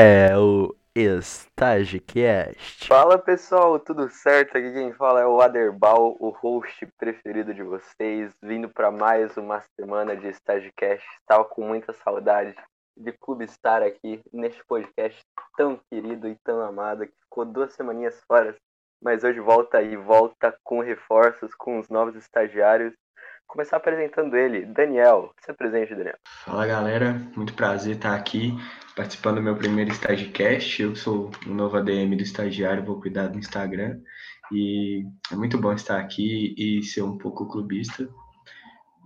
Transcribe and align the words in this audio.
é 0.00 0.38
o 0.38 0.72
StagiCast. 0.94 2.86
Fala 2.86 3.18
pessoal, 3.18 3.80
tudo 3.80 4.08
certo? 4.08 4.56
Aqui 4.56 4.72
quem 4.72 4.92
fala 4.92 5.22
é 5.22 5.26
o 5.26 5.40
Aderbal, 5.40 6.16
o 6.20 6.30
host 6.30 6.86
preferido 6.96 7.52
de 7.52 7.64
vocês, 7.64 8.32
vindo 8.40 8.68
para 8.68 8.92
mais 8.92 9.36
uma 9.36 9.60
semana 9.74 10.16
de 10.16 10.28
StagiCast. 10.28 11.04
Estava 11.20 11.44
com 11.44 11.66
muita 11.66 11.92
saudade 11.92 12.54
de 12.96 13.10
Clube 13.10 13.44
estar 13.44 13.82
aqui 13.82 14.20
neste 14.32 14.64
podcast 14.66 15.20
tão 15.56 15.80
querido 15.90 16.28
e 16.28 16.36
tão 16.44 16.60
amado, 16.60 17.04
que 17.04 17.14
ficou 17.24 17.44
duas 17.44 17.72
semaninhas 17.72 18.22
fora, 18.28 18.54
mas 19.02 19.24
hoje 19.24 19.40
volta 19.40 19.82
e 19.82 19.96
volta 19.96 20.56
com 20.62 20.78
reforços, 20.78 21.56
com 21.56 21.80
os 21.80 21.88
novos 21.88 22.14
estagiários 22.14 22.94
começar 23.48 23.78
apresentando 23.78 24.36
ele. 24.36 24.66
Daniel, 24.66 25.32
se 25.42 25.50
apresente, 25.50 25.94
Daniel. 25.94 26.16
Fala 26.44 26.66
galera, 26.66 27.14
muito 27.34 27.54
prazer 27.54 27.96
estar 27.96 28.14
aqui 28.14 28.52
participando 28.98 29.36
do 29.36 29.42
meu 29.42 29.56
primeiro 29.56 29.92
Stagecast. 29.92 30.82
Eu 30.82 30.96
sou 30.96 31.30
o 31.46 31.50
novo 31.50 31.76
ADM 31.76 32.16
do 32.16 32.22
estagiário, 32.24 32.84
vou 32.84 33.00
cuidar 33.00 33.28
do 33.28 33.38
Instagram. 33.38 34.00
E 34.50 35.04
é 35.30 35.36
muito 35.36 35.56
bom 35.56 35.72
estar 35.72 36.00
aqui 36.00 36.52
e 36.58 36.82
ser 36.82 37.02
um 37.02 37.16
pouco 37.16 37.46
clubista 37.46 38.08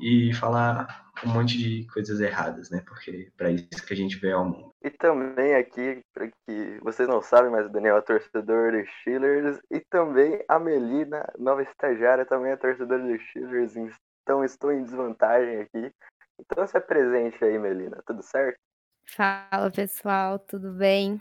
e 0.01 0.33
falar 0.33 1.13
um 1.23 1.29
monte 1.29 1.59
de 1.59 1.87
coisas 1.93 2.21
erradas, 2.21 2.71
né? 2.71 2.83
Porque 2.87 3.31
para 3.37 3.51
isso 3.51 3.87
que 3.87 3.93
a 3.93 3.97
gente 3.97 4.17
veio 4.17 4.39
ao 4.39 4.47
mundo. 4.47 4.73
E 4.83 4.89
também 4.89 5.55
aqui, 5.57 6.01
para 6.15 6.29
que 6.29 6.81
vocês 6.83 7.07
não 7.07 7.21
sabem, 7.21 7.51
mas 7.51 7.67
o 7.67 7.69
Daniel 7.69 7.99
é 7.99 8.01
torcedor 8.01 8.73
dos 8.73 8.89
Steelers 9.03 9.61
e 9.71 9.79
também 9.79 10.43
a 10.49 10.59
Melina, 10.59 11.23
nova 11.39 11.63
estagiária, 11.63 12.25
também 12.25 12.53
é 12.53 12.57
torcedora 12.57 13.03
dos 13.03 13.21
Steelers, 13.29 13.75
então 14.23 14.43
estou 14.43 14.73
em 14.73 14.85
desvantagem 14.85 15.59
aqui. 15.59 15.93
Então 16.41 16.67
se 16.67 16.79
apresente 16.79 17.45
aí, 17.45 17.59
Melina, 17.59 18.03
tudo 18.07 18.23
certo? 18.23 18.59
Fala 19.05 19.71
pessoal, 19.75 20.39
tudo 20.39 20.73
bem? 20.73 21.21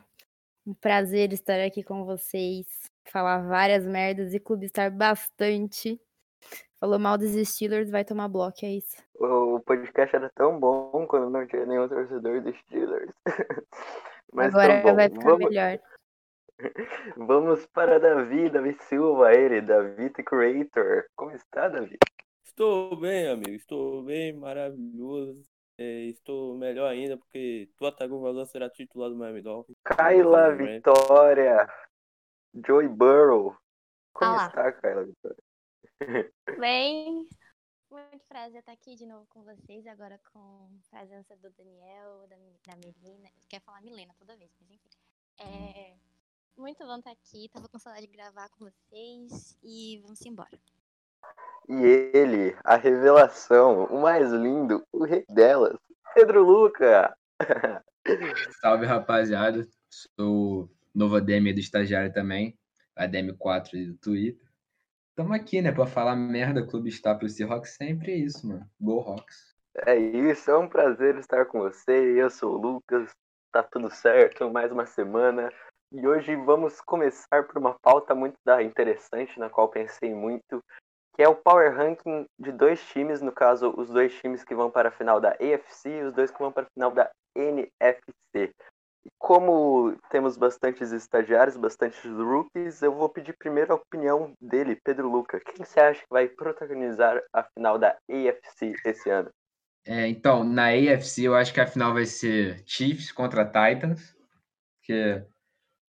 Um 0.66 0.74
prazer 0.74 1.34
estar 1.34 1.60
aqui 1.60 1.84
com 1.84 2.06
vocês, 2.06 2.66
falar 3.06 3.40
várias 3.48 3.86
merdas 3.86 4.34
e 4.34 4.40
clubistar 4.40 4.92
bastante. 4.92 6.00
Falou 6.80 6.98
mal 6.98 7.18
dos 7.18 7.32
Steelers, 7.48 7.90
vai 7.90 8.06
tomar 8.06 8.28
bloco, 8.28 8.64
é 8.64 8.70
isso. 8.70 8.98
O 9.16 9.60
podcast 9.60 10.16
era 10.16 10.30
tão 10.34 10.60
bom 10.60 11.06
quando 11.08 11.30
não 11.30 11.46
tinha 11.46 11.66
nenhum 11.66 11.88
torcedor 11.88 12.42
dos 12.42 12.58
Steelers. 12.62 13.14
Mas 14.34 14.54
Agora 14.54 14.82
tá 14.82 14.94
vai 14.94 15.10
ficar 15.10 15.26
Vamos... 15.26 15.50
melhor. 15.50 15.80
Vamos 17.18 17.66
para 17.68 18.00
Davi, 18.00 18.50
Davi 18.50 18.78
Silva, 18.82 19.34
ele, 19.34 19.62
Davi 19.62 20.10
The 20.12 20.24
Creator. 20.24 21.06
Como 21.16 21.32
está, 21.32 21.68
Davi? 21.68 21.98
Estou 22.44 22.96
bem, 23.00 23.30
amigo. 23.30 23.52
Estou 23.52 24.04
bem, 24.04 24.34
maravilhoso. 24.34 25.51
É, 25.82 26.04
estou 26.04 26.56
melhor 26.56 26.88
ainda 26.92 27.18
porque 27.18 27.68
Tua 27.76 27.92
Tagovailoa 27.92 28.46
será 28.46 28.70
titular 28.70 29.10
do 29.10 29.16
Miami 29.16 29.42
Dolphins. 29.42 29.76
Kyla 29.84 30.56
Vitória. 30.56 31.68
Joey 32.54 32.88
Burrow. 32.88 33.58
Como 34.14 34.32
Olá. 34.32 34.46
está, 34.46 34.72
Kyla 34.74 35.06
Vitória? 35.06 35.44
Bem, 36.60 37.28
muito 37.90 38.26
prazer 38.28 38.60
estar 38.60 38.74
aqui 38.74 38.94
de 38.94 39.08
novo 39.08 39.26
com 39.28 39.44
vocês, 39.44 39.88
agora 39.88 40.20
com 40.32 40.40
a 40.40 40.90
presença 40.96 41.36
do 41.38 41.50
Daniel, 41.50 42.28
da, 42.28 42.36
da 42.68 42.76
Melina. 42.76 43.32
Quer 43.50 43.60
falar 43.62 43.82
Milena 43.82 44.14
toda 44.20 44.38
vez, 44.38 44.52
mas 44.60 44.70
enfim. 44.70 44.90
É, 45.40 45.98
muito 46.56 46.86
bom 46.86 46.98
estar 46.98 47.12
aqui, 47.12 47.50
tava 47.50 47.68
com 47.68 47.80
saudade 47.80 48.06
de 48.06 48.14
gravar 48.14 48.50
com 48.50 48.66
vocês 48.66 49.58
e 49.64 50.00
vamos 50.04 50.24
embora. 50.28 50.60
E 51.70 52.12
ele, 52.14 52.56
a 52.64 52.76
revelação, 52.76 53.86
o 53.86 54.02
mais 54.02 54.32
lindo, 54.32 54.84
o 54.92 55.06
rei 55.06 55.24
delas, 55.30 55.78
Pedro 56.14 56.44
Luca. 56.44 57.16
Salve, 58.62 58.86
rapaziada. 58.86 59.66
Sou 59.90 60.70
novo 60.94 61.16
ADM 61.16 61.54
do 61.54 61.60
estagiário 61.60 62.12
também, 62.12 62.58
ADM4 62.98 63.88
do 63.88 63.98
Twitter. 63.98 64.46
Tamo 65.16 65.34
aqui, 65.34 65.62
né, 65.62 65.72
pra 65.72 65.86
falar 65.86 66.16
merda, 66.16 66.66
clube 66.66 66.90
está 66.90 67.14
pro 67.14 67.30
Seahawks, 67.30 67.76
sempre 67.76 68.14
é 68.14 68.16
isso, 68.16 68.48
mano. 68.48 68.66
Go 68.80 69.00
Hawks. 69.02 69.56
É 69.86 69.96
isso, 69.96 70.52
é 70.52 70.58
um 70.58 70.68
prazer 70.68 71.18
estar 71.18 71.46
com 71.46 71.60
você. 71.60 71.92
Eu 71.92 72.30
sou 72.30 72.56
o 72.56 72.58
Lucas, 72.58 73.12
tá 73.52 73.64
tudo 73.64 73.90
certo, 73.90 74.50
mais 74.52 74.72
uma 74.72 74.86
semana. 74.86 75.52
E 75.92 76.08
hoje 76.08 76.36
vamos 76.36 76.80
começar 76.82 77.44
por 77.46 77.58
uma 77.58 77.78
pauta 77.82 78.16
muito 78.16 78.38
interessante, 78.62 79.38
na 79.38 79.50
qual 79.50 79.70
pensei 79.70 80.14
muito, 80.14 80.64
que 81.16 81.24
é 81.24 81.28
o 81.28 81.36
power 81.36 81.76
ranking 81.76 82.26
de 82.40 82.52
dois 82.52 82.82
times, 82.90 83.22
no 83.22 83.32
caso, 83.32 83.74
os 83.78 83.90
dois 83.90 84.14
times 84.20 84.44
que 84.44 84.56
vão 84.56 84.72
para 84.72 84.90
a 84.90 84.92
final 84.92 85.20
da 85.20 85.32
AFC 85.32 85.90
e 85.90 86.04
os 86.04 86.14
dois 86.14 86.32
que 86.32 86.40
vão 86.40 86.52
para 86.52 86.64
a 86.64 86.70
final 86.74 86.92
da 86.92 87.10
NFC. 87.36 88.54
E 89.04 89.10
como 89.18 89.98
temos 90.10 90.38
bastantes 90.38 90.92
estagiários, 90.92 91.58
bastantes 91.58 92.04
rookies, 92.04 92.82
eu 92.82 92.94
vou 92.94 93.10
pedir 93.10 93.36
primeiro 93.38 93.74
a 93.74 93.76
opinião 93.76 94.34
dele, 94.40 94.80
Pedro 94.84 95.10
Luca. 95.10 95.40
Quem 95.40 95.66
você 95.66 95.80
acha 95.80 96.02
que 96.02 96.08
vai 96.10 96.28
protagonizar 96.28 97.22
a 97.34 97.44
final 97.44 97.80
da 97.80 97.98
AFC 98.10 98.76
esse 98.86 99.10
ano? 99.10 99.30
É, 99.86 100.08
então, 100.08 100.44
na 100.44 100.68
AFC 100.68 101.24
eu 101.24 101.36
acho 101.36 101.52
que 101.54 101.60
a 101.60 101.66
final 101.66 101.94
vai 101.94 102.06
ser 102.06 102.64
Chiefs 102.68 103.12
contra 103.12 103.44
Titans, 103.44 104.16
porque 104.78 105.26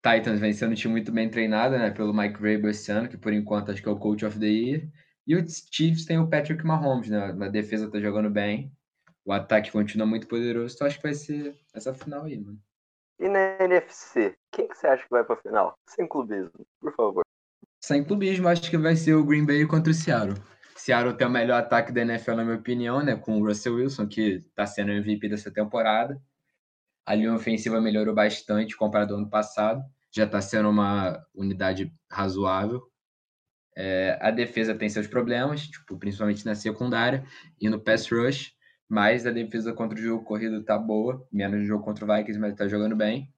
Titans 0.03 0.41
vem 0.41 0.53
sendo 0.55 0.73
um 0.73 0.75
time 0.75 0.93
muito 0.93 1.13
bem 1.13 1.29
treinado, 1.29 1.79
né, 1.79 1.91
pelo 1.91 2.15
Mike 2.15 2.41
Vrabel 2.41 2.71
esse 2.71 2.91
ano, 2.91 3.09
que 3.09 3.19
por 3.19 3.33
enquanto 3.33 3.71
acho 3.71 3.83
que 3.83 3.89
é 3.89 3.93
o 3.93 3.99
coach 3.99 4.25
of 4.25 4.39
the 4.39 4.47
year. 4.47 4.83
E 5.27 5.37
os 5.37 5.67
Chiefs 5.71 6.05
tem 6.05 6.19
o 6.19 6.29
Patrick 6.29 6.65
Mahomes, 6.65 7.09
né? 7.09 7.37
A 7.41 7.49
defesa 7.49 7.91
tá 7.91 8.01
jogando 8.01 8.29
bem. 8.29 8.73
O 9.25 9.33
ataque 9.33 9.71
continua 9.71 10.07
muito 10.07 10.27
poderoso. 10.27 10.75
Então 10.75 10.87
acho 10.87 10.97
que 10.97 11.03
vai 11.03 11.15
ser 11.15 11.57
essa 11.73 11.95
final 11.95 12.25
aí, 12.25 12.39
mano. 12.39 12.59
E 13.21 13.29
na 13.29 13.57
NFC, 13.61 14.35
quem 14.51 14.67
que 14.67 14.77
você 14.77 14.89
acha 14.89 15.05
que 15.05 15.11
vai 15.11 15.23
pra 15.23 15.37
final? 15.37 15.75
Sem 15.89 16.09
clubismo, 16.09 16.67
por 16.81 16.93
favor. 16.95 17.23
Sem 17.81 18.03
clubismo, 18.03 18.49
acho 18.49 18.69
que 18.69 18.77
vai 18.77 18.97
ser 18.97 19.15
o 19.15 19.25
Green 19.25 19.47
Bay 19.47 19.65
contra 19.67 19.93
o 19.93 19.95
Seattle. 19.95 20.37
Seattle 20.77 21.17
tem 21.17 21.27
o 21.27 21.31
melhor 21.31 21.61
ataque 21.61 21.93
da 21.93 22.01
NFL, 22.01 22.33
na 22.33 22.45
minha 22.45 22.57
opinião, 22.57 23.01
né? 23.01 23.15
Com 23.15 23.41
o 23.41 23.47
Russell 23.47 23.77
Wilson, 23.77 24.09
que 24.09 24.41
tá 24.57 24.67
sendo 24.67 24.91
MVP 24.91 25.29
dessa 25.29 25.53
temporada. 25.53 26.21
A 27.07 27.15
linha 27.15 27.35
ofensiva 27.35 27.81
melhorou 27.81 28.15
bastante 28.15 28.77
comparado 28.77 29.15
ao 29.15 29.21
ano 29.21 29.31
passado. 29.31 29.85
Já 30.11 30.27
tá 30.27 30.41
sendo 30.41 30.69
uma 30.69 31.25
unidade 31.35 31.93
razoável. 32.11 32.83
É, 33.75 34.19
a 34.21 34.31
defesa 34.31 34.75
tem 34.75 34.89
seus 34.89 35.07
problemas, 35.07 35.67
tipo, 35.67 35.97
principalmente 35.97 36.45
na 36.45 36.55
secundária 36.55 37.25
e 37.61 37.69
no 37.69 37.81
pass 37.81 38.11
rush, 38.11 38.53
mas 38.89 39.27
a 39.27 39.31
defesa 39.31 39.73
contra 39.73 39.99
o 39.99 40.03
jogo 40.03 40.25
corrido 40.25 40.63
tá 40.63 40.77
boa, 40.77 41.27
menos 41.33 41.61
no 41.61 41.67
jogo 41.67 41.85
contra 41.85 42.05
o 42.05 42.09
Vikings, 42.17 42.39
mas 42.39 42.55
tá 42.55 42.69
jogando 42.69 42.95
bem. 42.95 43.33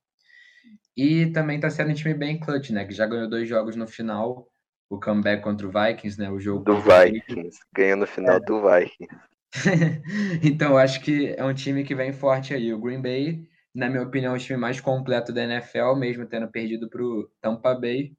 E 0.97 1.27
também 1.27 1.61
tá 1.61 1.71
sendo 1.71 1.91
um 1.91 1.95
time 1.95 2.15
bem 2.15 2.39
clutch, 2.39 2.71
né? 2.71 2.85
Que 2.85 2.93
já 2.93 3.07
ganhou 3.07 3.29
dois 3.29 3.49
jogos 3.49 3.77
no 3.77 3.87
final, 3.87 4.49
o 4.89 4.99
comeback 4.99 5.43
contra 5.43 5.67
o 5.67 5.71
Vikings, 5.71 6.21
né? 6.21 6.31
O 6.31 6.41
jogo 6.41 6.65
do 6.65 6.81
Vikings, 6.81 7.59
ganhou 7.73 7.99
no 7.99 8.07
final 8.07 8.37
é. 8.37 8.41
do 8.41 8.61
Vikings. 8.61 9.17
então, 10.43 10.77
acho 10.77 11.01
que 11.01 11.35
é 11.37 11.45
um 11.45 11.55
time 11.55 11.85
que 11.85 11.95
vem 11.95 12.13
forte 12.13 12.53
aí. 12.53 12.73
O 12.73 12.81
Green 12.81 13.01
Bay, 13.01 13.43
na 13.73 13.89
minha 13.89 14.03
opinião, 14.03 14.35
é 14.35 14.37
o 14.37 14.41
time 14.41 14.59
mais 14.59 14.81
completo 14.81 15.33
da 15.33 15.45
NFL, 15.45 15.95
mesmo 15.97 16.27
tendo 16.27 16.49
perdido 16.49 16.89
para 16.89 17.03
o 17.03 17.29
Tampa 17.41 17.75
Bay 17.75 18.13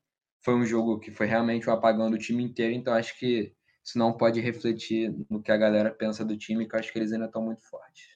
foi 0.46 0.54
um 0.54 0.64
jogo 0.64 1.00
que 1.00 1.10
foi 1.10 1.26
realmente 1.26 1.68
o 1.68 1.74
apagão 1.74 2.12
do 2.12 2.20
time 2.20 2.44
inteiro, 2.44 2.72
então 2.72 2.94
acho 2.94 3.18
que 3.18 3.52
isso 3.84 3.98
não 3.98 4.16
pode 4.16 4.40
refletir 4.40 5.12
no 5.28 5.42
que 5.42 5.52
a 5.52 5.58
galera 5.58 5.90
pensa 5.90 6.24
do 6.24 6.38
time, 6.38 6.68
que 6.68 6.76
eu 6.76 6.80
acho 6.80 6.94
que 6.94 7.00
eles 7.00 7.12
ainda 7.12 7.26
estão 7.26 7.42
muito 7.42 7.68
fortes. 7.68 8.16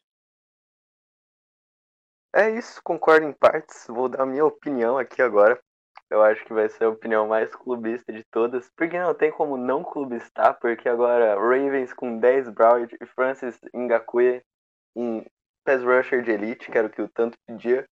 É 2.36 2.52
isso, 2.52 2.80
concordo 2.84 3.26
em 3.26 3.34
partes. 3.34 3.88
Vou 3.88 4.08
dar 4.08 4.22
a 4.22 4.26
minha 4.28 4.46
opinião 4.46 5.00
aqui 5.00 5.24
agora. 5.24 5.60
Eu 6.08 6.22
acho 6.22 6.46
que 6.46 6.54
vai 6.54 6.70
ser 6.70 6.84
a 6.84 6.90
opinião 6.90 7.28
mais 7.28 7.54
clubista 7.56 8.14
de 8.14 8.24
todas, 8.32 8.70
porque 8.78 9.00
não 9.00 9.16
tem 9.16 9.32
como 9.32 9.58
não 9.58 9.84
clubistar, 9.84 10.60
porque 10.60 10.88
agora 10.88 11.34
Ravens 11.34 11.94
com 11.94 12.20
10 12.20 12.50
Broward 12.50 12.96
e 13.02 13.06
Francis 13.08 13.60
Ngakwe, 13.76 14.44
um 14.96 15.26
pass 15.64 15.84
rusher 15.84 16.22
de 16.22 16.32
elite, 16.32 16.72
que 16.72 16.78
era 16.78 16.88
o 16.88 16.92
que 16.92 17.02
o 17.02 17.10
tanto 17.10 17.38
pedia, 17.48 17.88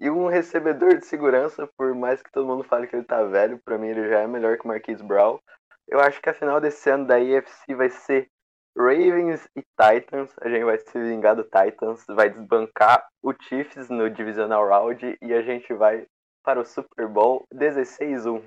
e 0.00 0.10
um 0.10 0.26
recebedor 0.26 0.96
de 0.96 1.04
segurança, 1.04 1.68
por 1.76 1.94
mais 1.94 2.22
que 2.22 2.32
todo 2.32 2.46
mundo 2.46 2.64
fale 2.64 2.86
que 2.86 2.96
ele 2.96 3.04
tá 3.04 3.22
velho, 3.24 3.60
para 3.62 3.76
mim 3.76 3.88
ele 3.88 4.08
já 4.08 4.20
é 4.20 4.26
melhor 4.26 4.56
que 4.56 4.66
Marquise 4.66 5.04
Brown. 5.04 5.38
Eu 5.86 6.00
acho 6.00 6.20
que 6.22 6.30
a 6.30 6.34
final 6.34 6.60
desse 6.60 6.88
ano 6.88 7.06
da 7.06 7.20
EFC 7.20 7.74
vai 7.74 7.90
ser 7.90 8.28
Ravens 8.76 9.46
e 9.56 9.62
Titans. 9.62 10.34
A 10.40 10.48
gente 10.48 10.64
vai 10.64 10.78
se 10.78 10.98
vingar 10.98 11.36
do 11.36 11.44
Titans, 11.44 12.04
vai 12.08 12.30
desbancar 12.30 13.06
o 13.22 13.34
Chiefs 13.42 13.90
no 13.90 14.08
Divisional 14.08 14.66
Round 14.66 15.18
e 15.20 15.34
a 15.34 15.42
gente 15.42 15.74
vai 15.74 16.06
para 16.42 16.60
o 16.60 16.64
Super 16.64 17.06
Bowl 17.06 17.44
16-1. 17.52 18.42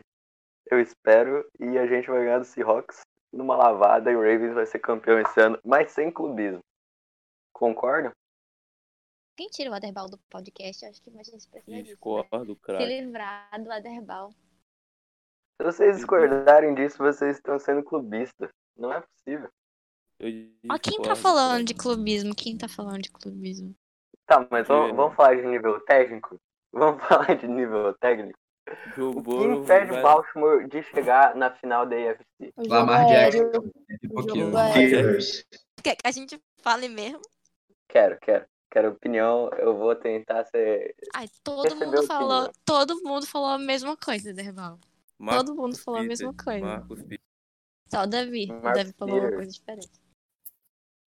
Eu 0.72 0.80
espero. 0.80 1.46
E 1.60 1.78
a 1.78 1.86
gente 1.86 2.10
vai 2.10 2.24
ganhar 2.24 2.40
do 2.40 2.46
Seahawks 2.46 3.02
numa 3.32 3.56
lavada 3.56 4.12
e 4.12 4.16
o 4.16 4.22
Ravens 4.22 4.54
vai 4.54 4.66
ser 4.66 4.80
campeão 4.80 5.20
esse 5.20 5.40
ano, 5.40 5.60
mas 5.64 5.92
sem 5.92 6.12
clubismo. 6.12 6.62
Concordam? 7.52 8.12
Quem 9.36 9.48
tira 9.48 9.72
o 9.72 9.74
Aderbal 9.74 10.10
do 10.10 10.18
podcast, 10.30 10.86
acho 10.86 11.02
que 11.02 11.10
a 11.10 11.24
gente 11.24 11.48
precisa 11.50 11.84
Discordo, 11.84 12.56
disso, 12.56 12.72
né? 12.72 12.80
Se 12.80 12.86
livrar 12.86 13.64
do 13.64 13.72
Aderbal. 13.72 14.32
Se 15.60 15.64
vocês 15.64 15.98
discordarem 15.98 16.76
disso, 16.76 16.98
vocês 16.98 17.38
estão 17.38 17.58
sendo 17.58 17.84
clubistas. 17.84 18.52
Não 18.78 18.94
é 18.94 19.02
possível. 19.02 19.50
Ó, 20.70 20.78
quem 20.78 21.02
tá 21.02 21.16
falando 21.16 21.66
de 21.66 21.74
clubismo? 21.74 22.36
Quem 22.36 22.58
tá 22.58 22.68
falando 22.68 23.02
de 23.02 23.12
clubismo? 23.12 23.76
Tá, 24.26 24.48
mas 24.50 24.68
vamos, 24.68 24.96
vamos 24.96 25.16
falar 25.16 25.36
de 25.36 25.46
nível 25.46 25.80
técnico? 25.82 26.40
Vamos 26.76 27.04
falar 27.04 27.36
de 27.36 27.48
nível 27.48 27.94
técnico. 28.00 28.40
Joe 28.96 29.16
O 29.16 29.24
que 29.24 29.46
impede 29.46 29.92
vai- 29.92 30.02
Baltimore 30.02 30.68
de 30.68 30.82
chegar 30.82 31.36
na 31.36 31.52
final 31.52 31.86
da 31.86 31.96
AFC? 31.96 32.52
O 32.56 32.68
Lamar 32.68 33.06
aéreo, 33.06 33.52
Jackson. 33.52 33.70
É 34.02 34.08
o 35.80 35.84
que 35.84 35.98
a 36.04 36.12
gente 36.12 36.42
fale 36.64 36.90
mesmo? 36.90 37.22
Quero, 37.88 38.18
quero. 38.20 38.48
Quero 38.74 38.90
opinião. 38.90 39.50
Eu 39.60 39.78
vou 39.78 39.96
tentar 39.96 40.44
ser. 40.46 40.96
Ai, 41.14 41.28
todo 41.44 41.76
mundo 41.76 41.84
opinião. 41.84 42.08
falou. 42.08 42.52
Todo 42.66 43.04
mundo 43.04 43.28
falou 43.28 43.50
a 43.50 43.60
mesma 43.60 43.96
coisa, 43.96 44.34
Derval. 44.34 44.80
Marcus 45.20 45.46
Todo 45.46 45.56
mundo 45.56 45.78
falou 45.78 46.00
a 46.00 46.02
Peters, 46.02 46.20
mesma 46.22 46.34
coisa. 46.44 46.82
Peters. 46.90 47.22
Só 47.88 48.02
o 48.04 48.08
Davi. 48.08 48.48
O 48.50 48.54
Marcus 48.56 48.74
Davi 48.74 48.94
falou 48.98 49.14
uma 49.16 49.22
Peters. 49.22 49.36
coisa 49.38 49.52
diferente. 49.52 50.04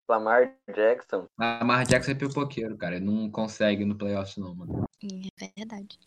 Lamar 0.06 0.54
Jackson. 0.74 1.26
Lamar 1.38 1.86
Jackson 1.86 2.10
é 2.10 2.14
pipoqueiro, 2.14 2.76
cara. 2.76 2.96
Ele 2.96 3.06
não 3.06 3.30
consegue 3.30 3.86
no 3.86 3.96
playoffs, 3.96 4.36
não, 4.36 4.54
mano. 4.54 4.84
É 5.02 5.48
verdade. 5.56 5.98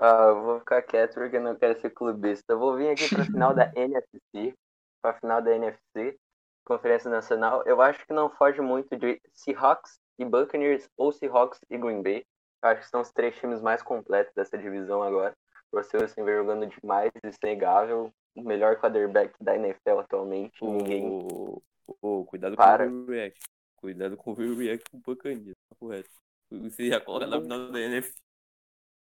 Ah, 0.00 0.26
eu 0.30 0.42
vou 0.42 0.58
ficar 0.58 0.82
quieto 0.82 1.14
porque 1.14 1.36
eu 1.36 1.40
não 1.40 1.54
quero 1.54 1.80
ser 1.80 1.90
clubista. 1.90 2.52
Eu 2.52 2.58
vou 2.58 2.76
vir 2.76 2.90
aqui 2.90 3.08
pra 3.08 3.24
final 3.24 3.54
da 3.54 3.70
NFC. 3.76 4.52
Pra 5.00 5.14
final 5.14 5.40
da 5.40 5.54
NFC, 5.54 6.18
Conferência 6.64 7.08
Nacional. 7.08 7.62
Eu 7.64 7.80
acho 7.80 8.04
que 8.04 8.12
não 8.12 8.28
foge 8.28 8.60
muito 8.60 8.96
de 8.96 9.20
Seahawks 9.32 10.00
e 10.18 10.24
Buccaneers 10.24 10.88
ou 10.96 11.12
Seahawks 11.12 11.60
e 11.70 11.78
Green 11.78 12.02
Bay. 12.02 12.24
Eu 12.62 12.70
acho 12.70 12.82
que 12.82 12.88
são 12.88 13.00
os 13.00 13.12
três 13.12 13.36
times 13.36 13.60
mais 13.60 13.82
completos 13.82 14.32
dessa 14.34 14.56
divisão 14.56 15.02
agora. 15.02 15.36
O 15.70 15.78
Russell 15.78 16.00
Wilson 16.00 16.24
vem 16.24 16.36
jogando 16.36 16.66
demais, 16.66 17.10
inegável. 17.42 18.12
O 18.34 18.42
melhor 18.42 18.76
quarterback 18.76 19.32
da 19.40 19.56
NFL 19.56 19.98
atualmente. 20.00 20.62
Ninguém. 20.64 21.08
Ô, 21.08 21.62
ô, 22.02 22.24
cuidado 22.24 22.56
Para. 22.56 22.86
com 22.86 22.92
o 22.92 23.02
overreact. 23.02 23.40
Cuidado 23.76 24.16
com 24.16 24.30
o 24.30 24.32
overreact 24.32 24.90
com 24.90 24.96
o 24.96 25.00
Buccaneers. 25.00 25.56
Tá 25.68 25.76
correto. 25.78 26.10
Você 26.50 26.88
já 26.88 27.00
coloca 27.00 27.26
na 27.26 27.40
final 27.40 27.70
da 27.70 27.80
NFC. 27.80 28.14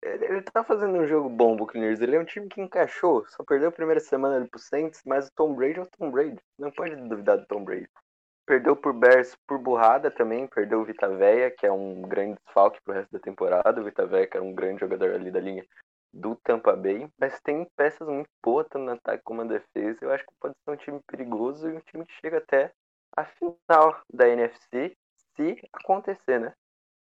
Ele, 0.03 0.25
ele 0.25 0.43
tá 0.43 0.65
fazendo 0.65 0.97
um 0.97 1.07
jogo 1.07 1.29
bom, 1.29 1.57
Buccaneers. 1.57 2.01
Ele 2.01 2.17
é 2.17 2.21
um 2.21 2.25
time 2.25 2.49
que 2.49 2.61
encaixou. 2.61 3.27
Só 3.29 3.45
perdeu 3.45 3.69
a 3.69 3.73
primeira 3.73 4.01
semana 4.01 4.37
ali 4.37 4.49
pro 4.49 4.59
Saints, 4.59 5.03
mas 5.05 5.29
o 5.29 5.33
Tom 5.35 5.55
Brady 5.55 5.79
é 5.79 5.83
o 5.83 5.87
Tom 5.87 6.11
Brady. 6.11 6.41
Não 6.59 6.71
pode 6.71 6.97
duvidar 6.97 7.39
do 7.39 7.47
Tom 7.47 7.65
Brady. 7.65 7.89
Perdeu 8.51 8.75
por 8.75 8.93
Bears 8.93 9.37
por 9.47 9.61
burrada 9.61 10.11
também. 10.11 10.49
Perdeu 10.49 10.81
o 10.81 10.85
Vita 10.85 11.09
Veia, 11.09 11.53
que 11.53 11.65
é 11.65 11.71
um 11.71 12.03
grande 12.03 12.37
desfalque 12.45 12.81
pro 12.83 12.93
resto 12.93 13.13
da 13.13 13.21
temporada. 13.21 13.81
O 13.81 13.85
Vita 13.85 14.05
Veia, 14.05 14.27
que 14.27 14.37
era 14.37 14.45
um 14.45 14.53
grande 14.53 14.81
jogador 14.81 15.15
ali 15.15 15.31
da 15.31 15.39
linha 15.39 15.65
do 16.13 16.35
Tampa 16.35 16.75
Bay. 16.75 17.09
Mas 17.17 17.41
tem 17.43 17.65
peças 17.77 18.09
muito 18.09 18.29
boas, 18.45 18.67
tanto 18.69 18.87
no 18.87 18.91
ataque 18.91 19.23
como 19.23 19.45
na 19.45 19.53
defesa. 19.53 19.99
Eu 20.03 20.11
acho 20.11 20.25
que 20.25 20.35
pode 20.41 20.55
ser 20.65 20.71
um 20.73 20.77
time 20.77 21.01
perigoso 21.07 21.71
e 21.71 21.77
um 21.77 21.81
time 21.81 22.05
que 22.05 22.13
chega 22.15 22.39
até 22.39 22.73
a 23.17 23.25
final 23.25 24.03
da 24.13 24.29
NFC, 24.29 24.97
se 25.37 25.57
acontecer, 25.73 26.41
né? 26.41 26.53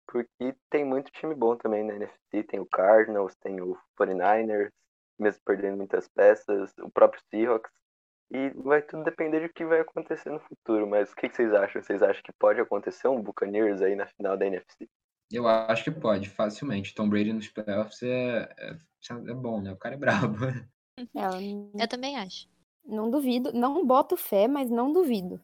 Porque 0.07 0.55
tem 0.69 0.85
muito 0.85 1.11
time 1.11 1.35
bom 1.35 1.57
também 1.57 1.83
na 1.83 1.95
NFC. 1.95 2.43
Tem 2.47 2.61
o 2.61 2.65
Cardinals, 2.65 3.35
tem 3.41 3.59
o 3.59 3.77
49ers, 3.99 4.71
mesmo 5.19 5.41
perdendo 5.43 5.75
muitas 5.75 6.07
peças, 6.07 6.73
o 6.77 6.89
próprio 6.89 7.21
Seahawks. 7.29 7.82
E 8.31 8.49
vai 8.61 8.81
tudo 8.81 9.03
depender 9.03 9.41
de 9.41 9.53
que 9.53 9.65
vai 9.65 9.81
acontecer 9.81 10.29
no 10.29 10.39
futuro. 10.39 10.87
Mas 10.87 11.11
o 11.11 11.15
que 11.15 11.29
que 11.29 11.35
vocês 11.35 11.53
acham? 11.53 11.81
Vocês 11.81 12.01
acham 12.01 12.23
que 12.23 12.33
pode 12.33 12.59
acontecer 12.59 13.07
um 13.07 13.21
Buccaneers 13.21 13.81
aí 13.81 13.95
na 13.95 14.07
final 14.07 14.37
da 14.37 14.45
NFC? 14.45 14.89
Eu 15.31 15.47
acho 15.47 15.83
que 15.83 15.91
pode, 15.91 16.29
facilmente. 16.29 16.93
Tom 16.93 17.09
Brady 17.09 17.33
nos 17.33 17.47
playoffs 17.49 18.01
é, 18.03 18.49
é, 18.57 18.71
é 19.11 19.33
bom, 19.33 19.61
né? 19.61 19.71
O 19.71 19.77
cara 19.77 19.95
é 19.95 19.97
brabo. 19.97 20.37
Ela 21.15 21.41
Eu 21.41 21.87
também 21.87 22.17
acho. 22.17 22.47
não 22.85 23.09
duvido, 23.09 23.51
não 23.51 23.85
boto 23.85 24.15
fé, 24.15 24.47
mas 24.47 24.69
não 24.69 24.91
duvido. 24.91 25.41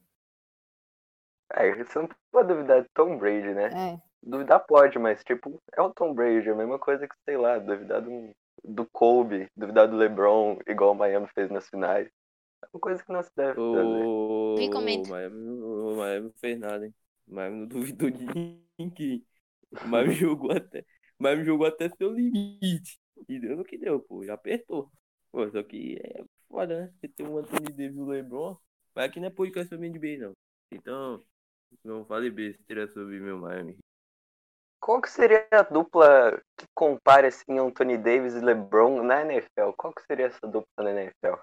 É, 1.54 1.74
você 1.84 2.00
não 2.00 2.10
pode 2.32 2.48
duvidar 2.50 2.84
de 2.84 2.90
Tom 2.94 3.18
Brady, 3.18 3.54
né? 3.54 3.94
É. 3.96 4.02
Duvidar 4.22 4.60
pode, 4.60 5.00
mas 5.00 5.24
tipo, 5.24 5.60
é 5.74 5.82
o 5.82 5.92
Tom 5.92 6.14
Brady, 6.14 6.50
é 6.50 6.52
a 6.52 6.56
mesma 6.56 6.78
coisa 6.78 7.08
que, 7.08 7.16
sei 7.26 7.38
lá, 7.38 7.58
duvidar 7.58 8.02
do, 8.02 8.30
do 8.64 8.86
Kobe, 8.92 9.48
duvidar 9.58 9.88
do 9.88 9.96
LeBron, 9.96 10.60
igual 10.68 10.92
o 10.92 10.96
Miami 10.96 11.28
fez 11.34 11.50
nas 11.50 11.68
finais. 11.68 12.08
É 12.62 12.68
uma 12.74 12.80
coisa 12.80 13.04
que 13.04 13.12
não 13.12 13.24
se 13.24 13.32
deve 13.36 13.56
fazer. 13.56 14.06
O 14.06 14.56
Me 14.58 14.70
comenta. 14.72 15.10
Miami, 15.10 15.50
o 15.50 15.96
Miami 15.96 16.26
não 16.26 16.34
fez 16.34 16.60
nada, 16.60 16.86
hein? 16.86 16.94
O 17.28 17.36
Miami 17.36 17.58
não 17.58 17.68
duvidou 17.68 18.10
de 18.10 18.26
ninguém. 18.78 19.26
O 19.84 19.88
Miami 19.88 20.14
jogou 20.14 20.52
até, 20.52 20.80
o 21.20 21.24
Miami 21.24 21.44
jogou 21.46 21.68
até 21.68 21.90
seu 21.90 22.12
limite. 22.12 23.00
E 23.28 23.40
deu 23.40 23.58
no 23.58 23.64
que 23.64 23.78
deu, 23.78 24.00
pô. 24.00 24.24
Já 24.24 24.34
apertou. 24.34 24.90
Pô, 25.32 25.50
só 25.50 25.62
que 25.62 26.00
é 26.04 26.24
foda, 26.48 26.82
né? 26.82 26.94
Você 26.96 27.08
tem 27.10 27.28
um 27.28 27.38
Anthony 27.38 27.72
Davis 27.74 27.98
e 27.98 28.00
o 28.00 28.06
LeBron. 28.06 28.58
Mas 28.96 29.06
aqui 29.06 29.20
não 29.20 29.28
é 29.28 29.32
podcast 29.32 29.70
sobre 29.70 29.90
NBA, 29.90 30.18
não. 30.18 30.34
Então, 30.72 31.24
não 31.84 32.06
fale 32.06 32.32
besteira 32.32 32.88
sobre 32.88 33.20
meu 33.20 33.38
Miami. 33.38 33.78
Qual 34.80 35.02
que 35.02 35.10
seria 35.10 35.46
a 35.52 35.62
dupla 35.62 36.42
que 36.58 36.66
compara 36.74 37.28
assim 37.28 37.60
Anthony 37.60 37.98
Davis 37.98 38.34
e 38.34 38.40
LeBron 38.40 39.04
na 39.04 39.22
NFL? 39.22 39.74
Qual 39.78 39.94
que 39.94 40.02
seria 40.04 40.28
essa 40.28 40.48
dupla 40.48 40.84
na 40.84 40.92
NFL? 40.92 41.36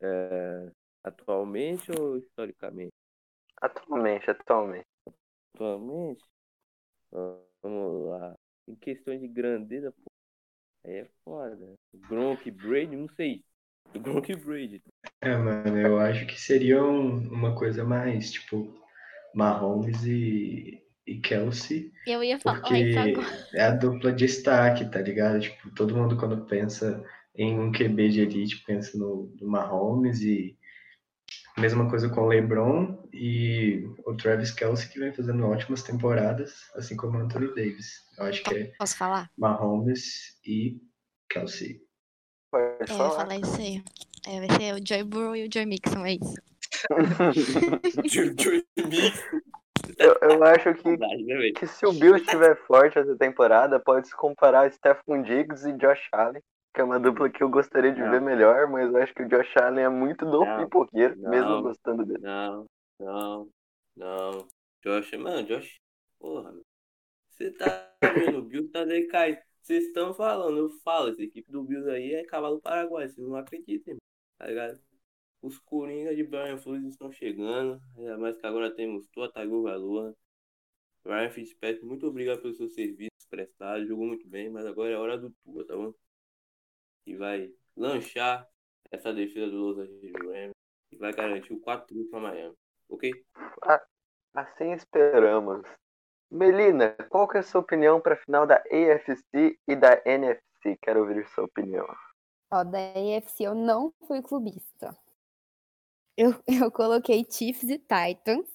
É, 0.00 0.70
atualmente 1.04 1.90
ou 1.92 2.18
historicamente? 2.18 2.92
Atualmente, 3.60 4.30
atualmente. 4.30 4.86
Atualmente, 5.54 6.24
ó, 7.12 7.40
vamos 7.62 8.08
lá. 8.10 8.36
Em 8.68 8.76
questão 8.76 9.18
de 9.18 9.28
grandeza, 9.28 9.92
pô, 9.92 10.12
aí 10.84 10.96
é 10.98 11.06
foda. 11.24 11.74
Gronk 11.94 12.50
Brady, 12.52 12.96
não 12.96 13.08
sei. 13.16 13.44
Gronk 13.94 14.28
Brady. 14.44 14.82
É, 15.20 15.36
mano, 15.36 15.78
eu 15.78 15.98
acho 16.00 16.26
que 16.26 16.40
seria 16.40 16.82
um- 16.82 17.28
uma 17.32 17.54
coisa 17.54 17.84
mais, 17.84 18.32
tipo, 18.32 18.74
Mahomes 19.34 20.04
e, 20.06 20.82
e 21.08 21.18
Kelsey, 21.20 21.90
Eu 22.06 22.22
ia 22.22 22.38
falar 22.38 22.60
porque 22.60 22.76
isso 22.76 22.98
agora. 22.98 23.26
é 23.54 23.62
a 23.62 23.70
dupla 23.70 24.12
de 24.12 24.26
destaque, 24.26 24.84
tá 24.90 25.00
ligado? 25.00 25.40
Tipo, 25.40 25.70
todo 25.70 25.96
mundo 25.96 26.16
quando 26.16 26.44
pensa 26.44 27.02
em 27.34 27.58
um 27.58 27.72
QB 27.72 28.08
de 28.10 28.20
elite, 28.20 28.62
pensa 28.66 28.96
no, 28.98 29.34
no 29.40 29.48
Mahomes 29.48 30.20
e 30.20 30.56
mesma 31.56 31.88
coisa 31.90 32.08
com 32.08 32.20
o 32.22 32.28
LeBron 32.28 33.02
e 33.12 33.82
o 34.06 34.14
Travis 34.14 34.52
Kelsey, 34.52 34.88
que 34.90 34.98
vem 35.00 35.12
fazendo 35.12 35.44
ótimas 35.46 35.82
temporadas, 35.82 36.52
assim 36.76 36.94
como 36.96 37.18
o 37.18 37.22
Anthony 37.22 37.48
Davis. 37.48 38.04
Eu 38.18 38.24
acho 38.26 38.42
que 38.44 38.54
é 38.54 38.64
Posso 38.78 38.96
falar? 38.96 39.28
Mahomes 39.36 40.38
e 40.46 40.80
Kelsey. 41.30 41.80
Pode 42.50 42.64
É, 42.64 42.74
eu 42.74 42.78
ia 42.80 42.86
falar. 42.86 43.10
falar 43.10 43.36
isso 43.38 43.60
aí. 43.60 43.82
É, 44.26 44.46
vai 44.46 44.58
ser 44.58 44.74
o 44.74 44.86
Joy 44.86 45.02
Burrow 45.04 45.36
e 45.36 45.46
o 45.46 45.50
Joy 45.52 45.66
Mixon, 45.66 46.04
é 46.06 46.14
isso. 46.14 46.34
eu, 49.98 50.30
eu 50.30 50.44
acho 50.44 50.74
que, 50.74 50.90
Verdade, 50.90 51.24
né, 51.24 51.52
que 51.52 51.66
se 51.66 51.86
o 51.86 51.92
Bills 51.92 52.22
estiver 52.22 52.56
forte 52.66 52.98
essa 52.98 53.16
temporada, 53.16 53.80
pode 53.80 54.08
se 54.08 54.16
comparar 54.16 54.66
a 54.66 54.70
Stephon 54.70 55.22
Diggs 55.22 55.68
e 55.68 55.72
Josh 55.74 56.08
Allen, 56.12 56.42
que 56.74 56.80
é 56.80 56.84
uma 56.84 56.98
dupla 57.00 57.28
que 57.28 57.42
eu 57.42 57.48
gostaria 57.48 57.92
de 57.92 58.00
Não. 58.00 58.10
ver 58.10 58.20
melhor, 58.20 58.68
mas 58.68 58.92
eu 58.92 59.02
acho 59.02 59.14
que 59.14 59.22
o 59.22 59.28
Josh 59.28 59.56
Allen 59.56 59.84
é 59.84 59.88
muito 59.88 60.24
do 60.24 60.44
Não. 60.44 60.64
pipoqueiro, 60.64 61.16
Não. 61.16 61.30
mesmo 61.30 61.62
gostando 61.62 62.04
dele. 62.04 62.20
Não, 62.22 62.66
não, 63.00 63.48
não. 63.96 64.48
Josh, 64.82 65.12
mano, 65.14 65.46
Josh, 65.46 65.80
porra. 66.18 66.54
Você 67.30 67.50
tá 67.52 67.90
vendo, 68.14 68.38
o 68.38 68.42
Bills 68.42 68.70
tá 68.70 68.84
decaindo. 68.84 69.38
Vocês 69.62 69.86
estão 69.86 70.14
falando, 70.14 70.56
eu 70.56 70.70
falo, 70.82 71.10
essa 71.10 71.22
equipe 71.22 71.50
do 71.52 71.62
Bills 71.62 71.90
aí 71.90 72.14
é 72.14 72.24
cavalo 72.24 72.60
paraguai, 72.60 73.06
vocês 73.06 73.26
não 73.26 73.36
acreditam, 73.36 73.96
tá 74.38 74.46
ligado? 74.46 74.80
Os 75.40 75.58
Coringa 75.58 76.14
de 76.14 76.24
Brian 76.24 76.58
Flores 76.58 76.84
estão 76.84 77.12
chegando, 77.12 77.80
ainda 77.96 78.18
mais 78.18 78.36
que 78.36 78.46
agora 78.46 78.74
temos 78.74 79.06
Tua 79.08 79.30
Tagovailoa 79.30 80.02
Lua. 80.02 80.16
Ryan 81.04 81.30
Fitzpatrick, 81.30 81.84
muito 81.84 82.06
obrigado 82.06 82.42
pelos 82.42 82.56
seus 82.56 82.74
serviços 82.74 83.26
prestados, 83.30 83.88
jogou 83.88 84.06
muito 84.06 84.26
bem, 84.28 84.50
mas 84.50 84.66
agora 84.66 84.90
é 84.90 84.96
hora 84.96 85.16
do 85.16 85.30
Tua, 85.44 85.66
tá 85.66 85.76
bom? 85.76 85.94
E 87.06 87.16
vai 87.16 87.52
lanchar 87.76 88.46
essa 88.90 89.12
defesa 89.12 89.50
do 89.50 89.56
Los 89.56 89.78
Angeles 89.78 90.12
Rams 90.12 90.54
e 90.90 90.96
vai 90.96 91.12
garantir 91.12 91.52
o 91.52 91.60
4 91.60 92.04
para 92.10 92.20
Miami, 92.20 92.56
ok? 92.88 93.12
Assim 94.34 94.72
esperamos. 94.72 95.66
Melina, 96.30 96.94
qual 97.08 97.26
que 97.26 97.38
é 97.38 97.40
a 97.40 97.42
sua 97.42 97.60
opinião 97.60 98.00
para 98.00 98.14
a 98.14 98.18
final 98.18 98.46
da 98.46 98.56
AFC 98.56 99.58
e 99.66 99.76
da 99.76 100.02
NFC? 100.04 100.76
Quero 100.82 101.00
ouvir 101.00 101.26
sua 101.28 101.44
opinião. 101.44 101.86
Ó, 102.50 102.64
da 102.64 102.78
AFC 102.78 103.44
eu 103.44 103.54
não 103.54 103.92
fui 104.06 104.20
clubista. 104.20 104.96
Eu, 106.18 106.34
eu 106.66 106.70
coloquei 106.72 107.24
Chiefs 107.30 107.70
e 107.70 107.78
Titans. 107.78 108.48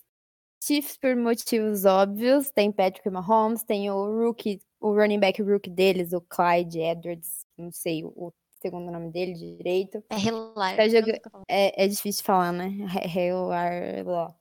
Chiefs 0.61 0.97
por 0.97 1.15
motivos 1.15 1.85
óbvios. 1.85 2.51
Tem 2.51 2.71
Patrick 2.71 3.09
Mahomes, 3.09 3.63
tem 3.63 3.89
o 3.89 4.25
rookie, 4.25 4.61
o 4.81 4.91
running 4.93 5.19
back 5.19 5.41
rookie 5.41 5.69
deles, 5.69 6.11
o 6.11 6.19
Clyde 6.21 6.79
Edwards, 6.79 7.45
não 7.57 7.71
sei 7.71 8.03
o 8.03 8.33
segundo 8.61 8.91
nome 8.91 9.11
dele 9.11 9.33
direito. 9.33 10.03
É 10.09 10.17
Hilar. 10.17 10.75
Tá 10.75 10.87
joga- 10.89 11.19
É, 11.49 11.85
é 11.85 11.87
difícil 11.87 12.21
de 12.21 12.25
falar, 12.25 12.51
né? 12.51 12.69
Hayward, 13.17 14.03
blá. 14.03 14.35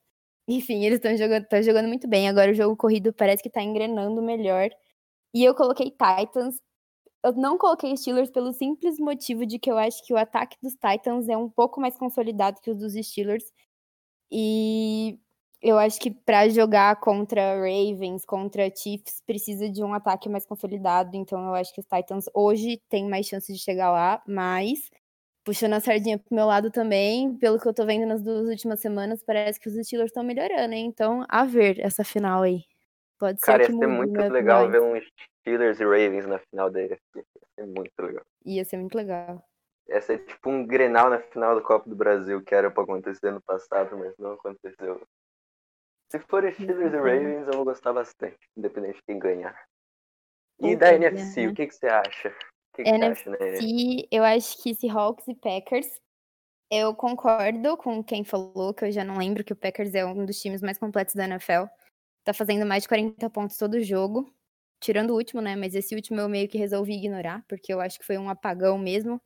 Enfim, 0.49 0.85
eles 0.85 0.97
estão 0.99 1.17
jogando, 1.17 1.47
tão 1.47 1.63
jogando 1.63 1.87
muito 1.87 2.09
bem. 2.09 2.29
Agora 2.29 2.51
o 2.51 2.55
jogo 2.55 2.77
corrido 2.77 3.13
parece 3.13 3.41
que 3.43 3.51
tá 3.51 3.63
engrenando 3.63 4.21
melhor. 4.21 4.69
E 5.35 5.45
eu 5.45 5.55
coloquei 5.55 5.91
Titans. 5.93 6.61
Eu 7.23 7.33
não 7.35 7.57
coloquei 7.57 7.97
Steelers 7.97 8.31
pelo 8.31 8.53
simples 8.53 8.99
motivo 8.99 9.47
de 9.47 9.59
que 9.59 9.71
eu 9.71 9.79
acho 9.79 10.05
que 10.05 10.13
o 10.13 10.17
ataque 10.17 10.57
dos 10.63 10.75
Titans 10.75 11.29
é 11.29 11.37
um 11.37 11.49
pouco 11.49 11.81
mais 11.81 11.97
consolidado 11.97 12.61
que 12.61 12.71
o 12.71 12.75
dos 12.75 12.95
Steelers. 12.95 13.53
E 14.31 15.21
eu 15.63 15.79
acho 15.79 16.01
que 16.01 16.11
para 16.11 16.49
jogar 16.49 16.99
contra 17.01 17.55
Ravens, 17.55 18.25
contra 18.25 18.75
Chiefs, 18.75 19.23
precisa 19.25 19.71
de 19.71 19.85
um 19.85 19.95
ataque 19.95 20.29
mais 20.29 20.45
consolidado. 20.45 21.17
Então 21.17 21.47
eu 21.47 21.55
acho 21.55 21.73
que 21.73 21.81
os 21.81 21.87
Titans 21.87 22.25
hoje 22.35 22.83
têm 22.89 23.09
mais 23.09 23.27
chance 23.27 23.53
de 23.53 23.59
chegar 23.59 23.93
lá, 23.93 24.21
mas 24.27 24.91
puxando 25.45 25.75
a 25.75 25.81
sardinha 25.81 26.19
pro 26.19 26.35
meu 26.35 26.47
lado 26.47 26.71
também, 26.71 27.37
pelo 27.37 27.59
que 27.59 27.69
eu 27.69 27.75
tô 27.75 27.85
vendo 27.85 28.07
nas 28.07 28.23
duas 28.23 28.49
últimas 28.49 28.81
semanas, 28.81 29.23
parece 29.25 29.61
que 29.61 29.69
os 29.69 29.75
Steelers 29.87 30.11
estão 30.11 30.25
melhorando, 30.25 30.75
hein? 30.75 30.87
Então, 30.87 31.25
a 31.29 31.45
ver 31.45 31.79
essa 31.81 32.05
final 32.05 32.43
aí. 32.43 32.65
Pode 33.19 33.39
ser 33.41 33.47
Cara, 33.47 33.63
ia 33.63 33.69
ser 33.69 33.87
muito 33.87 34.19
legal 34.19 34.69
ver 34.69 34.83
um 34.83 34.97
Steelers 35.43 35.81
e 35.81 35.85
Ravens 35.85 36.27
na 36.27 36.39
final 36.39 36.71
da 36.71 36.81
AFC. 36.81 37.01
Ia 37.17 37.25
ser 37.55 37.67
muito 37.67 37.93
legal. 38.01 38.25
Ia 38.47 38.65
ser 38.65 38.77
muito 38.79 38.95
legal. 38.95 39.45
Ia 39.89 40.01
ser 40.01 40.25
tipo 40.25 40.49
um 40.49 40.65
Grenal 40.65 41.11
na 41.11 41.19
final 41.19 41.55
do 41.55 41.63
Copa 41.63 41.89
do 41.89 41.97
Brasil, 41.97 42.43
que 42.43 42.55
era 42.55 42.71
pra 42.71 42.85
acontecer 42.85 43.33
no 43.33 43.43
passado, 43.43 43.99
mas 43.99 44.17
não 44.17 44.33
aconteceu. 44.33 45.03
Se 46.11 46.19
for 46.21 46.51
Steelers 46.53 46.93
e 46.93 46.97
Uhum. 46.97 47.03
Ravens, 47.03 47.47
eu 47.49 47.55
vou 47.55 47.65
gostar 47.65 47.93
bastante, 47.93 48.39
independente 48.57 48.97
de 48.97 49.03
quem 49.03 49.19
ganhar. 49.19 49.59
E 50.61 50.69
Ou 50.69 50.77
da 50.77 50.95
NFC, 50.95 51.49
o 51.49 51.55
que, 51.55 51.67
que 51.67 51.75
você 51.75 51.87
acha? 51.87 52.29
O 52.29 52.77
que, 52.77 52.85
que 52.85 52.91
você 52.91 53.05
acha, 53.05 53.31
né? 53.31 53.57
Se 53.57 54.09
eu 54.11 54.23
acho 54.23 54.63
que 54.63 54.75
Seahawks 54.75 55.27
e 55.27 55.35
Packers, 55.35 56.01
eu 56.71 56.95
concordo 56.95 57.77
com 57.77 58.03
quem 58.03 58.25
falou, 58.25 58.73
que 58.73 58.85
eu 58.85 58.93
já 58.93 59.05
não 59.05 59.19
lembro 59.19 59.43
que 59.43 59.53
o 59.53 59.57
Packers 59.57 59.95
é 59.95 60.05
um 60.07 60.25
dos 60.25 60.41
times 60.41 60.63
mais 60.63 60.79
completos 60.79 61.15
da 61.15 61.25
NFL. 61.25 61.65
Tá 62.25 62.33
fazendo 62.33 62.65
mais 62.65 62.85
de 62.85 62.89
40 62.89 63.29
pontos 63.31 63.57
todo 63.57 63.83
jogo. 63.83 64.33
Tirando 64.83 65.11
o 65.11 65.15
último, 65.15 65.41
né? 65.41 65.55
Mas 65.55 65.77
esse 65.77 65.95
último 65.95 66.21
eu 66.21 66.29
meio 66.29 66.49
que 66.49 66.59
resolvi 66.59 66.95
ignorar, 66.95 67.45
porque 67.49 67.73
eu 67.73 67.81
acho 67.81 68.01
que 68.01 68.05
foi 68.05 68.19
um 68.19 68.29
apagão 68.29 68.77
mesmo. 68.77 69.23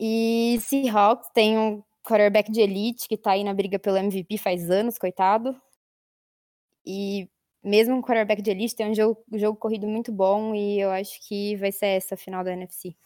E 0.00 0.58
Seahawks 0.60 1.30
tem 1.32 1.56
um 1.56 1.80
quarterback 2.04 2.50
de 2.50 2.60
elite 2.60 3.08
que 3.08 3.16
tá 3.16 3.30
aí 3.32 3.44
na 3.44 3.54
briga 3.54 3.78
pelo 3.78 3.96
MVP 3.96 4.36
faz 4.36 4.68
anos, 4.68 4.98
coitado. 4.98 5.56
E 6.84 7.30
mesmo 7.62 7.94
um 7.94 8.02
quarterback 8.02 8.42
de 8.42 8.50
elite 8.50 8.74
tem 8.74 8.90
um 8.90 8.94
jogo, 8.94 9.24
jogo 9.34 9.56
corrido 9.56 9.86
muito 9.86 10.10
bom 10.10 10.52
e 10.56 10.80
eu 10.80 10.90
acho 10.90 11.20
que 11.26 11.54
vai 11.56 11.70
ser 11.70 11.86
essa 11.86 12.16
a 12.16 12.18
final 12.18 12.42
da 12.42 12.52
NFC. 12.52 12.96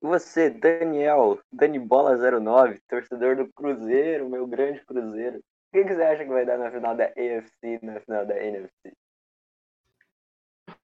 Você, 0.00 0.48
Daniel, 0.48 1.40
Dani 1.52 1.78
Bola 1.80 2.16
09, 2.16 2.80
torcedor 2.88 3.36
do 3.36 3.52
Cruzeiro, 3.52 4.30
meu 4.30 4.46
grande 4.46 4.84
Cruzeiro. 4.84 5.38
O 5.38 5.42
que, 5.72 5.84
você 5.84 6.02
acha 6.02 6.24
que 6.24 6.30
vai 6.30 6.46
dar 6.46 6.56
na 6.56 6.70
final 6.70 6.96
da 6.96 7.06
AFC 7.06 7.80
na 7.82 8.00
final 8.00 8.24
da 8.24 8.36
NFC? 8.36 8.92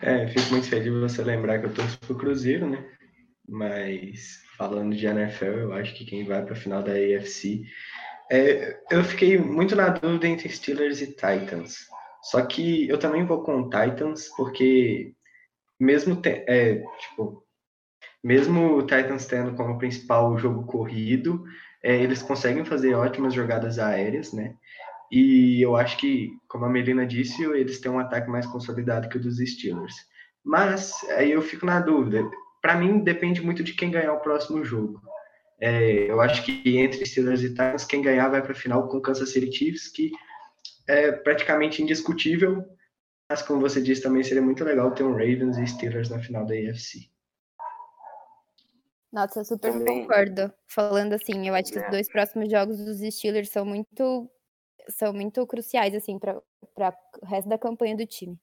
É, 0.00 0.28
fico 0.28 0.50
muito 0.52 0.68
feliz 0.68 0.84
de 0.92 1.00
você 1.00 1.22
lembrar 1.22 1.58
que 1.58 1.66
eu 1.66 1.74
torço 1.74 1.98
pro 2.00 2.16
Cruzeiro, 2.16 2.68
né? 2.68 2.84
Mas 3.48 4.42
falando 4.58 4.96
de 4.96 5.06
NFL, 5.06 5.60
eu 5.60 5.74
acho 5.74 5.94
que 5.94 6.04
quem 6.06 6.24
vai 6.24 6.42
para 6.44 6.54
a 6.54 6.56
final 6.56 6.82
da 6.82 6.92
AFC. 6.92 7.64
É, 8.30 8.80
eu 8.90 9.04
fiquei 9.04 9.38
muito 9.38 9.76
na 9.76 9.90
dúvida 9.90 10.26
entre 10.28 10.48
Steelers 10.50 11.00
e 11.02 11.08
Titans. 11.08 11.86
Só 12.24 12.42
que 12.46 12.88
eu 12.88 12.98
também 12.98 13.24
vou 13.26 13.42
com 13.44 13.70
Titans, 13.70 14.28
porque 14.36 15.14
mesmo 15.80 16.20
te- 16.20 16.44
é, 16.48 16.76
tipo, 17.00 17.44
mesmo 18.22 18.76
o 18.76 18.82
Titans 18.82 19.26
tendo 19.26 19.54
como 19.56 19.78
principal 19.78 20.32
o 20.32 20.38
jogo 20.38 20.66
corrido, 20.66 21.44
é, 21.82 21.96
eles 21.96 22.22
conseguem 22.22 22.64
fazer 22.64 22.94
ótimas 22.94 23.34
jogadas 23.34 23.78
aéreas, 23.78 24.32
né? 24.32 24.54
E 25.10 25.60
eu 25.62 25.76
acho 25.76 25.96
que, 25.98 26.30
como 26.48 26.64
a 26.64 26.68
Melina 26.68 27.06
disse, 27.06 27.44
eles 27.44 27.80
têm 27.80 27.90
um 27.90 27.98
ataque 27.98 28.28
mais 28.28 28.46
consolidado 28.46 29.08
que 29.08 29.16
o 29.16 29.20
dos 29.20 29.38
Steelers. 29.38 29.94
Mas 30.44 30.92
aí 31.16 31.30
eu 31.32 31.42
fico 31.42 31.64
na 31.66 31.80
dúvida. 31.80 32.28
Para 32.60 32.76
mim, 32.76 32.98
depende 33.00 33.40
muito 33.40 33.62
de 33.62 33.72
quem 33.74 33.90
ganhar 33.90 34.12
o 34.12 34.20
próximo 34.20 34.64
jogo. 34.64 35.00
É, 35.60 36.10
eu 36.10 36.20
acho 36.20 36.44
que 36.44 36.76
entre 36.78 37.04
Steelers 37.06 37.42
e 37.42 37.50
Titans, 37.50 37.84
quem 37.84 38.02
ganhar 38.02 38.28
vai 38.28 38.42
para 38.42 38.52
a 38.52 38.54
final 38.54 38.88
com 38.88 39.00
Kansas 39.00 39.30
City 39.30 39.50
Chiefs, 39.56 39.88
que 39.88 40.10
é 40.88 41.12
praticamente 41.12 41.82
indiscutível. 41.82 42.64
Mas, 43.28 43.42
como 43.42 43.60
você 43.60 43.80
disse, 43.80 44.02
também 44.02 44.22
seria 44.22 44.42
muito 44.42 44.62
legal 44.64 44.92
ter 44.92 45.02
um 45.02 45.12
Ravens 45.12 45.56
e 45.58 45.66
Steelers 45.66 46.08
na 46.10 46.18
final 46.20 46.44
da 46.44 46.54
AFC. 46.54 47.08
Nossa, 49.12 49.40
eu 49.40 49.44
super 49.44 49.72
Também- 49.72 50.02
concordo. 50.02 50.52
Falando 50.68 51.14
assim, 51.14 51.48
eu 51.48 51.54
acho 51.54 51.72
que 51.72 51.78
os 51.78 51.84
É. 51.84 51.90
dois 51.90 52.08
próximos 52.08 52.50
jogos 52.50 52.76
dos 52.84 52.98
Steelers 53.14 53.48
são 53.50 53.64
muito 53.64 54.30
são 54.88 55.12
muito 55.12 55.46
cruciais 55.46 55.94
assim 55.94 56.18
para 56.18 56.36
o 56.36 57.26
resto 57.26 57.48
da 57.48 57.58
campanha 57.58 57.96
do 57.96 58.06
time. 58.06 58.38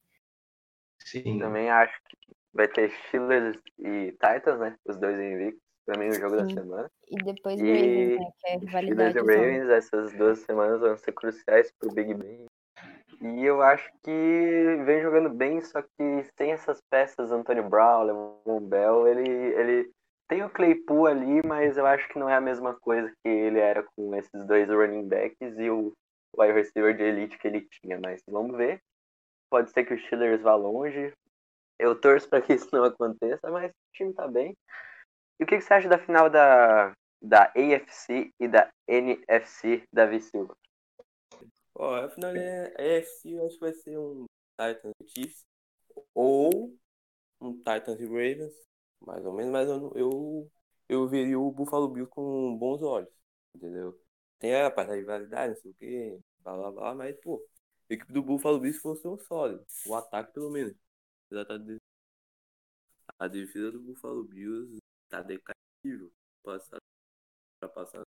Sim. 1.00 1.40
Também 1.40 1.70
acho 1.70 1.94
que 2.10 2.18
vai 2.54 2.68
ter 2.68 2.92
Steelers 3.08 3.58
e 3.80 4.12
Titans, 4.12 4.60
né? 4.60 4.78
Os 4.86 4.98
dois 4.98 5.20
invictos. 5.20 5.62
Pra 5.86 6.00
mim, 6.00 6.08
o 6.08 6.14
jogo 6.14 6.38
da 6.38 6.46
Sim. 6.46 6.54
semana. 6.54 6.90
E 7.10 7.18
depois 7.18 7.60
o 7.60 7.66
E 7.66 8.16
Ravens, 8.16 8.20
né, 8.20 8.32
que 8.40 8.48
é 8.48 8.58
Steelers 8.58 8.64
rivalidade. 8.64 9.18
e 9.18 9.22
zona. 9.22 9.36
Ravens, 9.36 9.70
essas 9.70 10.14
duas 10.14 10.40
semanas 10.40 10.80
vão 10.80 10.96
ser 10.96 11.12
cruciais 11.12 11.74
pro 11.78 11.94
Big 11.94 12.14
Ben. 12.14 12.46
E 13.22 13.46
eu 13.46 13.62
acho 13.62 13.90
que 14.04 14.82
vem 14.86 15.02
jogando 15.02 15.30
bem, 15.30 15.60
só 15.62 15.82
que 15.82 16.24
sem 16.38 16.52
essas 16.52 16.82
peças, 16.90 17.32
Antônio 17.32 17.68
Brown, 17.70 18.04
Levan 18.04 18.62
Bell, 18.68 19.08
ele, 19.08 19.30
ele 19.30 19.92
tem 20.30 20.44
o 20.44 20.50
Claypool 20.50 21.06
ali, 21.06 21.42
mas 21.46 21.78
eu 21.78 21.86
acho 21.86 22.08
que 22.10 22.18
não 22.20 22.30
é 22.30 22.36
a 22.36 22.42
mesma 22.42 22.74
coisa 22.80 23.10
que 23.22 23.30
ele 23.30 23.60
era 23.60 23.84
com 23.96 24.16
esses 24.16 24.46
dois 24.46 24.70
running 24.70 25.08
backs 25.08 25.58
e 25.58 25.70
o 25.70 25.94
wide 26.38 26.54
receiver 26.54 26.96
de 26.96 27.04
elite 27.04 27.38
que 27.38 27.48
ele 27.48 27.62
tinha. 27.62 28.00
Mas 28.00 28.22
vamos 28.28 28.56
ver. 28.58 28.82
Pode 29.50 29.72
ser 29.72 29.86
que 29.86 29.94
o 29.94 30.00
Steelers 30.00 30.42
vá 30.42 30.56
longe. 30.56 31.14
Eu 31.80 32.00
torço 32.00 32.30
para 32.30 32.42
que 32.42 32.54
isso 32.54 32.70
não 32.72 32.84
aconteça, 32.84 33.50
mas 33.50 33.72
o 33.72 33.76
time 33.94 34.14
tá 34.14 34.28
bem. 34.28 34.56
E 35.40 35.44
o 35.44 35.48
que, 35.48 35.58
que 35.58 35.62
você 35.62 35.74
acha 35.74 35.90
da 35.90 35.98
final 35.98 36.30
da, 36.30 36.94
da 37.22 37.52
AFC 37.56 38.32
e 38.40 38.48
da 38.48 38.70
NFC, 38.88 39.84
Davi 39.92 40.22
Silva? 40.22 40.56
Ó, 41.76 41.96
a 41.96 42.10
final 42.10 42.34
da 42.34 42.66
AFC 42.78 43.32
eu 43.32 43.46
acho 43.46 43.56
que 43.56 43.62
vai 43.62 43.74
ser 43.74 43.98
um 43.98 44.26
Titans 44.60 44.94
Chiefs 45.08 45.46
ou 46.14 46.76
um 47.42 47.58
Titans 47.58 48.00
e 48.00 48.06
Ravens, 48.06 48.54
mais 49.02 49.26
ou 49.26 49.34
menos, 49.34 49.52
mas 49.52 49.68
eu, 49.68 49.92
eu, 49.96 50.52
eu 50.88 51.08
veria 51.08 51.40
o 51.40 51.52
Buffalo 51.52 51.90
Bills 51.90 52.10
com 52.10 52.56
bons 52.58 52.82
olhos, 52.82 53.14
entendeu? 53.56 54.00
Tem 54.44 54.54
a 54.62 54.70
parte 54.70 54.90
da 54.90 54.96
rivalidade, 54.96 55.54
não 55.54 55.62
sei 55.62 55.72
o 55.72 55.74
que, 55.76 56.20
blá 56.40 56.54
blá 56.58 56.72
blá, 56.72 56.96
mas 56.96 57.16
pô, 57.22 57.42
a 57.90 57.94
equipe 57.94 58.12
do 58.12 58.22
Buffalo 58.22 58.60
Bills 58.60 58.86
um 58.86 59.18
sólido, 59.18 59.66
o 59.86 59.96
ataque 59.96 60.34
pelo 60.34 60.52
menos. 60.52 60.76
A 63.18 63.30
defesa 63.30 63.72
do 63.72 63.80
Buffalo 63.80 64.26
Bills 64.26 64.80
tá 65.08 65.22
decatível. 65.22 66.12
Passado, 66.44 66.82
pra 67.58 67.70
passar, 67.70 68.04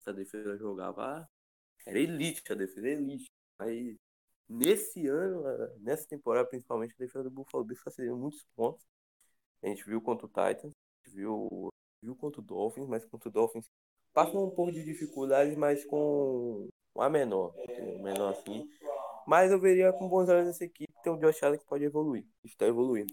essa 0.00 0.12
defesa 0.12 0.58
jogava 0.58 1.26
era 1.86 1.98
elite, 1.98 2.42
a 2.52 2.54
defesa 2.54 2.86
era 2.86 3.00
elite. 3.00 3.30
Aí, 3.58 3.96
nesse 4.46 5.06
ano, 5.08 5.44
nessa 5.78 6.06
temporada, 6.06 6.46
principalmente, 6.46 6.92
a 6.92 6.98
defesa 6.98 7.24
do 7.24 7.30
Buffalo 7.30 7.64
Bills 7.64 7.80
está 7.80 7.90
cedendo 7.90 8.18
muitos 8.18 8.44
pontos. 8.54 8.84
A 9.62 9.68
gente 9.68 9.82
viu 9.86 10.02
contra 10.02 10.26
o 10.26 10.28
Titans, 10.28 10.72
viu, 11.06 11.70
viu 12.02 12.14
contra 12.16 12.42
o 12.42 12.44
Dolphins, 12.44 12.86
mas 12.86 13.06
contra 13.06 13.30
o 13.30 13.32
Dolphins 13.32 13.66
passou 14.14 14.46
um 14.46 14.50
pouco 14.54 14.72
de 14.72 14.84
dificuldade, 14.84 15.54
mas 15.56 15.84
com 15.84 16.68
a 16.96 17.10
menor, 17.10 17.52
entendeu? 17.58 17.98
menor 17.98 18.30
assim. 18.30 18.66
Mas 19.26 19.50
eu 19.50 19.60
veria 19.60 19.92
com 19.92 20.08
bons 20.08 20.28
olhos 20.28 20.48
essa 20.48 20.64
equipe, 20.64 20.92
tem 21.02 21.12
o 21.12 21.18
Josh 21.18 21.42
Allen 21.42 21.58
que 21.58 21.66
pode 21.66 21.84
evoluir, 21.84 22.24
está 22.44 22.66
evoluindo. 22.66 23.12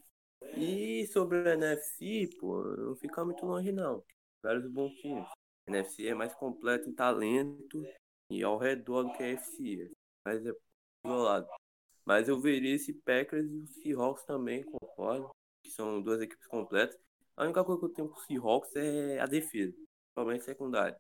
E 0.56 1.08
sobre 1.08 1.38
o 1.38 1.48
NFC, 1.48 2.30
pô, 2.40 2.64
não 2.64 2.96
fica 2.96 3.26
muito 3.26 3.46
longe 3.46 3.72
não. 3.72 4.04
Vários 4.44 4.70
bons 4.72 4.94
times. 4.96 5.26
A 5.68 5.72
NFC 5.72 6.08
é 6.08 6.14
mais 6.14 6.34
completo 6.36 6.90
em 6.90 6.94
talento 6.94 7.84
e 8.30 8.44
ao 8.44 8.58
redor 8.58 9.04
do 9.04 9.14
que 9.14 9.24
a 9.24 9.28
FC. 9.28 9.92
Mas 10.26 10.46
é 10.46 10.52
isolado. 11.06 11.48
Mas 12.06 12.28
eu 12.28 12.40
veria 12.40 12.76
esse 12.76 12.94
Packers 12.94 13.50
e 13.50 13.60
o 13.60 13.68
Seahawks 13.68 14.26
também, 14.26 14.64
concordo. 14.64 15.30
Que 15.64 15.72
são 15.72 16.02
duas 16.02 16.22
equipes 16.22 16.48
completas. 16.48 16.98
A 17.38 17.46
única 17.46 17.64
coisa 17.64 17.80
que 17.80 17.86
eu 17.86 17.94
tenho 17.94 18.10
com 18.10 18.20
o 18.20 18.24
Seahawks 18.24 18.76
é 18.76 19.20
a 19.20 19.26
defesa. 19.26 19.76
Principalmente 20.14 20.44
secundária. 20.44 21.00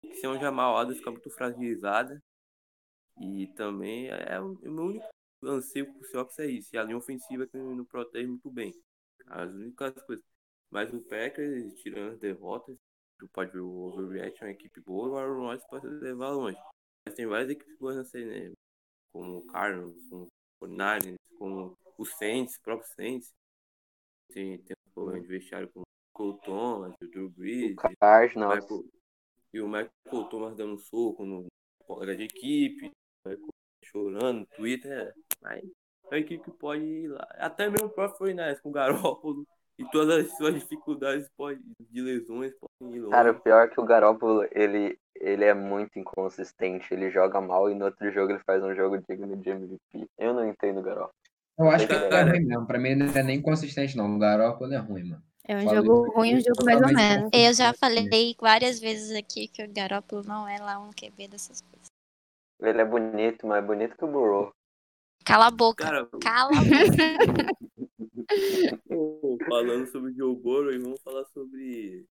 Que 0.00 0.14
se 0.14 0.26
o 0.26 0.38
Jamal 0.38 0.76
Adams 0.76 0.98
fica 0.98 1.10
muito 1.10 1.30
fragilizada. 1.30 2.22
E 3.20 3.48
também 3.54 4.08
é 4.08 4.40
o 4.40 4.52
o 4.54 4.70
meu 4.70 4.84
único 4.84 5.06
anseio 5.44 5.92
o 5.98 6.04
Seahawks 6.04 6.38
é 6.38 6.46
isso. 6.46 6.74
E 6.74 6.78
a 6.78 6.84
linha 6.84 6.96
ofensiva 6.96 7.46
que 7.46 7.56
não 7.56 7.84
protege 7.84 8.26
muito 8.26 8.50
bem. 8.50 8.72
As 9.26 9.50
únicas 9.52 9.94
coisas. 10.02 10.24
Mas 10.70 10.92
o 10.94 11.02
Packers, 11.02 11.74
tirando 11.82 12.12
as 12.14 12.18
derrotas, 12.18 12.76
tu 13.18 13.28
pode 13.28 13.52
ver 13.52 13.60
o 13.60 13.70
Overreaction, 13.70 14.46
é 14.46 14.48
uma 14.48 14.52
equipe 14.52 14.80
boa, 14.80 15.08
o 15.10 15.16
Aaron 15.18 15.40
Rodgers 15.40 15.68
pode 15.68 15.86
levar 15.86 16.30
longe. 16.30 16.58
Mas 17.06 17.14
tem 17.14 17.26
várias 17.26 17.50
equipes 17.50 17.76
boas 17.78 17.96
na 17.96 18.04
série, 18.04 18.48
né? 18.48 18.54
Como 19.12 19.38
o 19.38 19.46
Cardinals, 19.46 20.08
como 20.08 20.28
o 20.60 20.66
Niners, 20.66 21.18
como 21.38 21.78
o 21.98 22.04
Saints, 22.06 22.56
o 22.56 22.62
próprio 22.62 22.88
Saints. 22.94 23.32
Tem, 24.32 24.58
tem 24.62 24.76
um 24.88 24.92
problema 24.92 25.20
de 25.20 25.28
vestiário 25.28 25.70
com 25.72 25.82
Cole 26.12 26.38
Thomas, 26.44 26.94
o 27.02 27.06
Drew 27.08 27.30
Brees, 27.30 27.72
O 27.72 27.96
Cardinals. 28.00 28.62
Michael- 28.64 28.84
e 29.54 29.60
o 29.60 29.66
Michael 29.66 30.24
Thomas 30.30 30.56
dando 30.56 30.74
um 30.74 30.78
soco 30.78 31.24
no 31.24 31.46
colega 31.86 32.16
de 32.16 32.24
equipe, 32.24 32.86
o 33.24 33.28
Michael 33.28 33.48
chorando 33.84 34.40
no 34.40 34.46
Twitter. 34.56 35.12
Mas 35.42 35.62
é 35.62 36.08
uma 36.08 36.18
equipe 36.18 36.44
que 36.44 36.50
pode 36.58 36.82
ir 36.84 37.08
lá. 37.08 37.26
Até 37.38 37.68
mesmo 37.68 37.88
o 37.88 37.90
próprio 37.90 38.16
Fortnite 38.18 38.62
com 38.62 38.70
o 38.70 38.72
Garópolo 38.72 39.44
e 39.78 39.84
todas 39.90 40.24
as 40.26 40.36
suas 40.36 40.54
dificuldades 40.54 41.28
pode, 41.36 41.60
de 41.90 42.00
lesões 42.00 42.52
podem 42.54 42.96
ir 42.96 43.00
longe. 43.00 43.10
Cara, 43.12 43.32
o 43.32 43.40
pior 43.40 43.64
é 43.66 43.68
que 43.68 43.80
o 43.80 43.84
Garoppolo, 43.84 44.46
ele, 44.52 44.98
ele 45.16 45.44
é 45.44 45.52
muito 45.54 45.98
inconsistente. 45.98 46.92
Ele 46.94 47.10
joga 47.10 47.40
mal 47.40 47.70
e 47.70 47.74
no 47.74 47.86
outro 47.86 48.10
jogo 48.10 48.32
ele 48.32 48.42
faz 48.46 48.62
um 48.62 48.74
jogo 48.74 48.98
digno 49.06 49.36
de 49.36 49.50
MVP. 49.50 50.06
Eu 50.18 50.32
não 50.34 50.46
entendo 50.48 50.80
o 50.80 50.82
Garoppolo. 50.82 51.12
Eu 51.58 51.68
acho 51.70 51.86
que 51.86 51.92
ele 51.92 52.04
é. 52.14 52.22
ruim 52.22 52.40
mesmo. 52.46 52.66
Pra 52.66 52.78
mim 52.78 52.90
ele 52.90 53.04
não 53.04 53.12
é 53.14 53.22
nem 53.22 53.42
consistente, 53.42 53.96
não. 53.96 54.14
O 54.16 54.18
Garoppolo 54.18 54.72
é 54.72 54.78
ruim, 54.78 55.04
mano. 55.10 55.22
É 55.52 55.56
um 55.56 55.74
jogo 55.74 56.10
ruim, 56.12 56.36
um 56.36 56.40
jogo 56.40 56.64
mais 56.64 56.80
ou 56.80 56.92
menos. 56.92 57.30
Eu 57.32 57.52
já 57.52 57.74
falei 57.74 58.34
várias 58.40 58.80
vezes 58.80 59.14
aqui 59.14 59.48
que 59.48 59.62
o 59.62 59.72
Garoppolo 59.72 60.22
não 60.24 60.48
é 60.48 60.58
lá 60.58 60.78
um 60.78 60.90
QB 60.90 61.28
dessas 61.28 61.60
coisas. 61.60 61.88
Ele 62.60 62.80
é 62.80 62.84
bonito, 62.84 63.46
mais 63.46 63.64
bonito 63.64 63.96
que 63.96 64.04
o 64.04 64.08
Burrow. 64.08 64.50
Cala 65.24 65.48
a 65.48 65.50
boca. 65.50 65.84
Cara, 65.84 66.08
Cala 66.20 66.50
a 66.50 66.62
boca. 66.64 67.62
falando 69.48 69.86
sobre 69.90 70.12
o 70.12 70.14
Joe 70.14 70.34
Burrow, 70.34 70.72
e 70.72 70.78
vamos 70.78 71.00
falar 71.02 71.24
sobre 71.26 72.06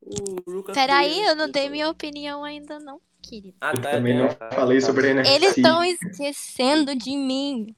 o 0.00 0.50
Lucas 0.50 0.74
Peraí, 0.74 1.22
eu 1.24 1.36
não 1.36 1.50
dei 1.50 1.68
minha 1.68 1.90
opinião 1.90 2.42
ainda 2.44 2.78
não, 2.78 3.00
querido. 3.22 3.56
Ah, 3.60 3.72
Eu 3.72 3.82
tá, 3.82 3.90
também 3.90 4.16
é, 4.16 4.22
não 4.22 4.34
tá. 4.34 4.50
falei 4.52 4.80
sobre 4.80 5.08
a 5.08 5.10
NFC. 5.10 5.34
Eles 5.34 5.56
estão 5.56 5.84
esquecendo 5.84 6.94
de 6.96 7.16
mim. 7.16 7.74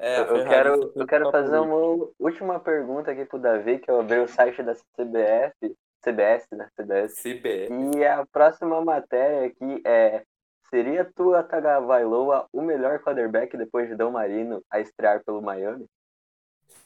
É, 0.00 0.20
Eu 0.20 0.44
quero, 0.44 0.92
eu 0.96 1.06
quero 1.06 1.28
o 1.28 1.32
fazer 1.32 1.58
uma 1.58 2.10
última 2.18 2.58
pergunta 2.58 3.10
aqui 3.10 3.24
pro 3.26 3.38
Davi, 3.38 3.78
que 3.78 3.90
eu 3.90 4.00
abri 4.00 4.18
o 4.18 4.28
site 4.28 4.62
da 4.62 4.74
CBF, 4.74 5.76
CBS, 6.02 6.46
né? 6.52 6.68
CBS. 6.74 7.14
CBF. 7.22 7.68
E 7.96 8.04
a 8.04 8.24
próxima 8.26 8.82
matéria 8.82 9.46
aqui 9.46 9.82
é 9.84 10.24
Seria 10.70 11.04
Tua 11.04 11.42
Tagovailoa 11.42 12.48
o 12.52 12.62
melhor 12.62 13.00
quarterback 13.00 13.56
depois 13.56 13.88
de 13.88 13.96
Dom 13.96 14.12
Marino 14.12 14.62
a 14.70 14.80
estrear 14.80 15.22
pelo 15.24 15.42
Miami? 15.42 15.86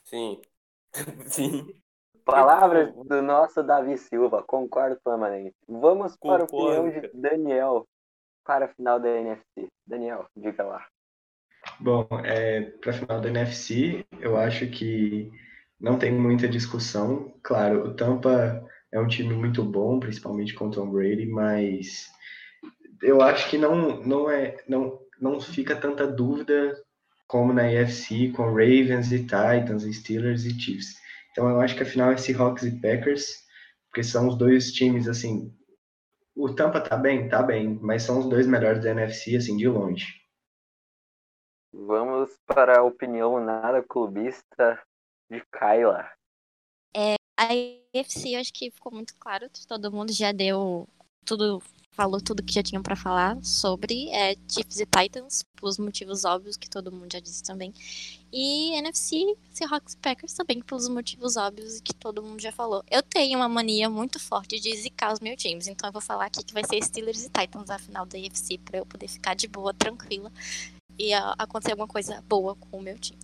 Sim. 0.04 0.40
Sim. 1.26 1.66
Palavras 2.24 2.94
do 2.94 3.20
nosso 3.20 3.62
Davi 3.62 3.98
Silva, 3.98 4.42
concordo 4.42 4.98
plenamente. 5.04 5.54
Vamos 5.68 6.16
para 6.16 6.44
a 6.44 6.46
Concordo, 6.46 6.80
opinião 6.80 7.10
de 7.10 7.10
Daniel 7.12 7.86
para 8.44 8.64
a 8.64 8.68
final 8.68 8.98
da 8.98 9.08
NFC. 9.10 9.68
Daniel, 9.86 10.26
diga 10.34 10.64
lá. 10.64 10.86
Bom, 11.80 12.06
é, 12.24 12.62
para 12.80 12.90
a 12.90 12.94
final 12.94 13.20
da 13.20 13.28
NFC, 13.28 14.04
eu 14.20 14.36
acho 14.36 14.66
que 14.68 15.30
não 15.80 15.98
tem 15.98 16.12
muita 16.12 16.48
discussão. 16.48 17.34
Claro, 17.42 17.88
o 17.88 17.94
Tampa 17.94 18.64
é 18.92 19.00
um 19.00 19.08
time 19.08 19.34
muito 19.34 19.62
bom, 19.62 19.98
principalmente 19.98 20.54
com 20.54 20.68
o 20.68 20.70
Tom 20.70 20.90
Brady, 20.90 21.26
mas 21.26 22.08
eu 23.02 23.20
acho 23.20 23.50
que 23.50 23.58
não, 23.58 24.00
não, 24.02 24.30
é, 24.30 24.56
não, 24.68 24.98
não 25.20 25.40
fica 25.40 25.76
tanta 25.76 26.06
dúvida 26.06 26.74
como 27.26 27.52
na 27.52 27.62
AFC 27.62 28.30
com 28.30 28.44
Ravens 28.44 29.12
e 29.12 29.20
Titans, 29.20 29.84
e 29.84 29.92
Steelers 29.92 30.44
e 30.44 30.58
Chiefs. 30.58 30.94
Então 31.32 31.48
eu 31.48 31.60
acho 31.60 31.74
que 31.74 31.82
a 31.82 31.86
final 31.86 32.12
é 32.12 32.16
Seahawks 32.16 32.62
e 32.62 32.80
Packers, 32.80 33.44
porque 33.90 34.02
são 34.02 34.28
os 34.28 34.38
dois 34.38 34.72
times 34.72 35.08
assim. 35.08 35.52
O 36.36 36.52
Tampa 36.54 36.80
tá 36.80 36.96
bem, 36.96 37.28
tá 37.28 37.42
bem, 37.42 37.78
mas 37.82 38.02
são 38.02 38.20
os 38.20 38.28
dois 38.28 38.46
melhores 38.46 38.82
da 38.82 38.90
NFC 38.90 39.36
assim 39.36 39.56
de 39.56 39.68
longe. 39.68 40.23
Vamos 41.76 42.30
para 42.46 42.78
a 42.78 42.84
opinião 42.84 43.44
nada 43.44 43.82
clubista 43.82 44.80
de 45.28 45.42
Kyla. 45.52 46.08
A 47.36 47.48
UFC, 47.94 48.36
acho 48.36 48.52
que 48.52 48.70
ficou 48.70 48.92
muito 48.92 49.14
claro. 49.16 49.50
Todo 49.66 49.90
mundo 49.90 50.12
já 50.12 50.30
deu 50.30 50.88
tudo, 51.24 51.60
falou 51.90 52.20
tudo 52.20 52.44
que 52.44 52.54
já 52.54 52.62
tinham 52.62 52.82
pra 52.82 52.94
falar 52.94 53.42
sobre 53.42 54.08
é, 54.10 54.36
Chiefs 54.48 54.78
e 54.78 54.86
Titans, 54.86 55.44
pelos 55.56 55.76
motivos 55.76 56.24
óbvios 56.24 56.56
que 56.56 56.70
todo 56.70 56.92
mundo 56.92 57.12
já 57.12 57.18
disse 57.18 57.42
também. 57.42 57.74
E 58.32 58.72
NFC, 58.76 59.36
Seahawks 59.50 59.94
e 59.94 59.96
Packers 59.96 60.32
também, 60.32 60.62
pelos 60.62 60.88
motivos 60.88 61.36
óbvios 61.36 61.80
que 61.80 61.92
todo 61.92 62.22
mundo 62.22 62.40
já 62.40 62.52
falou. 62.52 62.84
Eu 62.88 63.02
tenho 63.02 63.38
uma 63.38 63.48
mania 63.48 63.90
muito 63.90 64.20
forte 64.20 64.60
de 64.60 64.76
zicar 64.76 65.12
os 65.12 65.18
meus 65.18 65.36
times, 65.42 65.66
então 65.66 65.88
eu 65.88 65.92
vou 65.92 66.02
falar 66.02 66.26
aqui 66.26 66.44
que 66.44 66.54
vai 66.54 66.64
ser 66.64 66.82
Steelers 66.84 67.24
e 67.24 67.30
Titans 67.30 67.68
a 67.68 67.78
final 67.80 68.06
da 68.06 68.16
UFC, 68.16 68.58
pra 68.58 68.78
eu 68.78 68.86
poder 68.86 69.08
ficar 69.08 69.34
de 69.34 69.48
boa, 69.48 69.74
tranquila, 69.74 70.30
e 70.98 71.12
acontecer 71.38 71.72
alguma 71.72 71.88
coisa 71.88 72.22
boa 72.22 72.54
com 72.56 72.78
o 72.78 72.82
meu 72.82 72.98
time. 72.98 73.20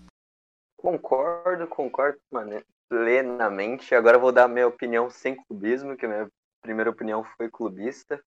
Concordo, 0.77 1.67
concordo 1.67 2.19
mane- 2.31 2.65
plenamente. 2.89 3.95
Agora 3.95 4.19
vou 4.19 4.33
dar 4.33 4.49
minha 4.49 4.67
opinião 4.67 5.11
sem 5.11 5.37
clubismo, 5.37 5.97
que 5.97 6.07
a 6.07 6.09
minha 6.09 6.29
primeira 6.63 6.91
opinião 6.91 7.25
foi 7.37 7.51
clubista. 7.51 8.23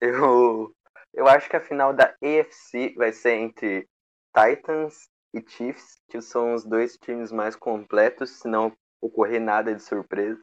Eu, 0.00 0.74
eu 1.14 1.26
acho 1.26 1.48
que 1.48 1.56
a 1.56 1.60
final 1.60 1.92
da 1.92 2.14
AFC 2.22 2.94
vai 2.96 3.12
ser 3.12 3.32
entre 3.32 3.88
Titans 4.36 5.08
e 5.34 5.42
Chiefs, 5.46 5.98
que 6.08 6.20
são 6.20 6.54
os 6.54 6.64
dois 6.64 6.96
times 6.96 7.32
mais 7.32 7.56
completos, 7.56 8.30
se 8.30 8.48
não 8.48 8.72
ocorrer 9.00 9.40
nada 9.40 9.74
de 9.74 9.82
surpresa. 9.82 10.40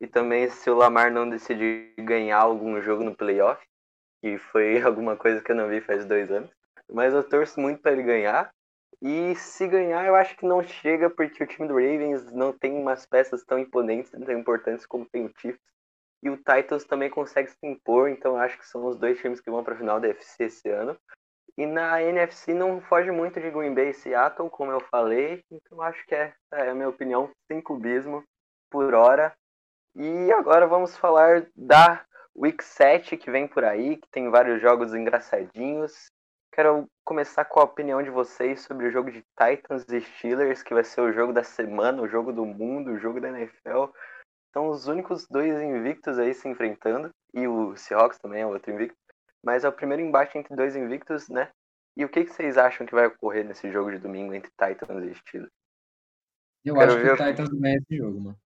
E 0.00 0.06
também 0.06 0.48
se 0.50 0.68
o 0.68 0.74
Lamar 0.74 1.10
não 1.10 1.28
decidir 1.28 1.94
ganhar 1.98 2.38
algum 2.38 2.80
jogo 2.82 3.02
no 3.04 3.16
playoff, 3.16 3.62
que 4.22 4.38
foi 4.38 4.80
alguma 4.82 5.16
coisa 5.16 5.40
que 5.42 5.52
eu 5.52 5.56
não 5.56 5.68
vi 5.68 5.80
faz 5.80 6.04
dois 6.04 6.30
anos. 6.30 6.50
Mas 6.90 7.12
eu 7.12 7.22
torço 7.22 7.60
muito 7.60 7.80
para 7.80 7.92
ele 7.92 8.02
ganhar. 8.02 8.50
E 9.02 9.34
se 9.34 9.68
ganhar, 9.68 10.06
eu 10.06 10.14
acho 10.14 10.36
que 10.36 10.46
não 10.46 10.62
chega, 10.62 11.10
porque 11.10 11.42
o 11.42 11.46
time 11.46 11.68
do 11.68 11.74
Ravens 11.74 12.32
não 12.32 12.52
tem 12.52 12.72
umas 12.72 13.06
peças 13.06 13.44
tão 13.44 13.58
imponentes, 13.58 14.10
tão 14.10 14.38
importantes 14.38 14.86
como 14.86 15.06
tem 15.06 15.26
o 15.26 15.32
Chiefs. 15.38 15.60
E 16.22 16.30
o 16.30 16.36
Titans 16.36 16.84
também 16.84 17.10
consegue 17.10 17.50
se 17.50 17.58
impor, 17.62 18.08
então 18.08 18.36
acho 18.36 18.58
que 18.58 18.66
são 18.66 18.86
os 18.86 18.98
dois 18.98 19.18
times 19.20 19.40
que 19.40 19.50
vão 19.50 19.62
para 19.62 19.74
a 19.74 19.78
final 19.78 20.00
da 20.00 20.08
FC 20.08 20.44
esse 20.44 20.68
ano. 20.70 20.96
E 21.58 21.64
na 21.66 22.02
NFC 22.02 22.52
não 22.52 22.80
foge 22.82 23.10
muito 23.10 23.40
de 23.40 23.50
Green 23.50 23.74
Bay 23.74 23.90
e 23.90 23.94
Seattle, 23.94 24.50
como 24.50 24.72
eu 24.72 24.80
falei, 24.80 25.42
então 25.50 25.80
acho 25.80 26.04
que 26.06 26.14
essa 26.14 26.34
é 26.52 26.70
a 26.70 26.74
minha 26.74 26.88
opinião, 26.88 27.30
sem 27.50 27.62
clubismo, 27.62 28.22
por 28.70 28.92
hora. 28.92 29.32
E 29.94 30.30
agora 30.32 30.66
vamos 30.66 30.96
falar 30.96 31.46
da 31.56 32.04
Week 32.36 32.62
7 32.62 33.16
que 33.16 33.30
vem 33.30 33.48
por 33.48 33.64
aí, 33.64 33.96
que 33.96 34.08
tem 34.10 34.28
vários 34.30 34.60
jogos 34.60 34.94
engraçadinhos. 34.94 36.08
Quero 36.56 36.90
começar 37.04 37.44
com 37.44 37.60
a 37.60 37.64
opinião 37.64 38.02
de 38.02 38.08
vocês 38.08 38.62
sobre 38.62 38.86
o 38.86 38.90
jogo 38.90 39.10
de 39.10 39.22
Titans 39.38 39.84
e 39.90 40.00
Steelers, 40.00 40.62
que 40.62 40.72
vai 40.72 40.82
ser 40.82 41.02
o 41.02 41.12
jogo 41.12 41.30
da 41.30 41.44
semana, 41.44 42.00
o 42.00 42.08
jogo 42.08 42.32
do 42.32 42.46
mundo, 42.46 42.92
o 42.92 42.98
jogo 42.98 43.20
da 43.20 43.28
NFL. 43.28 43.92
São 44.54 44.70
os 44.70 44.88
únicos 44.88 45.26
dois 45.28 45.54
invictos 45.60 46.18
aí 46.18 46.32
se 46.32 46.48
enfrentando, 46.48 47.10
e 47.34 47.46
o 47.46 47.76
Seahawks 47.76 48.18
também 48.18 48.40
é 48.40 48.46
outro 48.46 48.72
invicto. 48.72 48.96
Mas 49.44 49.64
é 49.64 49.68
o 49.68 49.72
primeiro 49.72 50.02
embate 50.02 50.38
entre 50.38 50.56
dois 50.56 50.74
invictos, 50.74 51.28
né? 51.28 51.52
E 51.94 52.06
o 52.06 52.08
que, 52.08 52.24
que 52.24 52.32
vocês 52.32 52.56
acham 52.56 52.86
que 52.86 52.94
vai 52.94 53.06
ocorrer 53.06 53.44
nesse 53.44 53.70
jogo 53.70 53.90
de 53.90 53.98
domingo 53.98 54.32
entre 54.32 54.50
Titans 54.52 55.04
e 55.04 55.14
Steelers? 55.14 55.52
Eu 56.64 56.74
Quero 56.74 56.92
acho 56.92 57.02
que 57.02 57.10
o 57.10 57.16
Titans 57.16 57.48
ganha 57.50 57.76
esse 57.76 57.96
jogo, 57.98 58.18
mano. 58.18 58.38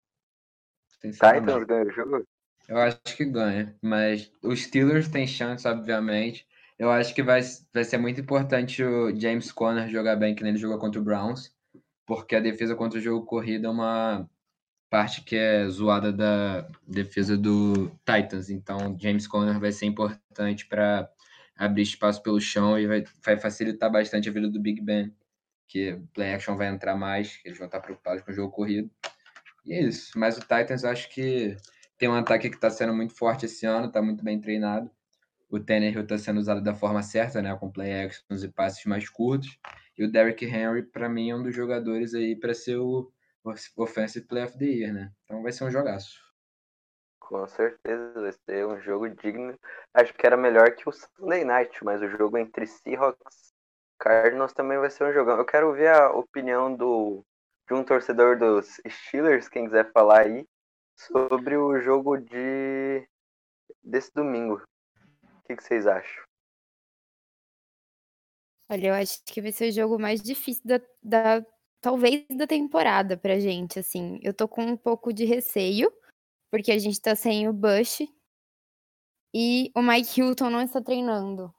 Titans 0.99 1.64
ganha 1.64 1.85
o 1.85 1.90
jogo? 1.90 2.25
Eu 2.66 2.79
acho 2.79 3.01
que 3.03 3.27
ganha, 3.27 3.77
mas 3.83 4.33
os 4.42 4.62
Steelers 4.62 5.09
têm 5.09 5.27
chance, 5.27 5.68
obviamente. 5.68 6.48
Eu 6.79 6.91
acho 6.91 7.14
que 7.14 7.23
vai, 7.23 7.41
vai 7.75 7.85
ser 7.85 7.99
muito 7.99 8.21
importante 8.21 8.85
o 8.85 9.14
James 9.19 9.51
Conner 9.51 9.88
jogar 9.88 10.14
bem, 10.17 10.35
que 10.35 10.45
ele 10.45 10.57
jogou 10.57 10.79
contra 10.79 11.01
o 11.01 11.05
Browns, 11.05 11.53
porque 12.07 12.37
a 12.37 12.41
defesa 12.41 12.77
contra 12.77 12.99
o 12.99 13.03
jogo 13.03 13.27
corrido 13.27 13.67
é 13.67 13.71
uma 13.71 14.31
parte 14.88 15.23
que 15.23 15.37
é 15.37 15.69
zoada 15.69 16.12
da 16.12 16.67
defesa 16.87 17.37
do 17.37 17.91
Titans. 18.07 18.49
Então, 18.49 18.97
James 18.99 19.27
Conner 19.27 19.59
vai 19.59 19.73
ser 19.73 19.87
importante 19.87 20.67
para 20.67 21.11
abrir 21.57 21.83
espaço 21.83 22.23
pelo 22.23 22.41
chão 22.41 22.79
e 22.79 22.87
vai, 22.87 23.05
vai 23.25 23.37
facilitar 23.37 23.91
bastante 23.91 24.29
a 24.29 24.33
vida 24.33 24.49
do 24.49 24.61
Big 24.61 24.81
Ben, 24.81 25.12
que 25.67 26.01
play 26.14 26.33
action 26.33 26.57
vai 26.57 26.69
entrar 26.69 26.97
mais, 26.97 27.41
eles 27.45 27.59
vão 27.59 27.67
estar 27.67 27.81
preocupados 27.81 28.23
com 28.23 28.31
o 28.31 28.35
jogo 28.35 28.53
corrido. 28.53 28.88
E 29.67 29.75
é 29.75 29.83
isso. 29.83 30.17
Mas 30.17 30.38
o 30.38 30.41
Titans, 30.41 30.85
acho 30.85 31.11
que 31.11 31.57
tem 31.99 32.09
um 32.09 32.14
ataque 32.14 32.49
que 32.49 32.57
está 32.57 32.71
sendo 32.71 32.95
muito 32.95 33.14
forte 33.14 33.47
esse 33.47 33.67
ano, 33.67 33.88
está 33.88 34.01
muito 34.01 34.25
bem 34.25 34.41
treinado. 34.41 34.88
O 35.51 35.59
Tannehill 35.59 36.03
está 36.03 36.19
sendo 36.19 36.39
usado 36.39 36.63
da 36.63 36.75
forma 36.75 37.03
certa, 37.03 37.41
né, 37.41 37.57
com 37.57 37.71
play 37.71 38.05
actions 38.05 38.43
e 38.43 38.49
passes 38.49 38.85
mais 38.85 39.09
curtos. 39.09 39.59
E 39.97 40.05
o 40.05 40.11
Derrick 40.11 40.45
Henry, 40.45 40.83
para 40.83 41.09
mim, 41.09 41.31
é 41.31 41.35
um 41.35 41.43
dos 41.43 41.55
jogadores 41.55 42.15
aí 42.15 42.37
para 42.37 42.55
ser 42.55 42.77
o 42.77 43.11
Offensive 43.77 44.27
Player 44.27 44.49
of 44.49 44.59
the 44.59 44.65
Year, 44.65 44.93
né? 44.93 45.11
Então 45.25 45.43
vai 45.43 45.51
ser 45.53 45.65
um 45.65 45.71
jogaço. 45.71 46.21
Com 47.19 47.47
certeza, 47.47 48.21
vai 48.21 48.33
ser 48.33 48.67
um 48.67 48.81
jogo 48.81 49.09
digno. 49.09 49.59
Acho 49.93 50.15
que 50.15 50.27
era 50.27 50.37
melhor 50.37 50.71
que 50.75 50.89
o 50.89 50.93
Sunday 50.93 51.45
Night, 51.45 51.83
mas 51.85 52.01
o 52.01 52.09
jogo 52.09 52.39
entre 52.39 52.67
Seahawks 52.67 53.49
e 53.49 53.99
Cardinals 53.99 54.53
também 54.53 54.79
vai 54.79 54.91
ser 54.91 55.05
um 55.05 55.13
jogão. 55.13 55.37
Eu 55.37 55.45
quero 55.45 55.73
ver 55.73 55.89
a 55.89 56.11
opinião 56.11 56.75
do, 56.75 57.25
de 57.67 57.75
um 57.75 57.85
torcedor 57.85 58.39
dos 58.39 58.81
Steelers, 58.87 59.49
quem 59.49 59.65
quiser 59.65 59.91
falar 59.93 60.21
aí, 60.21 60.47
sobre 60.97 61.57
o 61.57 61.79
jogo 61.81 62.17
de 62.17 63.07
desse 63.83 64.13
domingo. 64.15 64.63
O 65.49 65.51
que, 65.51 65.57
que 65.57 65.65
vocês 65.65 65.87
acham? 65.87 66.23
Olha, 68.71 68.89
eu 68.89 68.95
acho 68.95 69.25
que 69.25 69.41
vai 69.41 69.51
ser 69.51 69.71
o 69.71 69.73
jogo 69.73 69.99
mais 69.99 70.21
difícil 70.21 70.63
da, 70.67 70.79
da- 71.03 71.47
talvez 71.81 72.27
da 72.37 72.47
temporada 72.47 73.17
pra 73.17 73.41
gente, 73.41 73.79
assim. 73.79 74.21
Eu 74.23 74.35
tô 74.35 74.47
com 74.47 74.63
um 74.63 74.77
pouco 74.77 75.11
de 75.11 75.25
receio, 75.25 75.91
porque 76.51 76.71
a 76.71 76.79
gente 76.79 77.01
tá 77.01 77.17
sem 77.17 77.49
o 77.49 77.53
Bush 77.55 78.01
e 79.35 79.73
o 79.75 79.81
Mike 79.81 80.21
Hilton 80.21 80.51
não 80.51 80.61
está 80.61 80.83
treinando. 80.83 81.51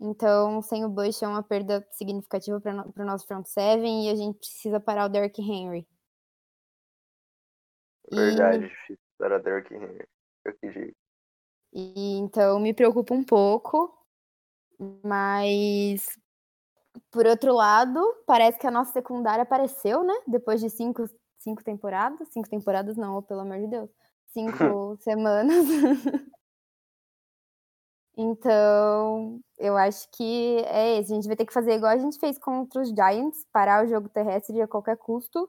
Então, 0.00 0.60
sem 0.60 0.84
o 0.84 0.88
Bush 0.88 1.22
é 1.22 1.28
uma 1.28 1.42
perda 1.42 1.86
significativa 1.92 2.60
para 2.60 2.82
o 2.96 3.04
nosso 3.06 3.24
front 3.26 3.46
seven 3.46 4.08
e 4.08 4.10
a 4.10 4.16
gente 4.16 4.38
precisa 4.38 4.80
parar 4.80 5.04
o 5.06 5.08
Derrick 5.08 5.40
Henry. 5.40 5.86
E- 8.10 8.16
Verdade, 8.16 8.66
difícil 8.68 8.98
para 9.16 9.38
Derrick 9.38 9.72
Henry. 9.72 10.04
Eu 10.44 10.58
que 10.58 10.68
digo. 10.70 10.96
E 11.72 12.16
então 12.18 12.58
me 12.58 12.72
preocupa 12.72 13.14
um 13.14 13.22
pouco, 13.22 13.92
mas 15.02 16.06
por 17.10 17.26
outro 17.26 17.54
lado, 17.54 18.00
parece 18.26 18.58
que 18.58 18.66
a 18.66 18.70
nossa 18.70 18.92
secundária 18.92 19.42
apareceu, 19.42 20.02
né? 20.02 20.14
Depois 20.26 20.60
de 20.60 20.70
cinco, 20.70 21.08
cinco 21.38 21.62
temporadas. 21.64 22.28
Cinco 22.30 22.48
temporadas 22.48 22.96
não, 22.96 23.22
pelo 23.22 23.40
amor 23.40 23.58
de 23.58 23.66
Deus. 23.68 23.90
Cinco 24.28 24.96
semanas. 25.00 25.64
então, 28.16 29.40
eu 29.58 29.76
acho 29.76 30.08
que 30.10 30.58
é 30.66 30.98
isso. 31.00 31.12
A 31.12 31.16
gente 31.16 31.26
vai 31.26 31.36
ter 31.36 31.46
que 31.46 31.52
fazer 31.52 31.74
igual 31.74 31.92
a 31.92 31.98
gente 31.98 32.18
fez 32.18 32.38
contra 32.38 32.82
os 32.82 32.90
Giants, 32.90 33.44
parar 33.52 33.84
o 33.84 33.88
jogo 33.88 34.08
terrestre 34.08 34.60
a 34.60 34.68
qualquer 34.68 34.96
custo. 34.96 35.48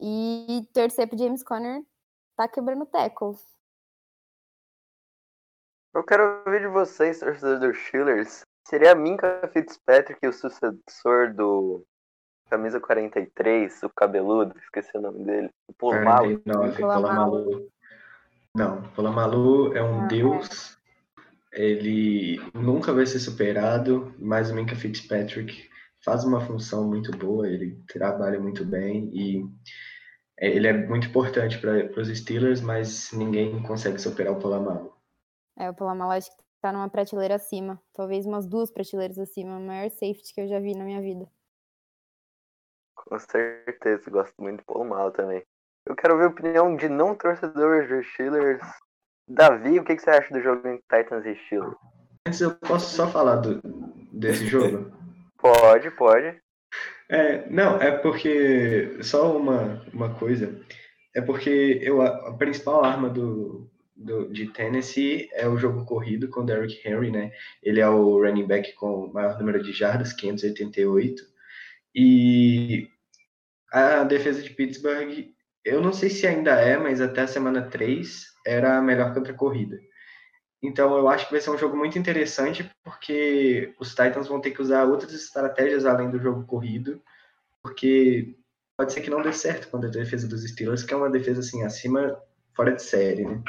E 0.00 0.68
torcer 0.74 1.08
pro 1.08 1.18
James 1.18 1.42
Conner 1.42 1.82
tá 2.36 2.48
quebrando 2.48 2.84
tackles. 2.86 3.40
Eu 5.94 6.02
quero 6.02 6.42
ouvir 6.44 6.60
de 6.60 6.66
vocês, 6.66 7.20
torcedores 7.20 7.60
dos 7.60 7.86
Steelers. 7.86 8.44
Seria 8.66 8.92
a 8.92 8.94
Minka 8.96 9.48
Fitzpatrick 9.52 10.26
o 10.26 10.32
sucessor 10.32 11.32
do 11.32 11.86
camisa 12.50 12.80
43, 12.80 13.82
o 13.84 13.90
cabeludo, 13.90 14.58
esqueci 14.58 14.96
o 14.96 15.00
nome 15.00 15.24
dele. 15.24 15.50
O 15.68 15.72
Polamalu. 15.72 16.40
49, 16.40 16.82
Polamalu. 16.82 17.68
Não, 18.56 18.82
Polamalu 18.94 19.76
é 19.76 19.82
um 19.82 20.02
Ah, 20.02 20.06
deus. 20.06 20.76
Ele 21.52 22.40
nunca 22.52 22.92
vai 22.92 23.06
ser 23.06 23.20
superado, 23.20 24.12
mas 24.18 24.50
o 24.50 24.54
Minka 24.54 24.74
Fitzpatrick 24.74 25.68
faz 26.04 26.24
uma 26.24 26.40
função 26.40 26.88
muito 26.88 27.16
boa, 27.16 27.48
ele 27.48 27.78
trabalha 27.86 28.40
muito 28.40 28.64
bem 28.64 29.10
e 29.12 29.44
é, 30.38 30.48
ele 30.48 30.66
é 30.66 30.72
muito 30.72 31.06
importante 31.06 31.58
para 31.58 32.00
os 32.00 32.08
Steelers, 32.08 32.60
mas 32.60 33.12
ninguém 33.12 33.62
consegue 33.62 34.00
superar 34.00 34.32
o 34.32 34.40
Polamalu. 34.40 34.93
É, 35.56 35.70
o 35.70 35.74
que 35.74 35.82
tá 36.60 36.72
numa 36.72 36.88
prateleira 36.88 37.34
acima. 37.34 37.80
Talvez 37.92 38.26
umas 38.26 38.46
duas 38.46 38.70
prateleiras 38.70 39.18
acima. 39.18 39.58
O 39.58 39.60
maior 39.60 39.90
safety 39.90 40.34
que 40.34 40.40
eu 40.40 40.48
já 40.48 40.58
vi 40.58 40.74
na 40.74 40.84
minha 40.84 41.00
vida. 41.00 41.26
Com 42.94 43.18
certeza, 43.18 44.10
gosto 44.10 44.34
muito 44.38 44.58
do 44.58 44.64
Polamalu 44.64 45.12
também. 45.12 45.42
Eu 45.86 45.94
quero 45.94 46.16
ver 46.16 46.24
a 46.24 46.28
opinião 46.28 46.74
de 46.74 46.88
não 46.88 47.14
torcedores 47.14 47.88
dos 47.88 48.06
Steelers. 48.12 48.62
Davi, 49.28 49.78
o 49.78 49.84
que, 49.84 49.96
que 49.96 50.02
você 50.02 50.10
acha 50.10 50.32
do 50.32 50.40
jogo 50.40 50.66
entre 50.66 50.82
Titans 50.90 51.26
e 51.26 51.36
Steelers? 51.44 51.76
Antes 52.26 52.40
eu 52.40 52.54
posso 52.54 52.94
só 52.94 53.06
falar 53.06 53.36
do, 53.36 53.60
desse 54.12 54.46
jogo? 54.46 54.90
Pode, 55.36 55.90
pode. 55.90 56.40
É, 57.10 57.46
não, 57.50 57.76
é 57.76 57.90
porque 57.98 58.96
só 59.02 59.36
uma, 59.36 59.84
uma 59.92 60.14
coisa, 60.14 60.58
é 61.14 61.20
porque 61.20 61.78
eu, 61.82 62.00
a, 62.00 62.30
a 62.30 62.32
principal 62.32 62.82
arma 62.82 63.10
do, 63.10 63.70
do, 63.94 64.28
de 64.32 64.46
Tennessee 64.48 65.28
é 65.32 65.48
o 65.48 65.56
jogo 65.56 65.84
corrido 65.84 66.28
com 66.28 66.44
Derrick 66.44 66.86
Henry, 66.86 67.10
né? 67.10 67.32
Ele 67.62 67.80
é 67.80 67.88
o 67.88 68.18
running 68.18 68.46
back 68.46 68.72
com 68.74 69.04
o 69.04 69.12
maior 69.12 69.38
número 69.38 69.62
de 69.62 69.72
jardas, 69.72 70.12
588, 70.12 71.22
e 71.94 72.88
a 73.72 74.04
defesa 74.04 74.42
de 74.42 74.50
Pittsburgh, 74.50 75.32
eu 75.64 75.80
não 75.80 75.92
sei 75.92 76.10
se 76.10 76.26
ainda 76.26 76.52
é, 76.60 76.76
mas 76.76 77.00
até 77.00 77.22
a 77.22 77.26
semana 77.26 77.62
3 77.62 78.26
era 78.46 78.78
a 78.78 78.82
melhor 78.82 79.14
contra 79.14 79.32
a 79.32 79.36
corrida. 79.36 79.78
Então 80.62 80.96
eu 80.96 81.08
acho 81.08 81.26
que 81.26 81.32
vai 81.32 81.40
ser 81.40 81.50
um 81.50 81.58
jogo 81.58 81.76
muito 81.76 81.98
interessante 81.98 82.68
porque 82.82 83.74
os 83.78 83.90
Titans 83.90 84.28
vão 84.28 84.40
ter 84.40 84.50
que 84.50 84.62
usar 84.62 84.84
outras 84.84 85.12
estratégias 85.12 85.84
além 85.84 86.10
do 86.10 86.18
jogo 86.18 86.46
corrido, 86.46 87.02
porque 87.62 88.34
pode 88.76 88.92
ser 88.92 89.02
que 89.02 89.10
não 89.10 89.22
dê 89.22 89.32
certo 89.32 89.68
contra 89.68 89.88
a 89.88 89.92
defesa 89.92 90.26
dos 90.26 90.42
Steelers, 90.42 90.82
que 90.82 90.92
é 90.92 90.96
uma 90.96 91.10
defesa 91.10 91.40
assim 91.40 91.62
acima, 91.62 92.18
fora 92.54 92.72
de 92.72 92.82
série, 92.82 93.24
né? 93.24 93.42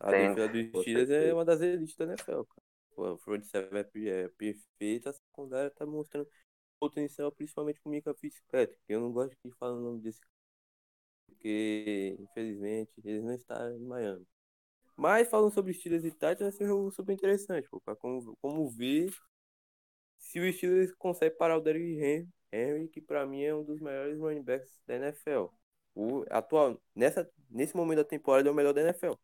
A 0.00 0.12
defesa 0.14 0.48
dos 0.48 0.80
Steelers 0.80 1.10
é 1.10 1.32
uma 1.34 1.44
das 1.44 1.60
elites 1.60 1.96
da 1.96 2.04
NFL, 2.04 2.44
cara. 2.44 2.62
Pô, 2.94 3.06
a 3.06 3.18
front 3.18 3.44
seven 3.44 3.80
é 3.80 4.08
é 4.24 4.28
perfeita, 4.28 5.10
a 5.10 5.12
secundária 5.12 5.70
tá 5.70 5.86
mostrando 5.86 6.28
potencial, 6.78 7.32
principalmente 7.32 7.80
com 7.80 7.88
o 7.88 7.92
Mika 7.92 8.14
Fitzpatrick. 8.14 8.80
Eu 8.88 9.00
não 9.00 9.12
gosto 9.12 9.36
de 9.44 9.52
falar 9.56 9.74
o 9.76 9.80
nome 9.80 10.00
desse 10.02 10.20
cara, 10.20 10.32
porque, 11.26 12.16
infelizmente, 12.20 12.92
ele 13.04 13.20
não 13.22 13.32
está 13.34 13.70
em 13.72 13.80
Miami. 13.80 14.26
Mas 14.96 15.28
falando 15.28 15.52
sobre 15.54 15.74
Steelers 15.74 16.04
e 16.04 16.10
Titans, 16.12 16.40
vai 16.40 16.52
ser 16.52 16.64
um 16.64 16.68
jogo 16.68 16.90
super 16.92 17.12
interessante, 17.12 17.68
pô, 17.70 17.80
pra 17.80 17.96
como, 17.96 18.36
como 18.40 18.70
ver 18.70 19.10
se 20.18 20.40
o 20.40 20.52
Steelers 20.52 20.92
consegue 20.96 21.36
parar 21.36 21.58
o 21.58 21.60
Derrick 21.60 22.00
Hen- 22.00 22.28
Henry, 22.52 22.88
que 22.88 23.00
pra 23.00 23.26
mim 23.26 23.42
é 23.42 23.54
um 23.54 23.64
dos 23.64 23.80
melhores 23.80 24.18
running 24.18 24.42
backs 24.42 24.80
da 24.86 24.96
NFL. 24.96 25.52
O 25.94 26.24
atual, 26.30 26.80
nessa, 26.94 27.30
nesse 27.50 27.76
momento 27.76 27.98
da 27.98 28.04
temporada 28.04 28.48
é 28.48 28.52
o 28.52 28.54
melhor 28.54 28.72
da 28.72 28.82
NFL. 28.82 29.18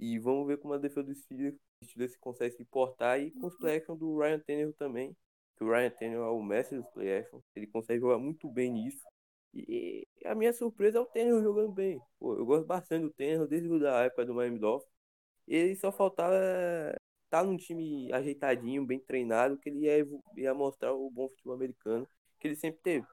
E 0.00 0.18
vamos 0.18 0.46
ver 0.46 0.56
como 0.56 0.72
a 0.72 0.78
defesa 0.78 1.02
dos 1.02 1.18
Steelers, 1.18 2.16
consegue 2.18 2.56
se 2.56 2.64
portar 2.64 3.20
e 3.20 3.30
com 3.32 3.48
os 3.48 3.56
play 3.58 3.76
action 3.76 3.94
do 3.94 4.18
Ryan 4.18 4.40
Tannehill 4.40 4.72
também. 4.72 5.14
Que 5.56 5.62
o 5.62 5.70
Ryan 5.70 5.90
Tannehill 5.90 6.22
é 6.22 6.30
o 6.30 6.42
mestre 6.42 6.78
dos 6.78 6.88
play 6.88 7.18
action. 7.18 7.42
Ele 7.54 7.66
consegue 7.66 8.00
jogar 8.00 8.18
muito 8.18 8.48
bem 8.48 8.72
nisso. 8.72 9.06
E 9.52 10.06
a 10.24 10.34
minha 10.34 10.54
surpresa 10.54 10.96
é 10.96 11.00
o 11.02 11.04
Tannehill 11.04 11.42
jogando 11.42 11.72
bem. 11.72 12.00
Pô, 12.18 12.34
eu 12.34 12.46
gosto 12.46 12.66
bastante 12.66 13.02
do 13.02 13.12
Tannehill 13.12 13.46
desde 13.46 13.86
a 13.86 14.04
época 14.04 14.24
do 14.24 14.34
Miami 14.34 14.58
Dolphins. 14.58 14.90
Ele 15.46 15.76
só 15.76 15.92
faltava 15.92 16.34
estar 17.24 17.44
num 17.44 17.58
time 17.58 18.10
ajeitadinho, 18.10 18.86
bem 18.86 19.00
treinado, 19.00 19.58
que 19.58 19.68
ele 19.68 19.80
ia, 19.80 20.06
ia 20.36 20.54
mostrar 20.54 20.94
o 20.94 21.10
bom 21.10 21.28
futebol 21.28 21.54
americano 21.54 22.08
que 22.38 22.48
ele 22.48 22.56
sempre 22.56 22.80
teve. 22.82 23.06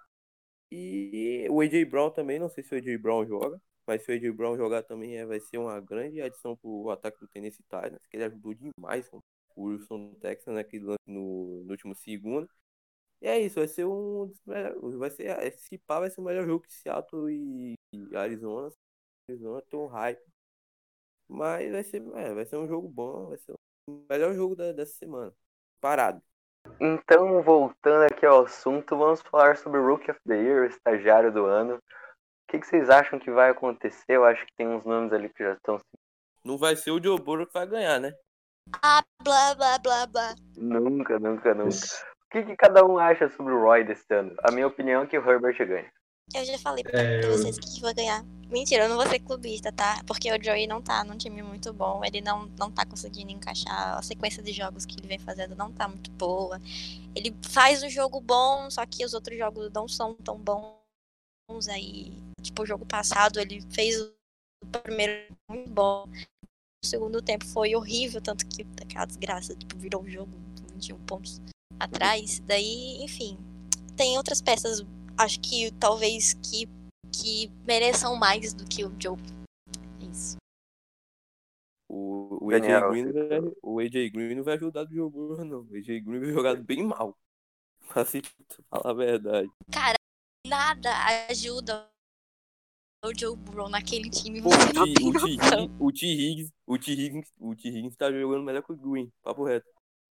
E 0.71 1.47
o 1.49 1.59
AJ 1.61 1.85
Brown 1.85 2.11
também, 2.11 2.39
não 2.39 2.49
sei 2.49 2.63
se 2.63 2.73
o 2.73 2.77
AJ 2.77 2.97
Brown 2.97 3.25
joga, 3.25 3.61
mas 3.87 4.03
se 4.03 4.11
o 4.11 4.15
AJ 4.15 4.31
Brown 4.35 4.57
jogar 4.57 4.83
também 4.83 5.17
é, 5.17 5.25
vai 5.25 5.39
ser 5.39 5.57
uma 5.57 5.79
grande 5.79 6.21
adição 6.21 6.55
pro 6.57 6.89
ataque 6.91 7.19
do 7.19 7.27
Tennessee 7.27 7.63
Titans, 7.63 8.05
que 8.09 8.17
ele 8.17 8.25
ajudou 8.25 8.53
demais 8.53 9.09
com 9.09 9.19
o 9.55 9.63
Wilson 9.63 10.13
Texas 10.21 10.53
naquele 10.53 10.85
lance 10.85 10.99
no, 11.07 11.63
no 11.63 11.71
último 11.71 11.95
segundo. 11.95 12.49
E 13.21 13.27
é 13.27 13.39
isso, 13.39 13.55
vai 13.55 13.67
ser 13.67 13.85
um 13.85 14.27
dos 14.27 14.41
melhores, 14.45 14.95
vai 14.95 15.09
ser, 15.09 15.43
esse 15.43 15.77
pá 15.79 15.99
vai 15.99 16.09
ser 16.09 16.21
o 16.21 16.23
melhor 16.23 16.45
jogo 16.45 16.63
que 16.65 16.73
Seattle 16.73 17.31
e, 17.31 17.73
e 17.93 18.15
Arizona. 18.15 18.69
Arizona 19.29 19.61
tem 19.63 19.79
um 19.79 19.87
hype. 19.87 20.21
Mas 21.27 21.71
vai 21.71 21.83
ser, 21.83 22.01
é, 22.15 22.33
vai 22.33 22.45
ser 22.45 22.57
um 22.57 22.67
jogo 22.67 22.87
bom, 22.87 23.27
vai 23.27 23.37
ser 23.37 23.53
o 23.53 24.05
melhor 24.09 24.33
jogo 24.33 24.55
da- 24.55 24.71
dessa 24.71 24.93
semana. 24.93 25.33
Parado. 25.81 26.21
Então, 26.79 27.41
voltando 27.41 28.03
aqui 28.11 28.25
ao 28.25 28.45
assunto, 28.45 28.97
vamos 28.97 29.21
falar 29.21 29.57
sobre 29.57 29.79
o 29.79 29.87
Rookie 29.87 30.11
of 30.11 30.19
the 30.27 30.35
Year, 30.35 30.63
o 30.63 30.65
estagiário 30.65 31.31
do 31.31 31.45
ano. 31.45 31.81
O 32.47 32.51
que, 32.51 32.59
que 32.59 32.67
vocês 32.67 32.89
acham 32.89 33.19
que 33.19 33.29
vai 33.29 33.49
acontecer? 33.49 34.05
Eu 34.07 34.23
acho 34.23 34.45
que 34.45 34.53
tem 34.55 34.65
uns 34.67 34.85
nomes 34.85 35.11
ali 35.11 35.27
que 35.27 35.43
já 35.43 35.51
estão. 35.53 35.77
Não 36.45 36.57
vai 36.57 36.77
ser 36.77 36.91
o 36.91 37.17
Burrow 37.17 37.45
que 37.45 37.53
vai 37.53 37.67
ganhar, 37.67 37.99
né? 37.99 38.13
Ah, 38.81 39.03
blá, 39.21 39.53
blá, 39.53 39.77
blá, 39.79 40.07
blá. 40.07 40.35
Nunca, 40.55 41.19
nunca, 41.19 41.53
nunca. 41.53 41.75
O 41.75 42.29
que, 42.31 42.43
que 42.43 42.55
cada 42.55 42.85
um 42.85 42.97
acha 42.97 43.29
sobre 43.29 43.53
o 43.53 43.61
Roy 43.61 43.83
desse 43.83 44.13
ano? 44.13 44.33
A 44.43 44.51
minha 44.51 44.65
opinião 44.67 45.03
é 45.03 45.07
que 45.07 45.17
o 45.17 45.29
Herbert 45.29 45.57
ganha. 45.67 45.91
Eu 46.35 46.45
já 46.45 46.57
falei 46.57 46.83
É, 46.87 47.19
pra 47.19 47.29
eu- 47.29 47.37
vocês 47.37 47.57
que 47.57 47.81
vai 47.81 47.93
ganhar. 47.93 48.23
Mentira, 48.49 48.83
eu 48.83 48.89
não 48.89 48.95
vou 48.97 49.07
ser 49.07 49.19
clubista, 49.19 49.71
tá? 49.73 50.01
Porque 50.05 50.31
o 50.31 50.41
Joey 50.41 50.67
não 50.67 50.81
tá 50.81 51.03
num 51.03 51.17
time 51.17 51.41
muito 51.41 51.73
bom. 51.73 52.01
Ele 52.03 52.21
não, 52.21 52.45
não 52.57 52.71
tá 52.71 52.85
conseguindo 52.85 53.31
encaixar. 53.31 53.97
A 53.97 54.01
sequência 54.01 54.41
de 54.41 54.53
jogos 54.53 54.85
que 54.85 54.97
ele 54.99 55.07
vem 55.07 55.19
fazendo 55.19 55.53
não 55.55 55.71
tá 55.71 55.87
muito 55.87 56.11
boa. 56.11 56.59
Ele 57.15 57.35
faz 57.49 57.83
um 57.83 57.89
jogo 57.89 58.21
bom, 58.21 58.69
só 58.69 58.85
que 58.85 59.03
os 59.05 59.13
outros 59.13 59.37
jogos 59.37 59.69
não 59.73 59.87
são 59.87 60.13
tão 60.15 60.37
bons. 60.37 60.76
Aí, 61.71 62.13
tipo, 62.41 62.63
o 62.63 62.65
jogo 62.65 62.85
passado 62.85 63.39
ele 63.39 63.61
fez 63.71 63.99
o 64.01 64.67
primeiro 64.83 65.33
muito 65.49 65.69
bom. 65.69 66.05
O 66.83 66.85
segundo 66.85 67.21
tempo 67.21 67.45
foi 67.45 67.73
horrível, 67.75 68.21
tanto 68.21 68.45
que 68.47 68.63
aquela 68.81 69.05
desgraça 69.05 69.55
tipo, 69.55 69.77
virou 69.77 70.03
um 70.03 70.09
jogo 70.09 70.31
com 70.31 70.73
21 70.73 70.99
pontos 71.05 71.41
atrás. 71.79 72.39
Daí, 72.41 73.01
enfim, 73.01 73.37
tem 73.95 74.17
outras 74.17 74.41
peças, 74.41 74.85
acho 75.17 75.39
que 75.39 75.71
talvez 75.79 76.33
que, 76.33 76.67
que 77.11 77.49
mereçam 77.65 78.15
mais 78.15 78.53
do 78.53 78.65
que 78.65 78.83
o 78.83 78.93
Joe. 79.01 79.17
É 80.01 80.05
Isso. 80.05 80.35
O, 81.89 82.45
o, 82.47 82.51
AJ 82.51 82.67
Green, 82.91 83.11
vai- 83.11 83.51
o 83.63 83.79
AJ 83.79 84.11
Green 84.11 84.35
não 84.35 84.43
vai 84.43 84.55
ajudar 84.55 84.83
do 84.83 85.09
Burrow, 85.09 85.45
não. 85.45 85.61
O 85.61 85.75
AJ 85.75 86.01
Green 86.01 86.19
vai 86.19 86.33
jogar 86.33 86.55
bem 86.57 86.83
mal. 86.83 87.17
Assim, 87.95 88.21
falar 88.69 88.91
a 88.91 88.93
verdade. 88.93 89.49
Cara, 89.71 89.96
nada 90.47 90.89
ajuda 91.29 91.87
o 93.05 93.11
Joe 93.17 93.35
Burrow 93.35 93.69
naquele 93.69 94.09
time. 94.09 94.41
Pô, 94.41 94.49
Você 94.49 94.69
o 94.69 94.73
não 94.73 94.85
T, 94.85 94.93
tem 94.93 95.09
o 95.09 95.13
T, 95.13 95.35
noção. 95.37 95.63
Higgins- 95.63 95.71
o 95.79 95.91
T. 95.91 96.05
Higgins, 96.07 97.31
o 97.39 97.55
T. 97.55 97.69
Higgins, 97.69 97.95
tá 97.95 98.11
jogando 98.11 98.43
melhor 98.43 98.63
que 98.63 98.71
o 98.71 98.75
Green, 98.75 99.11
papo 99.21 99.43
reto. 99.43 99.67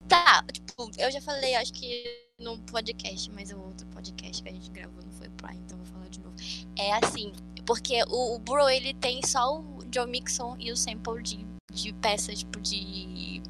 Tá, 0.07 0.43
tipo, 0.53 0.89
eu 0.97 1.11
já 1.11 1.19
falei, 1.21 1.55
acho 1.55 1.73
que 1.73 2.03
no 2.39 2.57
podcast, 2.65 3.31
mas 3.31 3.51
o 3.51 3.59
outro 3.59 3.85
podcast 3.87 4.43
que 4.43 4.49
a 4.49 4.51
gente 4.53 4.69
gravou 4.69 5.03
não 5.03 5.11
foi 5.11 5.27
Prime, 5.29 5.57
então 5.59 5.75
vou 5.77 5.87
falar 5.87 6.07
de 6.07 6.19
novo. 6.19 6.35
É 6.77 6.93
assim, 7.03 7.33
porque 7.65 8.03
o, 8.07 8.35
o 8.35 8.39
Burrow, 8.39 8.69
ele 8.69 8.93
tem 8.93 9.25
só 9.25 9.59
o 9.59 9.79
Joe 9.93 10.05
Mixon 10.07 10.55
e 10.59 10.71
o 10.71 10.77
sample 10.77 11.21
de, 11.23 11.45
de 11.73 11.93
peça, 11.93 12.33
tipo, 12.33 12.59
de... 12.61 13.41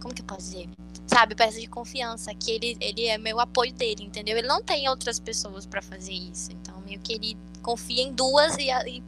Como 0.00 0.14
que 0.14 0.20
eu 0.22 0.26
posso 0.26 0.42
dizer? 0.42 0.68
Sabe, 1.06 1.34
peça 1.34 1.60
de 1.60 1.68
confiança, 1.68 2.34
que 2.34 2.50
ele, 2.50 2.76
ele 2.80 3.06
é 3.06 3.16
meio 3.16 3.38
apoio 3.38 3.72
dele, 3.72 4.04
entendeu? 4.04 4.36
Ele 4.36 4.48
não 4.48 4.62
tem 4.62 4.88
outras 4.88 5.20
pessoas 5.20 5.64
pra 5.64 5.80
fazer 5.80 6.12
isso, 6.12 6.52
então 6.52 6.80
meio 6.80 7.00
que 7.00 7.12
ele 7.12 7.36
confia 7.62 8.02
em 8.02 8.12
duas 8.12 8.56
e, 8.58 8.70
e 8.70 9.02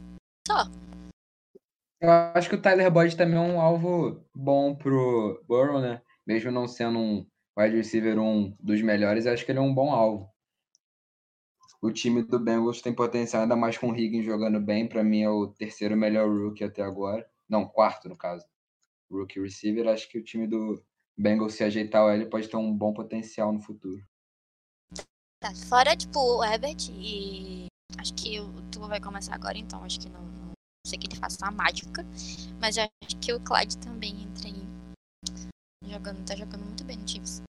só. 0.47 0.65
Eu 2.01 2.09
acho 2.33 2.49
que 2.49 2.55
o 2.55 2.61
Tyler 2.61 2.89
Boyd 2.89 3.15
também 3.17 3.37
é 3.37 3.41
um 3.41 3.59
alvo 3.59 4.23
bom 4.33 4.73
pro 4.73 5.43
Burrow, 5.45 5.81
né? 5.81 6.01
Mesmo 6.25 6.49
não 6.51 6.67
sendo 6.67 6.97
um 6.97 7.27
wide 7.57 7.75
receiver 7.75 8.17
um 8.17 8.55
dos 8.59 8.81
melhores, 8.81 9.27
acho 9.27 9.45
que 9.45 9.51
ele 9.51 9.59
é 9.59 9.61
um 9.61 9.73
bom 9.73 9.91
alvo. 9.91 10.29
O 11.81 11.91
time 11.91 12.23
do 12.23 12.39
Bengals 12.39 12.81
tem 12.81 12.93
potencial, 12.93 13.43
ainda 13.43 13.55
mais 13.55 13.77
com 13.77 13.89
o 13.89 13.95
Higgins 13.95 14.25
jogando 14.25 14.59
bem. 14.59 14.87
Para 14.87 15.03
mim 15.03 15.23
é 15.23 15.29
o 15.29 15.47
terceiro 15.47 15.95
melhor 15.95 16.29
rookie 16.29 16.63
até 16.63 16.81
agora. 16.81 17.25
Não, 17.47 17.67
quarto 17.67 18.09
no 18.09 18.17
caso. 18.17 18.45
Rookie 19.09 19.39
receiver. 19.39 19.87
Acho 19.87 20.09
que 20.09 20.19
o 20.19 20.23
time 20.23 20.45
do 20.45 20.83
Bengals, 21.19 21.55
se 21.55 21.65
ajeitar 21.65 22.15
ele 22.15 22.25
pode 22.25 22.47
ter 22.47 22.55
um 22.55 22.73
bom 22.73 22.93
potencial 22.93 23.51
no 23.51 23.61
futuro. 23.61 24.01
Tá, 25.41 25.53
fora, 25.67 25.95
tipo, 25.95 26.17
o 26.17 26.43
Herbert 26.43 26.77
e. 26.89 27.67
Acho 27.97 28.13
que 28.13 28.39
o 28.39 28.47
Tua 28.71 28.87
vai 28.87 29.01
começar 29.01 29.35
agora, 29.35 29.57
então 29.57 29.83
acho 29.83 29.99
que 29.99 30.09
não, 30.09 30.21
não 30.21 30.53
sei 30.87 30.97
que 30.97 31.07
ele 31.07 31.19
faça 31.19 31.43
uma 31.43 31.51
mágica. 31.51 32.05
Mas 32.61 32.77
eu 32.77 32.83
acho 33.03 33.19
que 33.19 33.33
o 33.33 33.43
Clyde 33.43 33.77
também 33.79 34.23
entra 34.23 34.47
aí. 34.47 34.63
Jogando, 35.83 36.25
tá 36.25 36.35
jogando 36.35 36.63
muito 36.63 36.85
bem 36.85 36.97
no 36.97 37.07
Chiefs. 37.07 37.41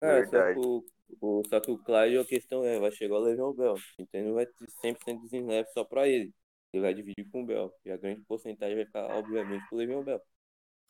Cara, 0.00 0.26
só 0.26 0.54
que 0.54 0.58
o, 0.58 0.84
o, 1.20 1.42
só 1.48 1.60
que 1.60 1.70
o 1.70 1.78
Clyde, 1.78 2.18
a 2.18 2.24
questão 2.24 2.64
é, 2.64 2.78
vai 2.78 2.92
chegar 2.92 3.16
o 3.16 3.20
Le'Veon 3.20 3.52
Bell. 3.52 3.74
Então 3.98 4.22
não 4.22 4.34
vai 4.34 4.46
ter 4.46 4.66
100% 4.82 5.20
dos 5.20 5.32
snaps 5.32 5.72
só 5.74 5.84
pra 5.84 6.08
ele. 6.08 6.32
Ele 6.72 6.82
vai 6.82 6.94
dividir 6.94 7.28
com 7.30 7.42
o 7.42 7.46
Bell. 7.46 7.70
E 7.84 7.90
a 7.90 7.98
grande 7.98 8.22
porcentagem 8.22 8.76
vai 8.76 8.86
ficar, 8.86 9.04
obviamente, 9.16 9.66
pro 9.68 9.76
Le'Veon 9.76 10.02
Bell. 10.02 10.22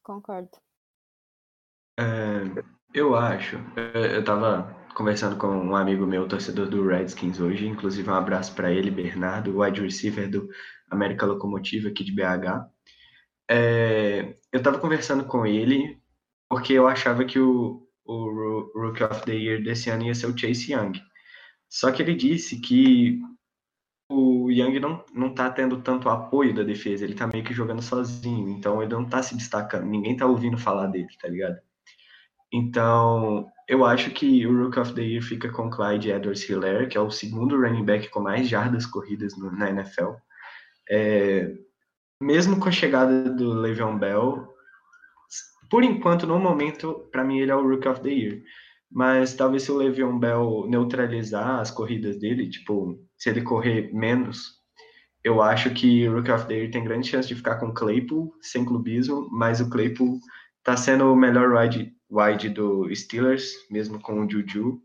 Concordo. 0.03 0.59
É, 1.99 2.43
eu 2.95 3.15
acho. 3.15 3.57
Eu 3.95 4.25
tava 4.25 4.75
conversando 4.95 5.37
com 5.37 5.47
um 5.49 5.77
amigo 5.77 6.07
meu, 6.07 6.29
torcedor 6.29 6.69
do 6.69 6.87
Redskins 6.87 7.41
hoje, 7.41 7.67
inclusive 7.67 8.09
um 8.09 8.15
abraço 8.15 8.55
para 8.55 8.71
ele, 8.73 8.91
Bernardo, 8.91 9.59
wide 9.61 9.81
receiver 9.81 10.31
do 10.31 10.49
América 10.91 11.27
Locomotiva 11.27 11.89
aqui 11.89 12.05
de 12.05 12.13
BH. 12.13 12.67
É, 13.51 14.37
eu 14.53 14.63
tava 14.63 14.79
conversando 14.79 15.25
com 15.27 15.47
ele 15.47 16.01
porque 16.49 16.73
eu 16.75 16.87
achava 16.89 17.25
que 17.25 17.39
o, 17.39 17.87
o 18.05 18.15
Ro- 18.31 18.73
Rookie 18.75 19.05
of 19.05 19.23
the 19.25 19.35
Year 19.35 19.63
desse 19.63 19.91
ano 19.91 20.05
ia 20.05 20.15
ser 20.15 20.27
o 20.27 20.37
Chase 20.39 20.73
Young. 20.73 20.93
Só 21.69 21.91
que 21.93 22.03
ele 22.03 22.15
disse 22.15 22.61
que 22.61 23.21
o 24.13 24.51
Young 24.51 24.79
não, 24.81 25.05
não 25.15 25.35
tá 25.35 25.51
tendo 25.51 25.81
tanto 25.83 26.09
apoio 26.09 26.55
da 26.55 26.63
defesa, 26.63 27.05
ele 27.05 27.15
tá 27.15 27.27
meio 27.27 27.45
que 27.45 27.55
jogando 27.55 27.83
sozinho, 27.83 28.49
então 28.49 28.83
ele 28.83 28.93
não 28.93 29.05
tá 29.05 29.23
se 29.23 29.37
destacando, 29.37 29.85
ninguém 29.87 30.17
tá 30.17 30.27
ouvindo 30.27 30.57
falar 30.59 30.87
dele, 30.89 31.09
tá 31.21 31.29
ligado? 31.29 31.57
Então, 32.53 33.47
eu 33.67 33.85
acho 33.85 34.11
que 34.11 34.47
o 34.47 34.65
Rook 34.65 34.79
of 34.79 34.93
the 34.95 35.03
Year 35.03 35.23
fica 35.23 35.49
com 35.51 35.71
Clyde 35.71 36.11
Edwards-Hilaire, 36.11 36.89
que 36.89 36.99
é 36.99 37.01
o 37.01 37.11
segundo 37.11 37.57
running 37.57 37.85
back 37.85 38.11
com 38.11 38.21
mais 38.21 38.49
jardas 38.49 38.85
corridas 38.85 39.37
no- 39.39 39.51
na 39.51 39.71
NFL. 39.71 40.11
É, 40.91 41.51
mesmo 42.21 42.59
com 42.61 42.69
a 42.69 42.73
chegada 42.73 43.31
do 43.31 43.55
Le'Veon 43.55 43.99
Bell, 43.99 44.49
por 45.71 45.83
enquanto, 45.83 46.27
no 46.27 46.39
momento, 46.39 47.09
para 47.11 47.25
mim 47.25 47.39
ele 47.39 47.51
é 47.51 47.57
o 47.57 47.67
Rook 47.67 47.89
of 47.89 48.01
the 48.03 48.11
Year. 48.11 48.43
Mas 48.91 49.33
talvez 49.33 49.63
se 49.63 49.73
o 49.73 49.77
Le'Veon 49.79 50.19
Bell 50.19 50.67
neutralizar 50.69 51.61
as 51.61 51.71
corridas 51.71 52.19
dele, 52.19 52.51
tipo, 52.51 52.99
se 53.23 53.31
ele 53.31 53.41
correr 53.41 53.95
menos, 53.95 54.61
eu 55.23 55.41
acho 55.41 55.73
que 55.73 56.09
o 56.09 56.15
Rook 56.15 56.29
of 56.29 56.49
the 56.49 56.55
Year 56.55 56.71
tem 56.73 56.83
grande 56.83 57.07
chance 57.07 57.29
de 57.29 57.37
ficar 57.37 57.55
com 57.55 57.67
o 57.67 57.73
Claypool, 57.73 58.35
sem 58.43 58.65
clubismo, 58.65 59.29
mas 59.31 59.61
o 59.61 59.71
Claypool 59.71 60.19
tá 60.65 60.77
sendo 60.77 61.05
o 61.05 61.15
melhor 61.15 61.53
wide, 61.53 61.95
wide 62.11 62.49
do 62.49 62.93
Steelers, 62.93 63.53
mesmo 63.71 64.01
com 64.01 64.19
o 64.19 64.29
Juju, 64.29 64.83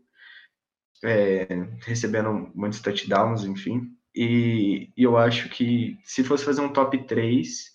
é, 1.02 1.48
recebendo 1.84 2.52
muitos 2.54 2.80
touchdowns, 2.80 3.42
enfim. 3.42 3.90
E, 4.14 4.92
e 4.96 5.02
eu 5.02 5.16
acho 5.16 5.48
que 5.48 5.98
se 6.04 6.22
fosse 6.22 6.44
fazer 6.44 6.60
um 6.60 6.72
top 6.72 6.96
3, 7.08 7.74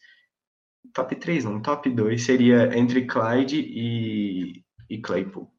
top 0.93 1.13
3 1.13 1.43
não, 1.43 1.61
top 1.61 1.89
2, 1.89 2.23
seria 2.23 2.73
entre 2.77 3.05
Clyde 3.05 3.59
e, 3.59 4.63
e 4.89 5.01
Claypool. 5.01 5.51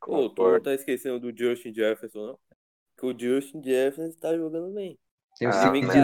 Pô, 0.00 0.28
tu 0.28 0.42
não 0.42 0.60
tá 0.60 0.74
esquecendo 0.74 1.20
do 1.20 1.38
Justin 1.38 1.72
Jefferson, 1.72 2.26
não? 2.26 2.49
Que 3.00 3.06
o 3.06 3.18
Justin 3.18 3.62
Jefferson 3.64 4.20
tá 4.20 4.36
jogando 4.36 4.74
bem. 4.74 4.98
Tem 5.38 5.48
o 5.48 5.50
Ah, 5.50 5.72
que 5.72 5.80
não? 5.80 5.94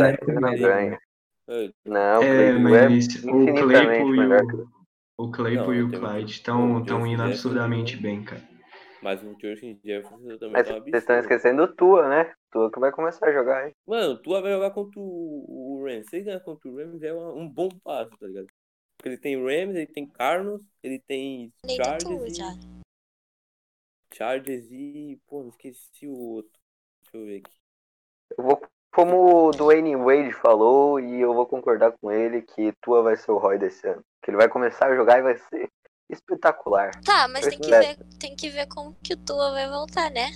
É, 1.49 1.73
Não, 1.85 2.21
o 2.21 2.25
É, 2.25 2.53
Claypool 2.53 2.75
é 2.75 2.89
mas 2.89 3.07
o 3.25 3.55
Claypool 3.55 4.15
e 4.15 4.21
o, 4.27 4.69
o 5.19 5.31
Claypool 5.31 5.65
Não, 5.67 5.75
e 5.75 5.83
o 5.83 5.91
Clyde 5.91 6.25
o 6.25 6.27
estão 6.27 6.79
Justin 6.79 6.95
indo 6.95 7.07
Jefferson 7.11 7.25
absurdamente 7.25 7.97
bem, 7.99 8.25
cara. 8.25 8.43
mas 9.03 9.23
o 9.23 9.37
Justin 9.39 9.79
Jefferson 9.85 10.39
também 10.39 10.51
Mas 10.53 10.67
tá 10.69 10.75
um 10.75 10.81
vocês 10.81 10.95
estão 11.03 11.19
esquecendo 11.19 11.63
o 11.65 11.75
Tua, 11.77 12.09
né? 12.09 12.35
Tua 12.51 12.73
que 12.73 12.81
vai 12.81 12.91
começar 12.91 13.29
a 13.29 13.33
jogar, 13.33 13.67
hein? 13.69 13.75
Mano, 13.87 14.17
tu 14.23 14.31
vai 14.31 14.51
jogar 14.51 14.71
contra 14.71 14.99
o, 14.99 15.79
o 15.79 15.85
Rams. 15.85 16.07
Se 16.09 16.17
ele 16.17 16.25
ganhar 16.25 16.41
contra 16.41 16.69
o 16.69 16.77
Rams 16.77 17.03
é 17.03 17.13
um 17.13 17.47
bom 17.49 17.69
passo, 17.85 18.11
tá 18.19 18.27
ligado? 18.27 18.47
Porque 18.97 19.11
ele 19.11 19.19
tem 19.19 19.37
Rams, 19.37 19.77
ele 19.77 19.87
tem 19.87 20.07
Cardinals, 20.09 20.63
ele 20.83 20.99
tem 21.07 21.53
Chargers 21.77 22.37
já. 22.37 22.51
e... 22.55 22.87
Chargers 24.15 24.67
e... 24.71 25.21
Pô, 25.27 25.43
não 25.43 25.51
esqueci 25.51 26.09
o 26.09 26.13
outro. 26.17 26.53
Deixa 27.13 27.17
eu 27.17 27.25
ver 27.25 27.39
aqui. 27.39 27.57
Eu 28.37 28.45
vou, 28.45 28.63
como 28.95 29.47
o 29.49 29.51
Dwayne 29.53 29.97
Wade 29.97 30.33
falou, 30.33 30.99
e 31.01 31.21
eu 31.21 31.33
vou 31.35 31.47
concordar 31.47 31.93
com 31.93 32.11
ele 32.11 32.43
que 32.43 32.73
Tua 32.83 33.03
vai 33.03 33.17
ser 33.17 33.31
o 33.31 33.39
Roy 33.39 33.59
desse 33.59 33.87
ano. 33.87 34.03
Que 34.23 34.31
ele 34.31 34.37
vai 34.37 34.49
começar 34.49 34.87
a 34.87 34.97
jogar 34.97 35.19
e 35.19 35.23
vai 35.23 35.37
ser 35.37 35.69
espetacular. 36.11 36.91
Tá, 37.05 37.29
mas 37.29 37.47
tem 37.47 37.59
que, 37.59 37.71
ver, 37.71 37.97
tem 38.19 38.37
que 38.37 38.49
ver 38.51 38.67
como 38.69 38.95
que 39.03 39.15
o 39.15 39.17
Tua 39.17 39.53
vai 39.53 39.69
voltar, 39.69 40.11
né? 40.11 40.31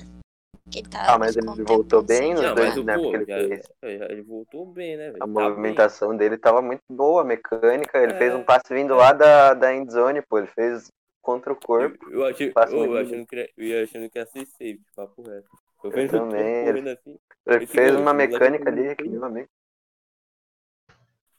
Que 0.70 0.82
tá 0.82 1.14
Ah, 1.14 1.18
mas 1.18 1.36
ele 1.36 1.48
voltou 1.64 2.02
bem 2.02 2.34
nos 2.34 2.44
Não, 2.44 2.54
dois 2.54 2.74
pô, 2.74 3.10
que 3.10 3.16
ele 3.16 3.24
fez. 3.26 3.68
já- 3.82 4.06
ele 4.06 4.22
voltou 4.22 4.66
bem, 4.66 4.96
né, 4.96 5.10
velho? 5.10 5.22
A 5.22 5.26
Tá 5.26 5.32
bem. 5.34 5.44
movimentação 5.44 6.16
dele 6.16 6.38
tava 6.38 6.62
muito 6.62 6.82
boa, 6.88 7.22
a 7.22 7.24
mecânica. 7.24 7.98
Ele 7.98 8.12
É, 8.12 8.18
fez 8.18 8.34
um 8.34 8.44
passe 8.44 8.72
vindo 8.72 8.94
é. 8.94 8.96
lá 8.96 9.12
da, 9.12 9.54
da 9.54 9.74
endzone, 9.74 10.22
pô. 10.22 10.38
Ele 10.38 10.46
fez 10.46 10.88
contra 11.20 11.52
o 11.52 11.56
Eu, 11.56 11.60
corpo. 11.66 12.10
eu, 12.10 12.24
achei, 12.24 12.52
Passa 12.52 12.72
eu, 12.72 12.78
muito 12.78 12.96
achando 12.98 13.26
que, 13.26 13.36
era- 13.36 13.48
eu 13.56 13.64
ia 13.64 13.82
achando 13.82 14.08
que 14.10 14.18
ia 14.18 14.26
ser 14.26 14.46
safe, 14.46 14.80
papo 14.94 15.22
reto. 15.22 15.48
Eu 15.82 15.90
Eu 15.90 16.08
também, 16.08 16.66
ele- 16.66 16.82
correndo 16.82 16.88
assim. 16.90 17.18
Ele 17.46 17.66
fez 17.66 17.90
uma 17.96 18.12
moleque 18.12 18.32
mecânica 18.32 18.70
ali, 18.70 18.96
que 18.96 19.08
meu 19.08 19.24
amigo. 19.24 19.48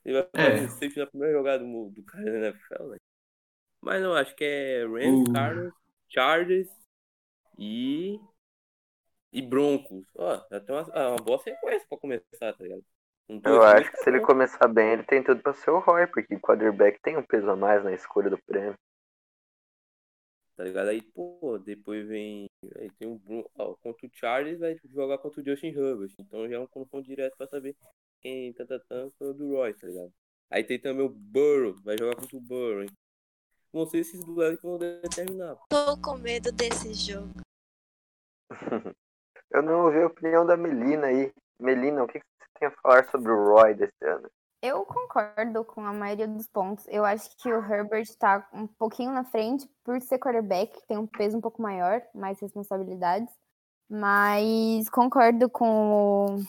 Ele 0.04 0.16
vai 0.22 0.30
É. 0.34 0.68
fazer 0.68 0.70
safe 0.70 1.00
na 1.00 1.08
primeira 1.08 1.34
jogada 1.38 1.64
do, 1.64 1.90
do 1.90 2.04
cara 2.04 2.24
da 2.26 2.38
NFL, 2.48 2.90
velho. 2.90 3.02
Mas 3.82 4.02
não, 4.02 4.14
acho 4.14 4.36
que 4.36 4.44
é 4.44 4.84
Rams, 4.86 5.30
O- 5.30 5.34
Cardinals, 5.34 5.74
Chargers 6.10 6.70
e. 7.58 8.20
E 9.34 9.42
Broncos. 9.42 10.06
Ó, 10.16 10.42
já 10.52 10.60
tem 10.60 10.76
uma, 10.76 10.88
ah, 10.94 11.10
uma 11.10 11.18
boa 11.18 11.40
sequência 11.40 11.88
pra 11.88 11.98
começar, 11.98 12.54
tá 12.54 12.64
ligado? 12.64 12.84
Eu 13.46 13.64
acho 13.64 13.90
que 13.92 13.98
se 13.98 14.10
ele 14.10 14.20
tá 14.20 14.26
começar 14.26 14.68
bem, 14.68 14.92
ele 14.92 15.04
tem 15.04 15.24
tudo 15.24 15.42
pra 15.42 15.54
ser 15.54 15.72
o 15.72 15.80
Roy, 15.80 16.06
porque 16.08 16.36
o 16.36 16.40
quarterback 16.40 17.00
tem 17.02 17.16
um 17.18 17.24
peso 17.24 17.50
a 17.50 17.56
mais 17.56 17.82
na 17.84 17.94
escolha 17.94 18.30
do 18.30 18.38
prêmio. 18.44 18.76
Tá 20.56 20.64
ligado? 20.64 20.90
Aí, 20.90 21.02
pô, 21.02 21.58
depois 21.58 22.08
vem. 22.08 22.46
Aí 22.78 22.90
tem 22.92 23.08
um 23.08 23.18
Bron- 23.18 23.50
ó, 23.58 23.74
contra 23.76 24.06
o 24.06 24.10
Chargers, 24.14 24.60
vai 24.60 24.78
jogar 24.86 25.18
contra 25.18 25.42
o 25.42 25.46
Justin 25.46 25.68
Herbert. 25.68 26.12
Então 26.20 26.48
já 26.48 26.56
é 26.56 26.60
um 26.60 26.68
confronto 26.68 27.08
direto 27.08 27.36
pra 27.38 27.48
saber 27.48 27.76
quem 28.22 28.54
tá 28.54 28.66
tratando 28.66 29.12
foi 29.18 29.30
o 29.30 29.34
do 29.34 29.50
Roy, 29.56 29.74
tá 29.74 29.88
ligado? 29.88 30.14
Aí 30.50 30.64
tem 30.64 30.80
também 30.80 31.06
o 31.06 31.10
Burrow, 31.10 31.76
vai 31.82 31.98
jogar 31.98 32.16
contra 32.16 32.38
o 32.38 32.42
Burrow. 32.42 32.84
hein? 32.84 32.90
Não 33.74 33.86
sei 33.86 34.04
se 34.04 34.12
esses 34.12 34.26
duelos 34.26 34.60
que 34.60 34.66
vão 34.66 34.78
determinar. 34.78 35.58
Tô 35.70 35.98
com 36.02 36.18
medo 36.18 36.52
desse 36.52 36.94
jogo. 36.94 37.32
Eu 39.50 39.62
não 39.62 39.86
ouvi 39.86 40.00
a 40.02 40.08
opinião 40.08 40.46
da 40.46 40.56
Melina 40.58 41.08
aí. 41.08 41.32
Melina, 41.60 42.04
o 42.04 42.08
que 42.08 42.20
que 42.20 42.26
você 42.26 42.46
tem 42.60 42.68
a 42.68 42.72
falar 42.82 43.10
sobre 43.10 43.32
o 43.32 43.46
Roy 43.46 43.74
desse 43.74 44.06
ano? 44.06 44.30
Eu 44.62 44.86
concordo 44.86 45.66
com 45.66 45.84
a 45.86 45.92
maioria 45.92 46.28
dos 46.28 46.48
pontos. 46.48 46.86
Eu 46.88 47.04
acho 47.04 47.36
que 47.38 47.52
o 47.52 47.66
Herbert 47.66 48.08
tá 48.18 48.48
um 48.54 48.68
pouquinho 48.68 49.12
na 49.12 49.24
frente 49.24 49.68
por 49.84 50.00
ser 50.02 50.20
quarterback, 50.20 50.80
tem 50.88 50.98
um 50.98 51.08
peso 51.08 51.38
um 51.38 51.42
pouco 51.42 51.62
maior, 51.62 52.02
mais 52.14 52.40
responsabilidades. 52.40 53.34
Mas 53.90 54.88
concordo 54.90 55.50
com 55.50 56.38
o, 56.38 56.44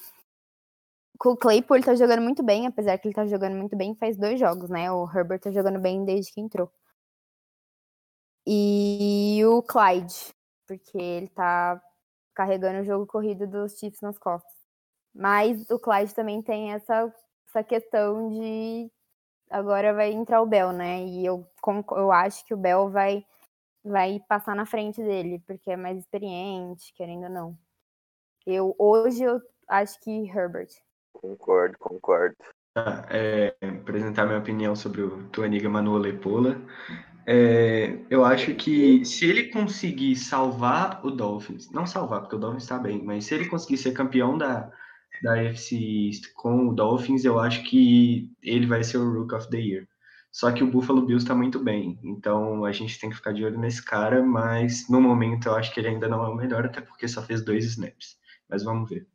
com 1.19 1.31
o 1.31 1.37
Claypool, 1.37 1.77
ele 1.77 1.87
tá 1.87 1.95
jogando 1.95 2.23
muito 2.23 2.43
bem, 2.43 2.67
apesar 2.67 2.99
que 2.99 3.09
ele 3.09 3.15
tá 3.15 3.27
jogando 3.27 3.57
muito 3.57 3.77
bem 3.77 3.95
faz 3.95 4.17
dois 4.17 4.39
jogos, 4.39 4.69
né? 4.69 4.93
O 4.93 5.09
Herbert 5.11 5.41
tá 5.41 5.51
jogando 5.51 5.81
bem 5.81 6.05
desde 6.05 6.33
que 6.33 6.41
entrou. 6.41 6.71
E 8.47 9.41
o 9.47 9.63
Clyde, 9.63 10.35
porque 10.67 10.99
ele 10.99 11.29
tá 11.29 11.81
carregando 12.35 12.81
o 12.81 12.85
jogo 12.85 13.07
corrido 13.07 13.47
dos 13.47 13.79
Chiefs 13.79 14.01
nas 14.01 14.19
costas. 14.19 14.53
Mas 15.15 15.69
o 15.71 15.79
Clyde 15.79 16.15
também 16.15 16.43
tem 16.43 16.73
essa, 16.73 17.13
essa 17.53 17.63
questão 17.63 18.31
de 18.31 18.91
agora 19.51 19.93
vai 19.93 20.11
entrar 20.11 20.41
o 20.41 20.47
Bell, 20.47 20.73
né? 20.73 21.05
E 21.05 21.25
eu, 21.25 21.47
eu 21.93 22.11
acho 22.11 22.45
que 22.47 22.55
o 22.55 22.57
Bell 22.57 22.89
vai, 22.89 23.25
vai 23.85 24.21
passar 24.27 24.57
na 24.57 24.65
frente 24.65 25.03
dele, 25.03 25.43
porque 25.47 25.71
é 25.71 25.77
mais 25.77 25.99
experiente, 25.99 26.95
querendo 26.95 27.25
ou 27.25 27.31
não. 27.31 27.59
Eu, 28.47 28.75
hoje 28.79 29.23
eu 29.23 29.41
acho 29.69 30.01
que 30.01 30.11
Herbert. 30.29 30.71
Concordo, 31.13 31.77
concordo. 31.79 32.35
Tá, 32.75 33.07
é, 33.11 33.55
apresentar 33.61 34.25
minha 34.25 34.39
opinião 34.39 34.75
sobre 34.75 35.03
o 35.03 35.29
Tuaniga 35.29 35.69
Manu 35.69 35.99
Lepola. 35.99 36.57
É, 37.27 37.99
eu 38.09 38.25
acho 38.25 38.55
que 38.55 39.05
se 39.05 39.29
ele 39.29 39.51
conseguir 39.51 40.17
salvar 40.17 41.05
o 41.05 41.11
Dolphins, 41.11 41.71
não 41.71 41.87
salvar, 41.87 42.23
porque 42.23 42.35
o 42.35 42.39
Dolphins 42.39 42.65
está 42.65 42.79
bem, 42.79 43.05
mas 43.05 43.27
se 43.27 43.35
ele 43.35 43.49
conseguir 43.49 43.77
ser 43.77 43.93
campeão 43.93 44.37
da, 44.37 44.73
da 45.23 45.35
AFC 45.35 45.77
East 46.09 46.33
com 46.35 46.69
o 46.69 46.75
Dolphins, 46.75 47.25
eu 47.25 47.39
acho 47.41 47.63
que 47.65 48.31
ele 48.43 48.67
vai 48.67 48.83
ser 48.85 48.99
o 48.99 49.13
Rook 49.13 49.35
of 49.35 49.49
the 49.51 49.59
Year. 49.59 49.89
Só 50.33 50.51
que 50.53 50.65
o 50.65 50.71
Buffalo 50.71 51.03
Bills 51.07 51.25
está 51.25 51.35
muito 51.35 51.63
bem, 51.63 51.99
então 52.03 52.65
a 52.65 52.73
gente 52.73 52.99
tem 52.99 53.11
que 53.11 53.17
ficar 53.17 53.33
de 53.33 53.45
olho 53.45 53.59
nesse 53.59 53.85
cara, 53.85 54.23
mas 54.25 54.89
no 54.89 55.01
momento 55.01 55.47
eu 55.49 55.55
acho 55.57 55.73
que 55.73 55.81
ele 55.81 55.89
ainda 55.89 56.09
não 56.09 56.25
é 56.25 56.29
o 56.29 56.35
melhor, 56.35 56.65
até 56.67 56.81
porque 56.81 57.07
só 57.09 57.23
fez 57.23 57.45
dois 57.45 57.65
snaps. 57.67 58.17
Mas 58.49 58.63
vamos 58.65 58.89
ver. 58.91 59.07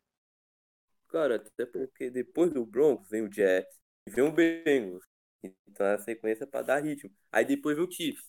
Cara, 1.10 1.36
até 1.38 1.66
porque 1.66 2.10
depois 2.10 2.52
do 2.54 2.66
Broncos 2.66 3.10
vem 3.10 3.22
o 3.24 3.32
Jets, 3.34 3.76
vem 4.08 4.24
o 4.26 4.32
Bengals. 4.32 5.04
Então 5.68 5.86
é 5.86 5.94
a 5.96 6.00
sequência 6.00 6.46
para 6.48 6.64
dar 6.66 6.84
ritmo. 6.84 7.12
Aí 7.32 7.46
depois 7.46 7.76
vem 7.78 7.86
o 7.88 7.92
Chiefs. 7.92 8.26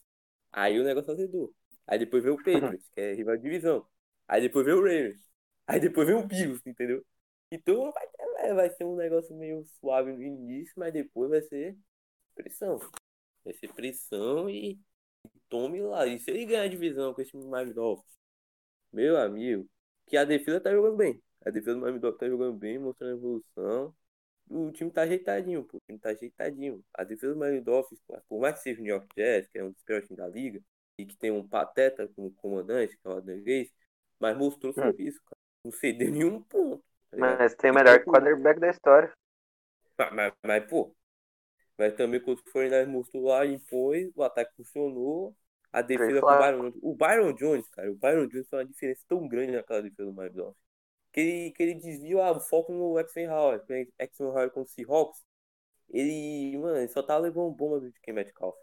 Aí 0.53 0.79
o 0.79 0.85
negócio 0.85 1.13
azedou. 1.13 1.55
Aí 1.87 1.99
depois 1.99 2.23
vem 2.23 2.33
o 2.33 2.39
Patriots, 2.43 2.89
que 2.95 3.01
é 3.01 3.15
rival 3.15 3.37
de 3.37 3.43
divisão. 3.45 3.87
Aí 4.29 4.41
depois 4.43 4.65
vem 4.67 4.75
o 4.75 4.83
Ravens. 4.83 5.21
Aí 5.67 5.81
depois 5.81 6.07
vem 6.09 6.17
o 6.17 6.27
Bills, 6.27 6.63
entendeu? 6.69 7.05
Então 7.51 7.91
vai, 7.91 8.07
é, 8.39 8.55
vai 8.55 8.71
ser 8.71 8.85
um 8.85 8.97
negócio 8.97 9.35
meio 9.35 9.65
suave 9.81 10.13
no 10.13 10.23
início, 10.23 10.75
mas 10.77 10.93
depois 10.93 11.31
vai 11.31 11.43
ser 11.43 11.77
pressão. 12.35 12.79
Vai 13.45 13.55
ser 13.55 13.73
pressão 13.73 14.49
e 14.51 14.79
tome 15.49 15.81
lá. 15.83 16.07
E 16.07 16.19
se 16.19 16.31
ele 16.31 16.45
ganhar 16.45 16.63
a 16.63 16.69
divisão 16.69 17.15
com 17.15 17.23
esse 17.23 17.33
Dolphins, 17.75 18.19
meu 18.93 19.17
amigo, 19.17 19.69
que 20.07 20.17
a 20.17 20.25
defesa 20.25 20.61
tá 20.61 20.71
jogando 20.71 20.97
bem. 20.97 21.23
A 21.45 21.51
defesa 21.51 21.79
do 21.79 21.99
Dolphins 21.99 22.19
tá 22.19 22.29
jogando 22.29 22.57
bem, 22.59 22.79
mostrando 22.79 23.19
evolução. 23.19 23.95
O 24.51 24.71
time 24.73 24.91
tá 24.91 25.03
ajeitadinho, 25.03 25.65
pô. 25.65 25.77
O 25.77 25.81
time 25.87 25.99
tá 25.99 26.11
ajeitadinho. 26.11 26.85
A 26.95 27.05
defesa 27.05 27.35
do 27.35 27.61
Dolphins, 27.63 28.01
por 28.29 28.41
mais 28.41 28.57
que 28.57 28.63
seja 28.63 28.81
o 28.81 28.83
New 28.83 28.95
York 28.95 29.09
Jets, 29.17 29.51
que 29.51 29.59
é 29.59 29.65
um 29.65 29.71
dos 29.71 29.83
piores 29.83 30.07
times 30.07 30.19
da 30.19 30.29
liga, 30.29 30.63
e 30.97 31.07
que 31.07 31.17
tem 31.17 31.31
um 31.31 31.47
pateta 31.47 32.09
como 32.09 32.31
comandante, 32.33 32.97
que 32.97 33.07
é 33.07 33.11
o 33.11 33.19
Adam 33.19 33.43
Gaze, 33.43 33.73
mas 34.19 34.37
mostrou 34.37 34.73
hum. 34.73 34.75
serviço, 34.75 35.21
cara. 35.25 35.39
Não 35.65 35.73
cedeu 35.73 36.11
nenhum 36.11 36.43
ponto. 36.43 36.83
Tá 37.11 37.17
mas 37.17 37.55
tem 37.55 37.71
o 37.71 37.75
melhor 37.75 38.03
quarterback 38.05 38.61
da 38.61 38.71
história. 38.71 39.13
Mas, 39.97 40.13
mas, 40.13 40.33
mas, 40.45 40.71
pô, 40.71 40.95
mas 41.77 41.95
também 41.95 42.21
quando 42.21 42.39
o 42.39 42.51
Fernandes 42.51 42.93
mostrou 42.93 43.25
lá, 43.25 43.47
impôs, 43.47 44.11
o 44.15 44.23
ataque 44.23 44.55
funcionou, 44.57 45.35
a 45.73 45.83
defesa 45.83 46.21
com 46.21 46.27
o 46.27 46.39
Byron 46.39 46.73
O 46.83 46.95
Byron 46.95 47.33
Jones, 47.35 47.69
cara, 47.69 47.91
o 47.91 47.95
Byron 47.95 48.27
Jones 48.27 48.49
faz 48.49 48.63
uma 48.63 48.73
diferença 48.73 49.03
tão 49.07 49.29
grande 49.29 49.53
naquela 49.53 49.83
defesa 49.83 50.11
do 50.11 50.15
Miami 50.15 50.37
Dolphins. 50.37 50.69
Que 51.13 51.21
ele, 51.21 51.51
que 51.53 51.63
ele 51.63 51.75
desvia 51.75 52.25
ah, 52.25 52.33
o 52.33 52.41
foco 52.41 52.73
no 52.73 52.99
Exxon 52.99 53.31
Howard. 53.31 53.65
Exxon 53.99 54.29
Howard 54.29 54.53
com 54.53 54.63
o 54.63 54.67
Seahawks, 54.67 55.25
ele, 55.91 56.57
mano, 56.59 56.79
ele 56.79 56.89
só 56.89 57.03
tá 57.03 57.17
levando 57.17 57.55
bomba 57.55 57.81
do 57.81 57.93
Ken 58.03 58.13
Metcalf. 58.13 58.57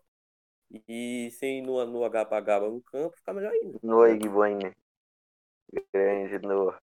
E 0.87 1.29
sem 1.31 1.61
no, 1.61 1.83
no 1.85 2.03
H 2.03 2.27
no 2.69 2.81
campo, 2.81 3.15
fica 3.15 3.33
melhor 3.33 3.51
ainda. 3.51 3.79
No 3.81 4.05
Igboine. 4.07 4.71
Grande, 5.93 6.39
no. 6.39 6.75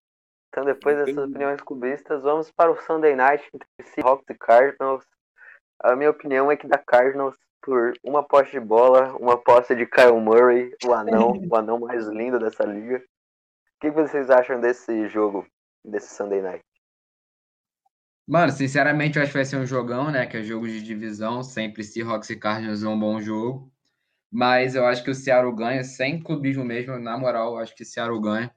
Então, 0.52 0.66
depois 0.66 0.98
dessas 0.98 1.16
opiniões 1.16 1.62
cubistas, 1.62 2.22
vamos 2.22 2.50
para 2.50 2.70
o 2.70 2.76
Sunday 2.82 3.16
Night 3.16 3.42
entre 3.54 3.66
Seahawks 3.88 4.28
e 4.28 4.34
Cardinals. 4.34 5.02
A 5.82 5.96
minha 5.96 6.10
opinião 6.10 6.52
é 6.52 6.56
que 6.58 6.68
da 6.68 6.76
Cardinals, 6.76 7.34
por 7.62 7.94
uma 8.04 8.22
posse 8.22 8.50
de 8.50 8.60
bola, 8.60 9.16
uma 9.16 9.38
posse 9.38 9.74
de 9.74 9.86
Kyle 9.86 10.20
Murray, 10.20 10.76
o 10.84 10.92
anão, 10.92 11.32
o 11.50 11.56
anão 11.56 11.80
mais 11.80 12.06
lindo 12.06 12.38
dessa 12.38 12.64
liga. 12.64 12.98
O 12.98 13.80
que 13.80 13.90
vocês 13.90 14.28
acham 14.28 14.60
desse 14.60 15.08
jogo, 15.08 15.46
desse 15.82 16.14
Sunday 16.14 16.42
Night? 16.42 16.64
Mano, 18.28 18.52
sinceramente, 18.52 19.16
eu 19.16 19.22
acho 19.22 19.32
que 19.32 19.38
vai 19.38 19.46
ser 19.46 19.56
um 19.56 19.66
jogão, 19.66 20.10
né? 20.10 20.26
Que 20.26 20.36
é 20.36 20.42
jogo 20.42 20.68
de 20.68 20.82
divisão. 20.82 21.42
Sempre 21.42 21.82
Seahawks 21.82 22.28
e 22.28 22.36
Cardinals 22.36 22.82
é 22.82 22.88
um 22.88 23.00
bom 23.00 23.18
jogo. 23.22 23.72
Mas 24.30 24.74
eu 24.74 24.84
acho 24.84 25.02
que 25.02 25.10
o 25.10 25.14
Seattle 25.14 25.54
ganha, 25.54 25.82
sem 25.82 26.22
clubismo 26.22 26.62
mesmo. 26.62 26.98
Na 26.98 27.16
moral, 27.16 27.54
eu 27.54 27.58
acho 27.58 27.74
que 27.74 27.82
o 27.82 27.86
Seattle 27.86 28.20
ganha. 28.20 28.54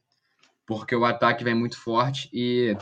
Porque 0.65 0.95
o 0.95 1.05
ataque 1.05 1.43
vem 1.43 1.55
muito 1.55 1.79
forte. 1.79 2.29
E 2.33 2.75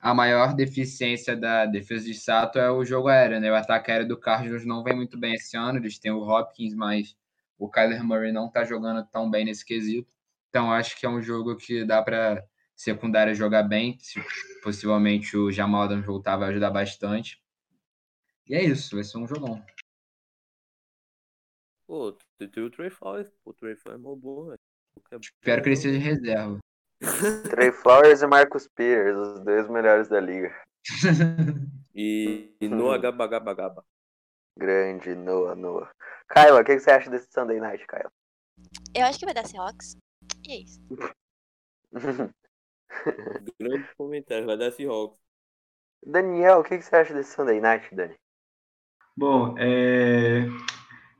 a 0.00 0.14
maior 0.14 0.54
deficiência 0.54 1.36
da 1.36 1.66
defesa 1.66 2.04
de 2.04 2.14
Sato 2.14 2.58
é 2.58 2.70
o 2.70 2.84
jogo 2.84 3.08
aéreo, 3.08 3.40
né? 3.40 3.50
O 3.50 3.54
ataque 3.54 3.90
aéreo 3.90 4.08
do 4.08 4.18
Cardinals 4.18 4.64
não 4.64 4.82
vem 4.82 4.94
muito 4.94 5.18
bem 5.18 5.34
esse 5.34 5.56
ano, 5.56 5.78
eles 5.78 5.98
têm 5.98 6.12
o 6.12 6.20
Hopkins, 6.20 6.74
mas 6.74 7.16
o 7.58 7.68
Kyler 7.68 8.04
Murray 8.04 8.32
não 8.32 8.48
tá 8.48 8.64
jogando 8.64 9.04
tão 9.08 9.28
bem 9.28 9.44
nesse 9.44 9.64
quesito. 9.64 10.14
Então 10.48 10.72
acho 10.72 10.98
que 10.98 11.04
é 11.04 11.08
um 11.08 11.20
jogo 11.20 11.56
que 11.56 11.84
dá 11.84 12.00
para 12.02 12.44
secundária 12.76 13.34
jogar 13.34 13.64
bem, 13.64 13.98
se 13.98 14.22
possivelmente 14.62 15.36
o 15.36 15.50
Jamal 15.50 15.82
Adams 15.82 16.06
voltar 16.06 16.36
vai 16.36 16.50
ajudar 16.50 16.70
bastante. 16.70 17.42
E 18.48 18.54
é 18.54 18.62
isso, 18.62 18.94
vai 18.94 19.04
ser 19.04 19.18
um 19.18 19.26
jogão. 19.26 19.62
Pô, 21.86 22.16
tem 22.38 22.62
o 22.62 22.70
Trey 22.70 22.88
Flowers, 22.88 23.30
o 23.44 23.52
Trey 23.52 23.74
Flowers 23.74 24.00
é 24.00 24.06
velho. 24.06 25.20
Espero 25.20 25.62
que 25.62 25.68
ele 25.68 25.76
seja 25.76 25.98
reserva. 25.98 26.58
Trey 27.50 27.70
Flowers 27.70 28.22
e 28.22 28.26
Marcus 28.26 28.68
Peters, 28.68 29.16
os 29.16 29.40
dois 29.40 29.68
melhores 29.68 30.08
da 30.08 30.20
liga. 30.20 30.54
e, 31.94 32.54
e 32.60 32.68
Noah 32.68 32.98
Gaba 32.98 33.26
Gaba 33.26 33.54
Gaba. 33.54 33.84
Grande 34.56 35.14
Noah, 35.14 35.54
Noah. 35.54 35.90
Kyla, 36.32 36.60
o 36.60 36.64
que, 36.64 36.78
você 36.78 36.90
acha 36.90 37.08
desse 37.08 37.28
Sunday 37.32 37.60
Night, 37.60 37.86
Kyla? 37.86 38.10
Eu 38.94 39.06
acho 39.06 39.18
que 39.18 39.24
vai 39.24 39.34
dar 39.34 39.46
Seahawks. 39.46 39.96
E 40.46 40.52
é 40.52 40.56
isso. 40.62 40.80
Grande 43.60 43.88
comentário, 43.96 44.46
vai 44.46 44.58
dar 44.58 44.72
Seahawks. 44.72 45.18
Daniel, 46.04 46.60
o 46.60 46.64
que, 46.64 46.80
você 46.80 46.96
acha 46.96 47.14
desse 47.14 47.32
Sunday 47.32 47.60
Night, 47.60 47.94
Dani? 47.94 48.14
Bom, 49.16 49.54
é... 49.58 50.46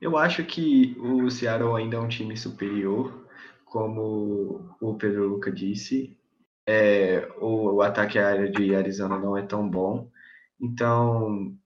eu 0.01 0.17
acho 0.17 0.45
que 0.45 0.97
o 0.99 1.31
Seattle 1.31 1.77
ainda 1.77 1.97
é 1.97 2.01
um 2.01 2.09
time 2.09 2.37
superior 2.37 3.28
como 3.71 4.77
o 4.81 4.97
Pedro 4.97 5.29
Luca 5.29 5.51
disse, 5.51 6.19
é, 6.67 7.27
o, 7.39 7.77
o 7.77 7.83
ataque 7.83 8.19
aéreo 8.19 8.51
de 8.53 8.75
Arizona 8.75 9.19
não 9.19 9.37
é 9.37 9.43
tão 9.43 9.69
bom. 9.69 10.11
Então, 10.61 11.57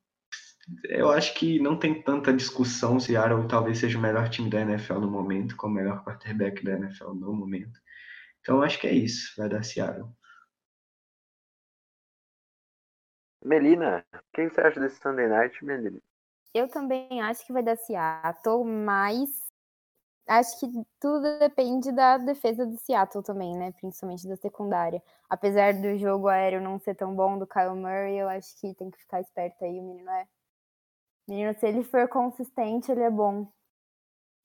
eu 0.85 1.11
acho 1.11 1.35
que 1.35 1.59
não 1.59 1.79
tem 1.79 2.03
tanta 2.03 2.33
discussão 2.33 3.01
se 3.01 3.09
Seattle 3.09 3.49
talvez 3.49 3.79
seja 3.79 3.99
o 3.99 4.03
melhor 4.03 4.29
time 4.29 4.49
da 4.49 4.61
NFL 4.61 5.01
no 5.01 5.11
momento, 5.11 5.57
com 5.57 5.67
o 5.67 5.71
melhor 5.71 6.05
quarterback 6.05 6.63
da 6.65 6.73
NFL 6.73 7.15
no 7.15 7.33
momento. 7.33 7.81
Então, 8.41 8.63
acho 8.63 8.81
que 8.81 8.87
é 8.87 8.93
isso, 8.93 9.35
vai 9.37 9.49
dar 9.49 9.63
Seattle. 9.63 10.09
Melina, 13.45 14.05
o 14.15 14.19
que 14.33 14.49
você 14.49 14.61
acha 14.61 14.79
desse 14.79 15.01
Sunday 15.01 15.29
Night, 15.29 15.65
Melina? 15.65 16.01
Eu 16.55 16.69
também 16.69 17.21
acho 17.23 17.45
que 17.45 17.53
vai 17.53 17.63
dar 17.63 17.77
Seattle, 17.77 18.65
mas 18.65 19.52
acho 20.27 20.59
que 20.61 20.67
tudo 21.01 21.39
depende 21.39 21.93
da 21.93 22.19
defesa 22.19 22.65
do 22.65 22.77
Seattle 22.79 23.25
também, 23.25 23.57
né? 23.57 23.73
Principalmente 23.73 24.29
da 24.29 24.37
secundária. 24.37 25.03
Apesar 25.29 25.75
do 25.75 25.97
jogo 25.99 26.29
aéreo 26.29 26.61
não 26.61 26.79
ser 26.79 26.95
tão 26.95 27.15
bom 27.15 27.39
do 27.39 27.47
Kyle 27.47 27.75
Murray, 27.75 28.19
eu 28.19 28.29
acho 28.29 28.59
que 28.61 28.75
tem 28.75 28.91
que 28.91 28.99
ficar 28.99 29.21
esperto 29.21 29.65
aí. 29.65 29.79
O 29.81 29.83
menino 29.83 30.11
é. 30.11 30.27
O 31.27 31.31
menino, 31.31 31.59
se 31.59 31.67
ele 31.67 31.85
for 31.85 32.09
consistente, 32.09 32.91
ele 32.91 33.03
é 33.03 33.11
bom. 33.11 33.51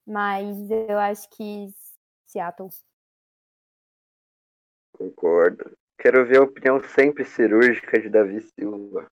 Mas 0.05 0.57
eu 0.69 0.97
acho 0.97 1.29
que 1.29 1.67
Seattle. 2.25 2.69
Concordo. 4.93 5.77
Quero 5.99 6.25
ver 6.25 6.37
a 6.37 6.43
opinião 6.43 6.81
sempre 6.81 7.25
cirúrgica 7.25 7.99
de 7.99 8.09
Davi 8.09 8.41
Silva. 8.41 9.07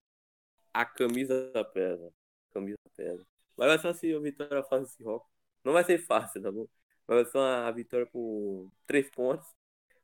A 0.74 0.86
camisa 0.86 1.52
da 1.52 1.64
pedra. 1.64 2.12
Camisa 2.54 2.78
da 2.86 2.92
pedra. 2.96 3.26
Mas 3.58 3.68
vai 3.68 3.80
ser 3.80 3.88
assim, 3.88 4.16
a 4.16 4.20
vitória 4.20 4.64
faz 4.64 4.84
esse 4.84 5.04
rock. 5.04 5.26
Não 5.66 5.74
vai 5.74 5.86
ser 5.86 6.00
fácil, 6.00 6.42
tá 6.44 6.52
bom? 6.52 6.68
Vai 7.08 7.26
ser 7.26 7.38
uma 7.40 7.72
vitória 7.74 8.08
por 8.08 8.72
três 8.88 9.10
pontos. 9.12 9.48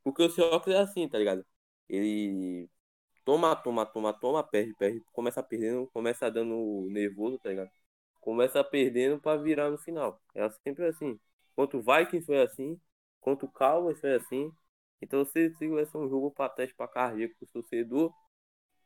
Porque 0.04 0.24
o 0.24 0.30
Seahawks 0.32 0.74
é 0.74 0.78
assim, 0.80 1.08
tá 1.10 1.18
ligado? 1.20 1.46
Ele 1.90 2.70
toma, 3.26 3.56
toma, 3.56 3.86
toma, 3.86 4.14
toma, 4.14 4.44
perde, 4.44 4.74
perde, 4.76 5.02
começa 5.14 5.44
perdendo, 5.44 5.88
começa 5.94 6.30
dando 6.32 6.88
nervoso, 6.92 7.40
tá 7.40 7.50
ligado? 7.50 7.72
Começa 8.22 8.64
perdendo 8.64 9.20
pra 9.22 9.38
virar 9.38 9.70
no 9.72 9.78
final. 9.78 10.22
É 10.36 10.50
sempre 10.66 10.86
assim. 10.88 11.20
Quanto 11.56 11.78
o 11.80 11.82
Vikings 11.82 12.26
foi 12.26 12.42
assim, 12.42 12.80
quanto 13.22 13.46
o 13.46 13.52
Cowboys 13.52 14.00
foi 14.00 14.16
assim. 14.16 14.54
Então 15.02 15.26
você 15.26 15.50
vai 15.70 15.86
ser 15.86 15.98
um 15.98 16.10
jogo 16.10 16.32
pra 16.32 16.50
teste 16.50 16.76
pra 16.76 16.88
cardíaco 16.88 17.36
pro 17.38 17.48
torcedor. 17.48 18.14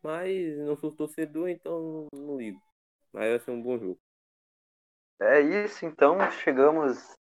Mas 0.04 0.58
não 0.60 0.78
sou 0.78 0.92
torcedor, 0.96 1.50
então 1.50 2.08
não 2.14 2.38
ligo. 2.38 2.62
Mas 3.14 3.30
vai 3.32 3.40
ser 3.40 3.52
um 3.52 3.62
bom 3.62 3.78
jogo. 3.80 4.00
É 5.20 5.40
isso, 5.40 5.86
então 5.86 6.30
chegamos 6.30 7.16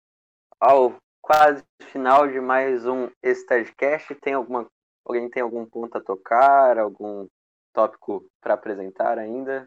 ao 0.59 0.97
quase 1.21 1.63
final 1.91 2.27
de 2.27 2.41
mais 2.41 2.87
um 2.87 3.11
Stagecast. 3.23 4.15
Tem 4.15 4.33
alguma 4.33 4.67
alguém 5.05 5.29
tem 5.29 5.43
algum 5.43 5.67
ponto 5.67 5.99
a 5.99 6.01
tocar, 6.01 6.79
algum 6.79 7.29
tópico 7.73 8.27
para 8.41 8.55
apresentar 8.55 9.19
ainda? 9.19 9.67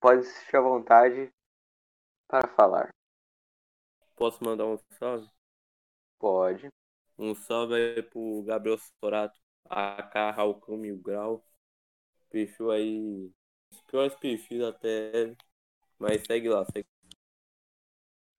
Pode 0.00 0.24
se 0.24 0.32
sentir 0.40 0.56
à 0.56 0.60
vontade 0.60 1.30
para 2.26 2.48
falar. 2.48 2.90
Posso 4.16 4.42
mandar 4.42 4.66
um 4.66 4.76
salve? 4.98 5.30
Pode. 6.18 6.68
Um 7.16 7.36
salve 7.36 7.74
aí 7.74 8.02
pro 8.02 8.42
Gabriel 8.42 8.78
Sorato, 8.78 9.38
AK 9.68 10.34
Raucão 10.34 10.76
Mil 10.76 10.98
Grau. 10.98 11.44
Perfil 12.30 12.70
aí, 12.72 13.30
os 13.72 13.80
piores 13.82 14.14
perfis 14.16 14.60
até, 14.60 15.36
mas 15.98 16.22
segue 16.26 16.48
lá, 16.48 16.64
segue 16.66 16.86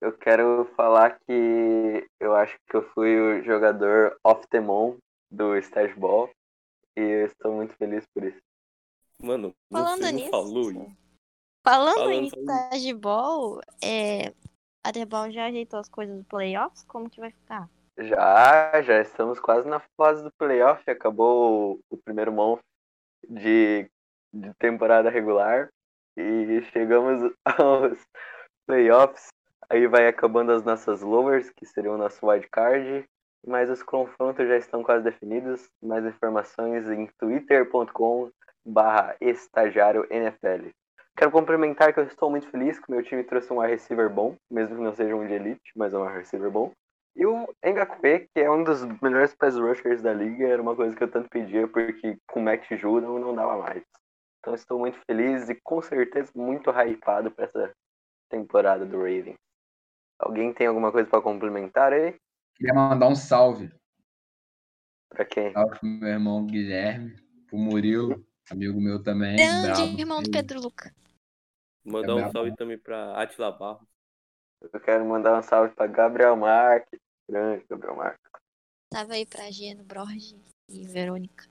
eu 0.02 0.18
quero 0.18 0.66
falar 0.76 1.20
que 1.28 2.08
eu 2.20 2.36
acho 2.36 2.58
que 2.70 2.76
eu 2.76 2.84
fui 2.94 3.20
o 3.20 3.44
jogador 3.44 4.18
off 4.24 4.48
the 4.48 4.60
moon 4.60 4.98
do 5.30 5.56
Stage 5.58 5.94
Ball 5.96 6.30
e 6.98 7.02
eu 7.02 7.26
estou 7.26 7.54
muito 7.54 7.76
feliz 7.76 8.06
por 8.14 8.24
isso. 8.24 8.40
Mano, 9.22 9.54
Falando 9.72 10.02
você 10.02 10.12
não 10.12 10.20
nisso. 10.20 10.32
falou 10.32 10.72
isso. 10.72 10.98
Falando, 11.66 11.96
Falando, 11.96 12.12
em 12.12 12.30
falando. 12.30 12.50
Stageball, 12.50 13.62
é, 13.84 14.34
a 14.84 14.92
Debol 14.92 15.30
já 15.30 15.48
ajeitou 15.48 15.80
as 15.80 15.90
coisas 15.90 16.18
do 16.18 16.24
playoffs? 16.24 16.84
Como 16.86 17.10
que 17.10 17.20
vai 17.20 17.32
ficar? 17.32 17.70
Já, 17.98 18.82
já 18.82 19.02
estamos 19.02 19.40
quase 19.40 19.68
na 19.68 19.82
fase 19.98 20.24
do 20.24 20.32
playoff. 20.32 20.90
Acabou 20.90 21.80
o 21.90 21.98
primeiro 21.98 22.32
month 22.32 22.62
de, 23.28 23.90
de 24.34 24.54
temporada 24.58 25.10
regular 25.10 25.70
e 26.18 26.62
chegamos 26.72 27.34
aos 27.44 28.00
playoffs. 28.66 29.28
Aí 29.72 29.86
vai 29.88 30.08
acabando 30.08 30.52
as 30.52 30.64
nossas 30.64 31.02
lowers, 31.02 31.52
que 31.52 31.66
seriam 31.66 31.96
o 31.96 31.98
nosso 31.98 32.26
wildcard. 32.26 33.06
Mas 33.46 33.70
os 33.70 33.84
confrontos 33.84 34.48
já 34.48 34.58
estão 34.58 34.84
quase 34.84 35.04
definidos. 35.04 35.70
Mais 35.82 36.06
informações 36.06 36.90
em 36.90 37.08
twitter.com 37.18 38.32
barra 38.66 39.16
estagiário 39.22 40.06
NFL. 40.10 40.70
Quero 41.16 41.32
complementar 41.32 41.94
que 41.94 42.00
eu 42.00 42.06
estou 42.06 42.30
muito 42.30 42.50
feliz 42.50 42.80
que 42.80 42.90
meu 42.90 43.04
time 43.04 43.24
trouxe 43.24 43.52
um 43.52 43.60
wide 43.60 43.74
receiver 43.74 44.10
bom, 44.10 44.36
mesmo 44.50 44.78
que 44.78 44.82
não 44.82 44.94
seja 44.94 45.16
um 45.16 45.28
de 45.28 45.34
elite, 45.34 45.72
mas 45.76 45.94
é 45.94 45.98
um 45.98 46.04
wide 46.04 46.20
receiver 46.20 46.50
bom. 46.50 46.72
E 47.16 47.26
o 47.26 47.48
Ngakwe, 47.64 48.30
que 48.34 48.40
é 48.40 48.50
um 48.50 48.64
dos 48.64 48.86
melhores 49.02 49.36
pass 49.36 49.58
rushers 49.58 50.02
da 50.02 50.14
liga, 50.14 50.48
era 50.48 50.62
uma 50.62 50.76
coisa 50.76 50.96
que 50.96 51.04
eu 51.04 51.12
tanto 51.12 51.30
pedia, 51.30 51.68
porque 51.68 52.18
com 52.28 52.40
o 52.40 52.44
Matt 52.44 52.66
Judon 52.72 53.20
não 53.20 53.36
dava 53.36 53.58
mais. 53.58 53.84
Então 54.40 54.56
estou 54.56 54.80
muito 54.80 54.98
feliz 55.06 55.50
e 55.50 55.56
com 55.62 55.82
certeza 55.82 56.32
muito 56.34 56.70
hypado 56.72 57.30
para 57.32 57.46
essa 57.46 57.72
temporada 58.30 58.86
do 58.86 58.98
Ravens. 59.00 59.36
Alguém 60.20 60.54
tem 60.54 60.68
alguma 60.68 60.92
coisa 60.92 61.10
para 61.10 61.22
complementar 61.22 61.94
aí? 61.94 62.20
Queria 62.56 62.74
mandar 62.74 63.08
um 63.08 63.16
salve. 63.16 63.72
Para 65.10 65.26
quem? 65.26 65.54
Salve 65.54 65.80
pro 65.80 65.88
meu 65.88 66.10
irmão 66.10 66.46
Guilherme, 66.46 67.16
pro 67.48 67.58
Murilo, 67.58 68.26
amigo 68.52 68.80
meu 68.82 69.02
também. 69.02 69.38
bravo. 69.38 69.78
Grande 69.78 70.02
irmão 70.02 70.22
do 70.22 70.30
Pedro 70.30 70.60
Luca. 70.60 70.94
Mandar 71.86 72.20
É 72.20 72.26
um 72.26 72.32
salve 72.32 72.56
também 72.56 72.78
pra 72.78 73.20
Atila 73.20 73.52
Barro. 73.52 73.88
Eu 74.62 74.80
quero 74.82 75.06
mandar 75.06 75.40
um 75.40 75.42
salve 75.42 75.74
para 75.74 75.88
Gabriel 75.88 76.36
Marques. 76.36 77.00
Grande 77.28 77.66
Gabriel 77.70 77.96
Marques. 77.96 78.30
Tava 78.92 79.14
aí 79.14 79.26
pra 79.26 79.50
Geno, 79.50 79.84
Borges 79.84 80.36
e 80.68 80.86
Verônica. 80.86 81.48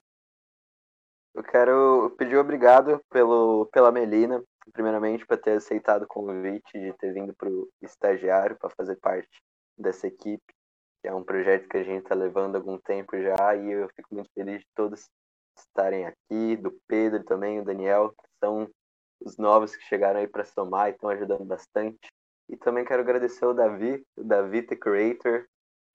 Eu 1.34 1.42
quero 1.42 2.14
pedir 2.18 2.36
obrigado 2.36 3.00
pelo, 3.10 3.66
pela 3.66 3.92
Melina, 3.92 4.42
primeiramente, 4.72 5.26
por 5.26 5.38
ter 5.38 5.52
aceitado 5.52 6.02
o 6.02 6.08
convite 6.08 6.78
de 6.78 6.92
ter 6.94 7.12
vindo 7.12 7.34
para 7.34 7.48
o 7.48 7.68
estagiário 7.82 8.56
para 8.58 8.70
fazer 8.70 8.96
parte 8.96 9.42
dessa 9.76 10.06
equipe, 10.06 10.54
que 11.00 11.08
é 11.08 11.14
um 11.14 11.24
projeto 11.24 11.68
que 11.68 11.76
a 11.76 11.82
gente 11.82 12.02
está 12.02 12.14
levando 12.14 12.56
há 12.56 12.58
algum 12.58 12.78
tempo 12.78 13.20
já, 13.20 13.54
e 13.56 13.70
eu 13.70 13.88
fico 13.90 14.14
muito 14.14 14.30
feliz 14.34 14.60
de 14.60 14.66
todos 14.74 15.08
estarem 15.56 16.06
aqui, 16.06 16.56
do 16.56 16.76
Pedro 16.86 17.24
também, 17.24 17.60
o 17.60 17.64
Daniel, 17.64 18.10
que 18.10 18.28
são 18.42 18.68
os 19.20 19.36
novos 19.36 19.74
que 19.74 19.84
chegaram 19.84 20.20
aí 20.20 20.28
para 20.28 20.44
somar 20.44 20.88
e 20.88 20.92
estão 20.92 21.10
ajudando 21.10 21.44
bastante. 21.44 22.08
E 22.48 22.56
também 22.56 22.84
quero 22.84 23.02
agradecer 23.02 23.44
ao 23.44 23.54
Davi, 23.54 24.02
o 24.16 24.24
Davi 24.24 24.62
The 24.62 24.76
Creator, 24.76 25.46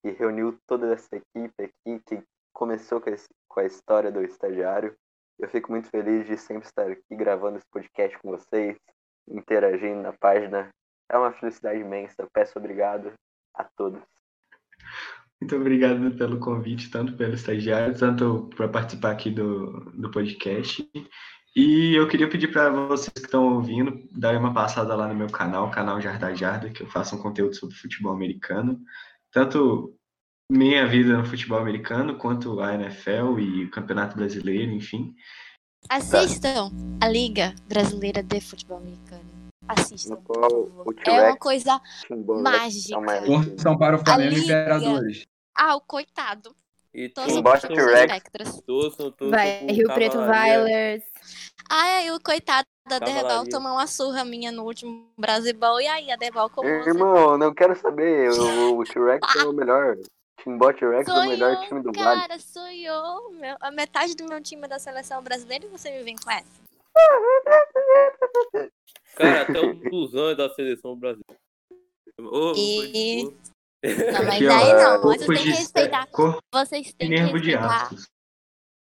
que 0.01 0.11
reuniu 0.11 0.57
toda 0.67 0.93
essa 0.93 1.15
equipe 1.15 1.63
aqui, 1.63 1.99
que 2.05 2.23
começou 2.53 3.01
com 3.01 3.59
a 3.59 3.65
história 3.65 4.11
do 4.11 4.23
estagiário. 4.23 4.95
Eu 5.39 5.49
fico 5.49 5.71
muito 5.71 5.89
feliz 5.89 6.25
de 6.27 6.37
sempre 6.37 6.67
estar 6.67 6.89
aqui 6.89 7.15
gravando 7.15 7.57
esse 7.57 7.67
podcast 7.71 8.17
com 8.19 8.31
vocês, 8.31 8.77
interagindo 9.27 10.01
na 10.01 10.13
página. 10.13 10.69
É 11.09 11.17
uma 11.17 11.33
felicidade 11.33 11.79
imensa. 11.79 12.27
Peço 12.33 12.57
obrigado 12.57 13.11
a 13.55 13.63
todos. 13.63 14.01
Muito 15.41 15.55
obrigado 15.55 16.15
pelo 16.15 16.39
convite, 16.39 16.89
tanto 16.89 17.17
pelo 17.17 17.33
estagiário, 17.33 17.97
tanto 17.97 18.49
para 18.55 18.67
participar 18.69 19.11
aqui 19.11 19.29
do, 19.29 19.91
do 19.91 20.09
podcast. 20.09 20.89
E 21.55 21.93
eu 21.95 22.07
queria 22.07 22.29
pedir 22.29 22.47
para 22.51 22.69
vocês 22.69 23.13
que 23.13 23.25
estão 23.25 23.55
ouvindo, 23.55 24.07
darem 24.11 24.39
uma 24.39 24.53
passada 24.53 24.95
lá 24.95 25.07
no 25.07 25.13
meu 25.13 25.27
canal, 25.27 25.69
canal 25.69 25.99
Jarda 26.01 26.33
Jarda, 26.33 26.69
que 26.69 26.81
eu 26.81 26.87
faço 26.87 27.15
um 27.15 27.21
conteúdo 27.21 27.53
sobre 27.55 27.75
futebol 27.75 28.13
americano, 28.13 28.79
tanto 29.31 29.93
minha 30.53 30.85
vida 30.85 31.17
no 31.17 31.25
futebol 31.25 31.57
americano, 31.57 32.15
quanto 32.15 32.59
a 32.61 32.75
NFL 32.75 33.39
e 33.39 33.65
o 33.65 33.71
Campeonato 33.71 34.15
Brasileiro, 34.15 34.71
enfim. 34.71 35.15
Assistam 35.89 36.71
a 37.01 37.09
Liga 37.09 37.55
Brasileira 37.67 38.21
de 38.21 38.39
Futebol 38.39 38.77
Americano. 38.77 39.23
Assistam. 39.67 40.17
É 41.05 41.11
uma 41.11 41.37
coisa 41.37 41.81
mágica. 42.41 42.99
Torçam 43.25 43.77
para 43.77 43.95
o 43.95 43.99
Flamengo. 43.99 44.37
Imperadores. 44.37 45.25
Ah, 45.55 45.75
o 45.75 45.81
coitado. 45.81 46.55
E 46.93 47.09
que 47.09 47.19
os 47.21 47.41
Vai, 49.31 49.65
Rio 49.65 49.91
Preto. 49.93 50.17
Violers. 50.19 51.03
Ai, 51.69 52.11
o 52.11 52.19
coitado 52.19 52.67
da 52.87 52.99
Cavalaria. 52.99 53.49
tomou 53.49 53.71
uma 53.71 53.87
surra 53.87 54.23
minha 54.23 54.51
no 54.51 54.63
último 54.63 55.09
Brasilball. 55.17 55.81
E 55.81 55.87
aí, 55.87 56.11
a 56.11 56.15
Debal 56.15 56.49
como 56.51 56.69
você? 56.69 56.89
Irmão, 56.89 57.37
não 57.37 57.53
quero 57.53 57.75
saber. 57.75 58.29
O, 58.29 58.77
o 58.77 58.83
T-Rex 58.83 59.35
é 59.37 59.43
o 59.45 59.53
melhor. 59.53 59.97
Timbó 60.41 60.73
T-Rex 60.73 61.07
é 61.07 61.13
o 61.13 61.27
melhor 61.27 61.67
time 61.67 61.81
do 61.81 61.91
Vale. 61.93 62.21
cara, 62.21 62.39
sonhou. 62.39 63.31
Meu, 63.31 63.55
a 63.59 63.71
metade 63.71 64.15
do 64.15 64.25
meu 64.25 64.41
time 64.41 64.65
é 64.65 64.67
da 64.67 64.79
seleção 64.79 65.21
brasileira 65.23 65.65
e 65.65 65.69
você 65.69 65.89
me 65.91 66.03
vem 66.03 66.15
com 66.17 66.29
essa. 66.31 66.63
Cara, 69.15 69.41
até 69.43 69.59
o 69.59 69.79
Tuzão 69.89 70.29
é 70.29 70.35
da 70.35 70.49
seleção 70.53 70.95
brasileira. 70.97 71.39
Ô, 72.19 72.53
E- 72.55 73.23
Não, 73.25 74.23
mas 74.25 74.35
Aqui, 74.35 74.47
ó, 74.47 74.53
aí 74.53 74.73
não. 74.73 75.01
Vocês 75.01 75.27
têm 75.27 75.37
que 75.43 75.49
respeitar. 75.51 76.07
Vocês 76.51 76.93
têm 76.93 77.09
que 77.09 77.15
respeitar. 77.15 77.89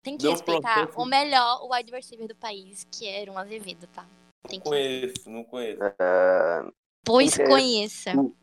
Tem 0.04 0.18
que 0.18 0.24
Não 0.26 0.32
respeitar 0.32 0.90
o 0.96 1.06
melhor 1.06 1.68
wide 1.72 1.92
receiver 1.92 2.28
do 2.28 2.36
país, 2.36 2.86
que 2.92 3.08
era 3.08 3.32
um 3.32 3.38
Azevedo, 3.38 3.88
tá? 3.94 4.06
Tem 4.48 4.58
Não 4.60 4.64
que... 4.64 4.70
conheço, 4.70 5.30
não 5.30 5.44
conheço. 5.44 5.80
Ah, 6.00 6.72
Pois 7.06 7.38
é 7.40 7.46
conheça. 7.46 8.12
o- 8.20 8.36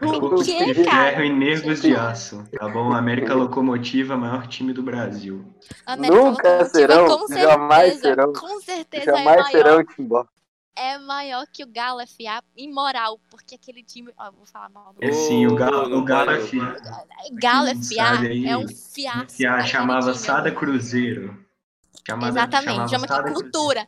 o- 0.00 0.42
de 0.42 0.52
que, 0.52 0.84
cara? 0.84 1.10
ferro 1.10 1.24
e 1.24 1.30
nervos 1.32 1.82
de 1.82 1.94
aço, 1.94 2.44
tá 2.58 2.68
bom? 2.68 2.92
América 2.92 3.34
Locomotiva, 3.34 4.16
maior 4.16 4.46
time 4.46 4.72
do 4.72 4.82
Brasil. 4.82 5.44
América 5.86 6.16
Nunca 6.20 6.48
Locomotiva, 6.48 6.64
serão, 6.70 7.06
com 7.06 7.26
certeza, 7.28 7.48
jamais 7.48 8.00
serão, 8.00 8.32
Com 8.32 8.60
certeza 8.60 9.04
Jamais 9.04 9.46
é 9.46 9.50
serão 9.50 9.70
maior. 9.70 9.80
o 9.82 9.84
Timbó. 9.94 10.26
É 10.74 10.96
maior 10.98 11.46
que 11.52 11.62
o 11.62 11.66
Galo 11.66 12.00
FA 12.00 12.42
imoral, 12.56 13.20
porque 13.30 13.54
aquele 13.56 13.82
time. 13.84 14.10
Ó, 14.18 14.30
vou 14.32 14.46
falar 14.46 14.70
mal 14.70 14.94
do 14.94 15.04
É 15.04 15.12
sim, 15.12 15.46
o 15.46 15.54
Galo, 15.54 15.98
o 15.98 16.02
Galo 16.02 16.40
fi- 16.40 16.58
Galo 17.34 17.68
FA 17.68 18.24
é 18.48 18.56
um 18.56 18.66
fiasco. 18.66 19.36
que 19.36 19.44
a 19.44 19.52
aquele 19.56 19.68
chamava 19.68 20.12
time, 20.12 20.24
Sada. 20.24 20.50
Cruzeiro. 20.50 21.36
Chamava, 22.06 22.28
Exatamente, 22.28 22.64
chamava 22.72 22.88
chama 22.88 23.06
Sada 23.06 23.22
que 23.22 23.34
Cruzeiro. 23.34 23.86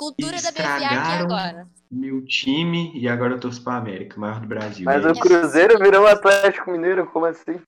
Cultura. 0.00 0.32
Cultura 0.32 0.42
da 0.42 0.50
BFA 0.50 0.74
aqui 0.74 0.84
Estragaram 0.84 1.24
agora. 1.24 1.68
Meu 1.90 2.24
time, 2.24 2.92
e 2.94 3.08
agora 3.08 3.34
eu 3.34 3.40
torço 3.40 3.62
pra 3.62 3.76
América, 3.76 4.18
maior 4.18 4.40
do 4.40 4.46
Brasil. 4.46 4.84
Mas 4.84 5.04
É 5.04 5.10
o. 5.10 5.14
Cruzeiro 5.14 5.78
virou 5.78 6.04
o 6.04 6.06
Atlético 6.06 6.70
Mineiro, 6.70 7.06
como 7.08 7.26
assim? 7.26 7.60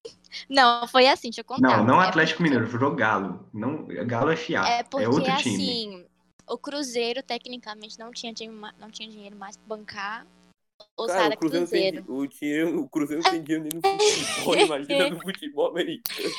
Não, 0.49 0.87
foi 0.89 1.09
assim, 1.09 1.29
deixa 1.29 1.41
eu 1.41 1.45
contar. 1.45 1.61
Não, 1.79 1.85
não 1.85 2.03
É 2.03 2.09
Atlético 2.09 2.39
porque- 2.39 2.51
Mineiro, 2.51 2.71
virou 2.71 2.95
Galo. 2.95 3.49
Não, 3.53 3.85
Galo 4.07 4.31
é 4.31 4.37
FA, 4.37 4.67
É 4.69 4.79
é, 4.79 4.83
porque, 4.85 5.07
outro 5.07 5.37
time. 5.37 5.55
assim, 5.57 6.05
o 6.49 6.57
Cruzeiro, 6.57 7.23
tecnicamente, 7.23 7.99
não 7.99 8.11
tinha, 8.13 8.33
dinheiro 8.33 8.59
não 8.81 8.91
tinha 8.91 9.09
dinheiro 9.11 9.37
mais 9.37 9.57
pra 9.57 9.77
bancar 9.77 10.27
o 10.97 11.07
Cara, 11.07 11.35
o 11.35 11.39
Cruzeiro, 11.39 11.67
tem, 11.69 11.93
Cruzeiro. 11.93 12.03
di- 12.03 12.11
o, 12.11 12.27
time, 12.29 12.63
o 12.81 12.89
Cruzeiro 12.89 13.23
não 13.25 13.31
tem 13.31 13.43
dinheiro 13.43 13.69
nem 13.71 13.81
no 13.83 13.99
futebol, 14.01 14.55
imagina 14.57 15.11
no 15.11 15.21
futebol 15.21 15.71
americano. 15.71 16.31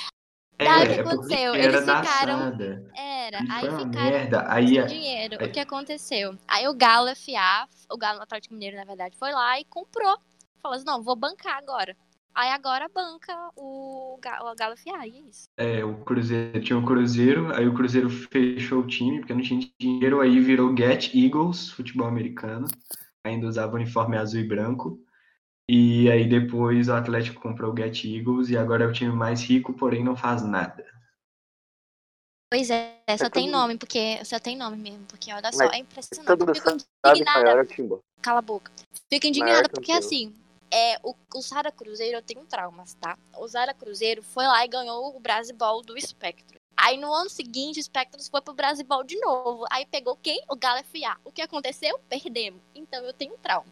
Daí 0.57 0.83
o 0.83 0.87
que 0.87 0.93
é 0.93 1.03
porque 1.03 1.15
aconteceu? 1.15 1.55
Era 1.55 1.63
Eles 1.63 1.79
ficaram-. 1.81 2.57
Era, 2.95 3.37
E 3.43 3.51
aí 3.51 3.61
ficaram 3.61 3.85
merda. 3.87 4.45
Aí, 4.47 4.67
sem 4.67 4.85
dinheiro. 4.85 5.37
aí- 5.39 5.47
O 5.47 5.51
que 5.51 5.59
aconteceu? 5.59 6.37
Aí 6.47 6.67
o 6.67 6.73
Galo 6.73 7.09
FA, 7.15 7.67
o 7.91 7.97
Galo 7.97 8.21
Atlético 8.21 8.53
Mineiro, 8.53 8.77
na 8.77 8.85
verdade, 8.85 9.17
foi 9.17 9.31
lá 9.31 9.59
e 9.59 9.65
comprou. 9.65 10.17
Falou 10.61 10.75
assim, 10.75 10.85
não, 10.85 11.03
vou 11.03 11.15
bancar 11.15 11.57
agora. 11.57 11.95
Aí 12.35 12.49
agora 12.49 12.87
banca 12.93 13.35
o 13.55 14.17
Galo, 14.21 14.51
o 14.51 14.55
Galo 14.55 14.75
FA, 14.77 15.05
e 15.05 15.11
é 15.17 15.19
isso. 15.29 15.43
é, 15.57 15.83
o 15.85 16.03
Cruzeiro 16.03 16.61
tinha 16.61 16.79
o 16.79 16.85
Cruzeiro, 16.85 17.53
aí 17.53 17.67
o 17.67 17.73
Cruzeiro 17.75 18.09
fechou 18.09 18.79
o 18.79 18.87
time, 18.87 19.19
porque 19.19 19.33
não 19.35 19.41
tinha 19.41 19.59
dinheiro, 19.79 20.19
aí 20.21 20.39
virou 20.39 20.75
Get 20.75 21.13
Eagles, 21.13 21.69
futebol 21.69 22.07
americano. 22.07 22.67
Ainda 23.25 23.47
usava 23.47 23.75
uniforme 23.75 24.17
azul 24.17 24.39
e 24.39 24.47
branco. 24.47 24.99
E 25.69 26.09
aí 26.11 26.27
depois 26.27 26.89
o 26.89 26.93
Atlético 26.93 27.41
comprou 27.41 27.71
o 27.71 27.77
Get 27.77 28.03
Eagles 28.03 28.49
e 28.49 28.57
agora 28.57 28.83
é 28.83 28.87
o 28.87 28.91
time 28.93 29.13
mais 29.13 29.41
rico, 29.41 29.73
porém 29.73 30.03
não 30.03 30.15
faz 30.15 30.43
nada. 30.43 30.85
Pois 32.51 32.69
é, 32.69 32.99
só 33.17 33.25
É 33.25 33.29
tem 33.29 33.45
tudo- 33.45 33.51
nome, 33.57 33.77
porque 33.77 34.23
só 34.25 34.39
tem 34.39 34.55
nome 34.55 34.77
mesmo, 34.77 35.05
porque 35.05 35.33
olha 35.33 35.51
só, 35.51 35.59
Mas 35.65 35.73
é 35.73 35.77
impressionante. 35.77 36.27
Todo 36.37 36.53
fico 36.53 36.69
indignada, 36.69 37.61
é 37.61 37.99
cala 38.21 38.39
a 38.39 38.41
boca. 38.41 38.71
Fico 39.09 39.25
indignada 39.25 39.67
porque 39.69 39.91
assim, 39.91 40.33
é, 40.69 40.99
o, 41.01 41.15
o 41.33 41.41
Sara 41.41 41.71
Cruzeiro 41.71 42.17
eu 42.17 42.21
tenho 42.21 42.45
traumas, 42.45 42.93
tá? 42.95 43.17
O 43.37 43.47
Sara 43.47 43.73
Cruzeiro 43.73 44.21
foi 44.21 44.45
lá 44.45 44.63
e 44.63 44.67
ganhou 44.67 45.15
o 45.15 45.19
Brasiball 45.19 45.81
do 45.81 45.99
Spectrum. 45.99 46.59
Aí 46.77 46.97
no 46.97 47.11
ano 47.13 47.29
seguinte 47.29 47.79
o 47.79 47.83
Spectrum 47.83 48.21
foi 48.29 48.41
pro 48.41 48.53
Brasiball 48.53 49.03
de 49.03 49.19
novo. 49.19 49.65
Aí 49.71 49.85
pegou 49.85 50.15
quem? 50.15 50.43
O 50.49 50.55
Galo 50.55 50.83
FA. 50.83 51.17
O 51.23 51.31
que 51.31 51.41
aconteceu? 51.41 51.99
Perdemos. 52.09 52.61
Então 52.75 53.03
eu 53.03 53.13
tenho 53.13 53.35
trauma. 53.37 53.65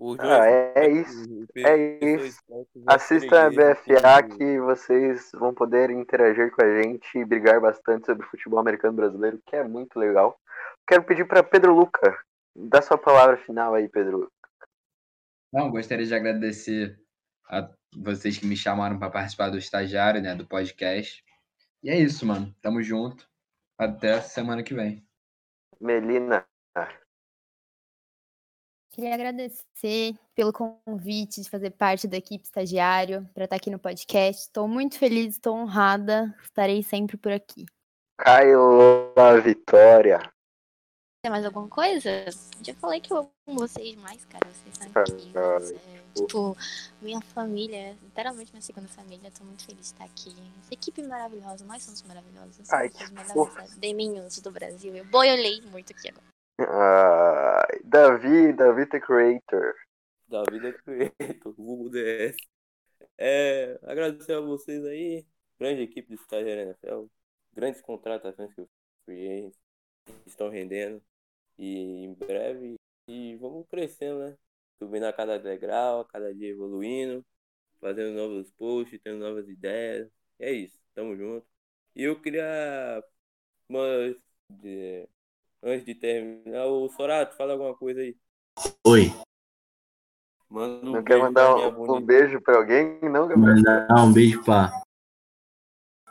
O 0.00 0.16
Ah, 0.20 0.46
é, 0.46 0.72
é 0.76 0.90
isso. 0.90 1.48
É 1.56 2.04
isso. 2.04 2.40
Assistam 2.86 3.46
a 3.46 3.50
BFA 3.50 4.22
que 4.36 4.60
vocês 4.60 5.28
vão 5.34 5.52
poder 5.52 5.90
interagir 5.90 6.52
com 6.52 6.62
a 6.62 6.80
gente 6.80 7.18
e 7.18 7.24
brigar 7.24 7.60
bastante 7.60 8.06
sobre 8.06 8.24
o 8.24 8.30
futebol 8.30 8.60
americano 8.60 8.94
brasileiro, 8.94 9.42
que 9.44 9.56
é 9.56 9.64
muito 9.64 9.98
legal. 9.98 10.38
Quero 10.86 11.02
pedir 11.02 11.26
para 11.26 11.42
Pedro 11.42 11.74
Luca, 11.74 12.16
dá 12.54 12.80
sua 12.80 12.96
palavra 12.96 13.38
final 13.38 13.74
aí, 13.74 13.88
Pedro 13.88 14.18
Luca. 14.18 14.32
Não, 15.52 15.68
gostaria 15.68 16.06
de 16.06 16.14
agradecer 16.14 16.96
a 17.50 17.68
vocês 17.96 18.38
que 18.38 18.46
me 18.46 18.56
chamaram 18.56 19.00
para 19.00 19.10
participar 19.10 19.50
do 19.50 19.58
estagiário, 19.58 20.22
né, 20.22 20.32
do 20.32 20.46
podcast. 20.46 21.24
E 21.82 21.90
é 21.90 21.98
isso, 21.98 22.24
mano. 22.24 22.54
Tamo 22.62 22.80
junto. 22.82 23.28
Até 23.76 24.20
semana 24.20 24.62
que 24.62 24.74
vem. 24.74 25.04
Melina, 25.80 26.46
Queria 28.98 29.14
agradecer 29.14 30.16
pelo 30.34 30.52
convite 30.52 31.40
de 31.40 31.48
fazer 31.48 31.70
parte 31.70 32.08
da 32.08 32.16
equipe 32.16 32.44
estagiário 32.44 33.30
para 33.32 33.44
estar 33.44 33.54
aqui 33.54 33.70
no 33.70 33.78
podcast. 33.78 34.42
Estou 34.42 34.66
muito 34.66 34.98
feliz, 34.98 35.36
estou 35.36 35.56
honrada. 35.56 36.34
Estarei 36.42 36.82
sempre 36.82 37.16
por 37.16 37.30
aqui. 37.30 37.64
Caio 38.18 39.12
Vitória. 39.44 40.18
Tem 41.22 41.30
mais 41.30 41.44
alguma 41.44 41.68
coisa? 41.68 42.10
Já 42.60 42.74
falei 42.74 43.00
que 43.00 43.12
eu 43.12 43.18
amo 43.46 43.60
vocês 43.60 43.94
mais, 43.94 44.24
cara. 44.24 44.48
Vocês 44.48 44.76
são 44.76 44.88
incríveis. 44.88 45.70
É, 45.70 46.02
tipo, 46.14 46.56
minha 47.00 47.20
família, 47.20 47.96
literalmente 48.02 48.50
minha 48.50 48.62
segunda 48.62 48.88
família. 48.88 49.30
Tô 49.30 49.44
muito 49.44 49.64
feliz 49.64 49.78
de 49.78 49.86
estar 49.86 50.06
aqui. 50.06 50.34
Essa 50.64 50.74
equipe 50.74 51.04
maravilhosa, 51.04 51.64
nós 51.66 51.84
somos 51.84 52.02
maravilhosos. 52.02 52.68
Ai, 52.72 52.90
somos 52.90 53.10
que 53.10 53.20
os 53.20 53.32
fofo. 53.32 53.54
melhores 53.54 53.76
deminhos 53.76 54.40
do 54.40 54.50
Brasil. 54.50 54.92
Eu 54.96 55.04
boiolei 55.04 55.60
muito 55.70 55.92
aqui 55.92 56.08
agora. 56.08 56.26
Ai, 56.60 57.27
Davi, 57.88 58.52
Davi 58.52 58.86
The 58.86 59.00
Creator. 59.00 59.74
da 60.28 60.42
vida 60.50 60.72
Creator, 60.74 61.54
Google 61.56 61.88
DS. 61.90 62.36
É, 63.16 63.78
agradecer 63.82 64.34
a 64.34 64.40
vocês 64.40 64.84
aí, 64.84 65.24
grande 65.58 65.82
equipe 65.82 66.08
de 66.08 66.20
estagiário 66.20 66.64
NFL, 66.64 67.06
grandes 67.54 67.80
contratações 67.80 68.52
que 68.54 68.60
eu 68.60 68.68
criei, 69.06 69.50
estão 70.26 70.50
rendendo, 70.50 71.02
e 71.58 72.04
em 72.04 72.14
breve, 72.14 72.74
e 73.08 73.36
vamos 73.36 73.66
crescendo, 73.68 74.20
né? 74.20 74.36
Subindo 74.78 75.04
a 75.06 75.12
cada 75.12 75.38
degrau, 75.38 76.00
a 76.00 76.04
cada 76.04 76.34
dia 76.34 76.50
evoluindo, 76.50 77.24
fazendo 77.80 78.14
novos 78.16 78.50
posts, 78.52 79.00
tendo 79.02 79.18
novas 79.18 79.48
ideias, 79.48 80.10
é 80.38 80.52
isso, 80.52 80.78
tamo 80.94 81.16
junto. 81.16 81.46
E 81.96 82.04
eu 82.04 82.20
queria, 82.20 83.02
mas, 83.68 84.16
de- 84.50 85.08
antes 85.62 85.84
de 85.84 85.94
terminar, 85.94 86.66
o 86.66 86.88
Sorato, 86.88 87.36
fala 87.36 87.52
alguma 87.52 87.74
coisa 87.74 88.00
aí. 88.00 88.16
Oi, 88.86 89.12
Manda 90.50 90.86
um 90.86 90.92
Não 90.92 91.02
quer 91.04 91.14
beijo 91.14 91.24
mandar 91.24 91.56
um, 91.56 91.96
um 91.96 92.00
beijo 92.00 92.40
pra 92.40 92.56
alguém? 92.56 92.98
Não, 93.02 93.28
Gabriel? 93.28 93.36
mandar 93.36 93.94
um 94.02 94.12
beijo 94.12 94.42
pra. 94.42 94.72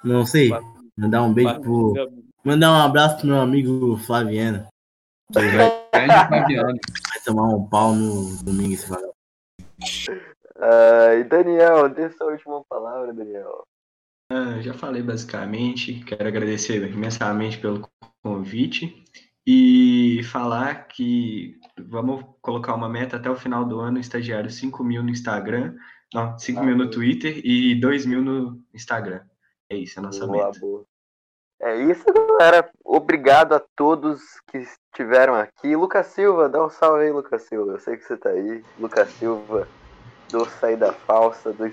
Não 0.03 0.25
sei, 0.25 0.51
mandar 0.95 1.23
um 1.23 1.33
beijo 1.33 1.59
pro. 1.61 1.93
Mandar 2.43 2.71
um 2.71 2.75
abraço 2.75 3.17
pro 3.17 3.27
meu 3.27 3.41
amigo 3.41 3.97
Flaviano. 3.97 4.67
que 5.33 5.39
Ele 5.39 5.57
vai, 5.57 5.89
vai 5.91 7.19
tomar 7.25 7.49
um 7.49 7.67
pau 7.67 7.93
no 7.93 8.43
domingo 8.43 8.75
esse 8.75 8.87
valeu. 8.87 9.11
Ai, 10.59 11.23
Daniel, 11.23 11.89
dê 11.89 12.09
sua 12.11 12.27
última 12.27 12.63
palavra, 12.69 13.13
Daniel. 13.13 13.63
Ah, 14.31 14.61
já 14.61 14.73
falei 14.73 15.01
basicamente. 15.01 16.03
Quero 16.05 16.27
agradecer 16.27 16.87
imensamente 16.89 17.57
pelo 17.57 17.89
convite 18.23 19.03
e 19.49 20.21
falar 20.25 20.89
que 20.89 21.57
vamos 21.79 22.21
colocar 22.41 22.73
uma 22.73 22.89
meta 22.89 23.15
até 23.15 23.29
o 23.29 23.35
final 23.35 23.63
do 23.63 23.79
ano, 23.79 23.97
estagiário 23.97 24.49
5 24.51 24.83
mil 24.83 25.01
no 25.01 25.09
Instagram, 25.09 25.73
não, 26.13 26.37
5 26.37 26.61
mil 26.65 26.75
no 26.75 26.91
Twitter 26.91 27.39
e 27.45 27.79
2 27.79 28.05
mil 28.05 28.21
no 28.21 28.61
Instagram. 28.73 29.21
É 29.69 29.77
isso, 29.77 29.97
é 29.97 30.01
a 30.01 30.03
nossa 30.05 30.27
Boa, 30.27 30.47
meta. 30.47 30.59
boa. 30.59 30.85
É 31.61 31.75
isso, 31.77 32.03
galera. 32.13 32.69
Obrigado 32.83 33.53
a 33.53 33.59
todos 33.75 34.21
que 34.51 34.57
estiveram 34.57 35.33
aqui. 35.33 35.77
Lucas 35.77 36.07
Silva, 36.07 36.49
dá 36.49 36.63
um 36.63 36.69
salve 36.69 37.05
aí, 37.05 37.11
Lucas 37.11 37.43
Silva. 37.43 37.71
Eu 37.71 37.79
sei 37.79 37.95
que 37.95 38.03
você 38.03 38.17
tá 38.17 38.29
aí. 38.29 38.63
Lucas 38.77 39.09
Silva, 39.11 39.67
do 40.29 40.45
Saída 40.45 40.91
Falsa, 40.91 41.53
do, 41.53 41.71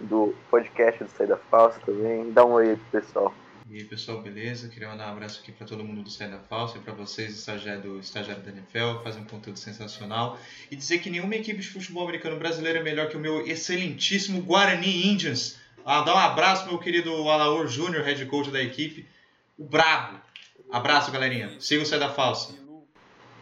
do 0.00 0.34
podcast 0.50 1.04
do 1.04 1.10
Saída 1.10 1.36
Falsa 1.36 1.80
também. 1.86 2.32
Dá 2.32 2.44
um 2.44 2.52
oi 2.52 2.70
aí 2.70 2.76
pro 2.76 3.00
pessoal. 3.00 3.32
E 3.68 3.78
aí, 3.78 3.84
pessoal, 3.84 4.22
beleza? 4.22 4.68
Queria 4.68 4.88
mandar 4.88 5.08
um 5.08 5.12
abraço 5.12 5.40
aqui 5.42 5.50
para 5.50 5.66
todo 5.66 5.82
mundo 5.82 6.02
do 6.02 6.08
Sai 6.08 6.28
da 6.28 6.38
Falsa 6.38 6.78
e 6.78 6.80
para 6.80 6.92
vocês, 6.92 7.36
estagiário 7.36 7.82
do 7.82 7.98
estagiário 7.98 8.40
da 8.40 8.52
NFL, 8.52 9.02
fazem 9.02 9.22
um 9.22 9.26
conteúdo 9.26 9.58
sensacional. 9.58 10.38
E 10.70 10.76
dizer 10.76 10.98
que 10.98 11.10
nenhuma 11.10 11.34
equipe 11.34 11.58
de 11.58 11.68
futebol 11.68 12.04
americano 12.04 12.38
brasileiro 12.38 12.78
é 12.78 12.82
melhor 12.82 13.08
que 13.08 13.16
o 13.16 13.20
meu 13.20 13.44
excelentíssimo 13.44 14.40
Guarani 14.40 15.08
Indians. 15.08 15.58
Ah, 15.84 16.02
dá 16.02 16.14
um 16.14 16.18
abraço, 16.18 16.68
meu 16.68 16.78
querido 16.78 17.10
Alaor 17.28 17.66
Júnior, 17.66 18.04
head 18.04 18.24
coach 18.26 18.52
da 18.52 18.62
equipe. 18.62 19.04
O 19.58 19.64
Brabo. 19.64 20.20
Abraço, 20.70 21.10
galerinha. 21.10 21.50
Siga 21.58 21.82
o 21.82 21.86
Sai 21.86 21.98
da 21.98 22.10
Falsa. 22.10 22.54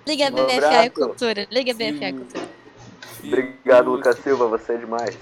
Liga 0.07 0.29
Um 0.29 0.47
BFA 0.47 0.87
e. 0.87 0.91
Cultura. 0.91 1.47
Liga 1.51 1.75
BFA 1.75 2.09
e 2.09 2.13
Cultura. 2.15 2.49
Obrigado, 3.23 3.91
Lucas 3.91 4.19
Silva, 4.21 4.47
você 4.47 4.73
é 4.73 4.77
demais. 4.79 5.19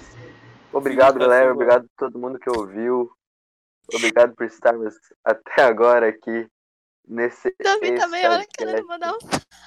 Obrigado, 0.71 1.19
galera. 1.19 1.51
Obrigado 1.51 1.83
a 1.83 1.99
todo 1.99 2.17
mundo 2.17 2.39
que 2.39 2.49
ouviu. 2.49 3.11
Obrigado 3.91 4.35
por 4.35 4.45
estarmos 4.45 4.95
até 5.23 5.63
agora 5.63 6.07
aqui 6.07 6.47
nesse. 7.07 7.53
Davi 7.61 7.95
tá 7.95 8.07
meia 8.07 8.31
hora 8.31 8.41
Esse 8.41 8.51
querendo 8.51 8.87
mandar 8.87 9.13
um. 9.13 9.17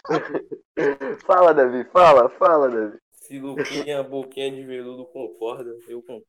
Fala, 1.26 1.52
Davi, 1.54 1.84
fala, 1.92 2.28
fala, 2.30 2.68
Davi. 2.68 2.98
Se 3.12 3.40
Luquinha, 3.40 4.02
boquinha 4.04 4.52
de 4.52 4.64
veludo 4.64 5.04
concorda, 5.06 5.76
eu 5.88 6.00
concordo. 6.02 6.24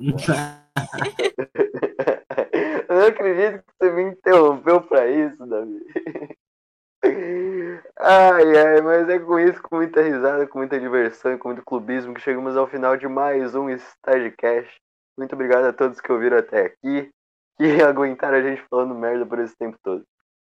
Eu 2.90 2.96
não 2.96 3.06
acredito 3.06 3.64
que 3.64 3.74
você 3.80 3.92
me 3.92 4.04
interrompeu 4.04 4.82
pra 4.82 5.08
isso, 5.08 5.46
Davi. 5.46 5.86
Ai, 8.00 8.58
ai, 8.58 8.82
mas 8.82 9.08
é 9.10 9.20
com 9.20 9.40
isso, 9.40 9.62
com 9.62 9.76
muita 9.76 10.02
risada, 10.02 10.48
com 10.48 10.58
muita 10.58 10.80
diversão 10.80 11.34
e 11.34 11.38
com 11.38 11.50
muito 11.50 11.64
clubismo 11.64 12.14
que 12.14 12.22
chegamos 12.22 12.58
ao 12.58 12.68
final 12.68 12.98
de 12.98 13.08
mais 13.08 13.54
um 13.54 13.70
Stagecast. 13.70 14.76
Muito 15.18 15.34
obrigado 15.34 15.66
a 15.66 15.74
todos 15.74 16.02
que 16.02 16.12
ouviram 16.12 16.38
até 16.38 16.66
aqui, 16.66 17.12
que 17.58 17.82
aguentaram 17.82 18.38
a 18.38 18.42
gente 18.42 18.64
falando 18.70 18.96
merda 18.96 19.26
por 19.26 19.40
esse 19.40 19.56
tempo 19.56 19.78
todo. 19.84 20.04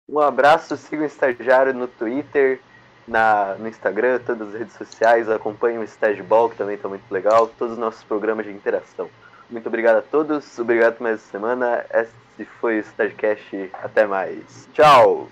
Um 0.08 0.20
abraço, 0.20 0.76
sigam 0.76 1.04
o 1.04 1.08
Estagiário 1.08 1.74
no 1.74 1.88
Twitter, 1.88 2.60
na, 3.08 3.56
no 3.60 3.68
Instagram, 3.68 4.20
todas 4.26 4.50
as 4.50 4.60
redes 4.60 4.76
sociais, 4.76 5.30
acompanhem 5.30 5.80
o 5.80 5.84
Stageball, 5.84 6.50
que 6.50 6.58
também 6.58 6.76
está 6.76 6.90
muito 6.90 7.10
legal, 7.12 7.48
todos 7.48 7.74
os 7.74 7.80
nossos 7.80 8.04
programas 8.04 8.46
de 8.46 8.52
interação. 8.52 9.10
Muito 9.50 9.68
obrigado 9.68 9.98
a 9.98 10.02
todos, 10.02 10.58
obrigado 10.60 10.98
por 10.98 11.04
mais 11.04 11.16
essa 11.16 11.32
semana. 11.32 11.86
Esse 11.92 12.46
foi 12.60 12.78
o 12.78 12.82
Stagecast, 12.82 13.72
até 13.82 14.06
mais. 14.06 14.68
Tchau! 14.74 15.30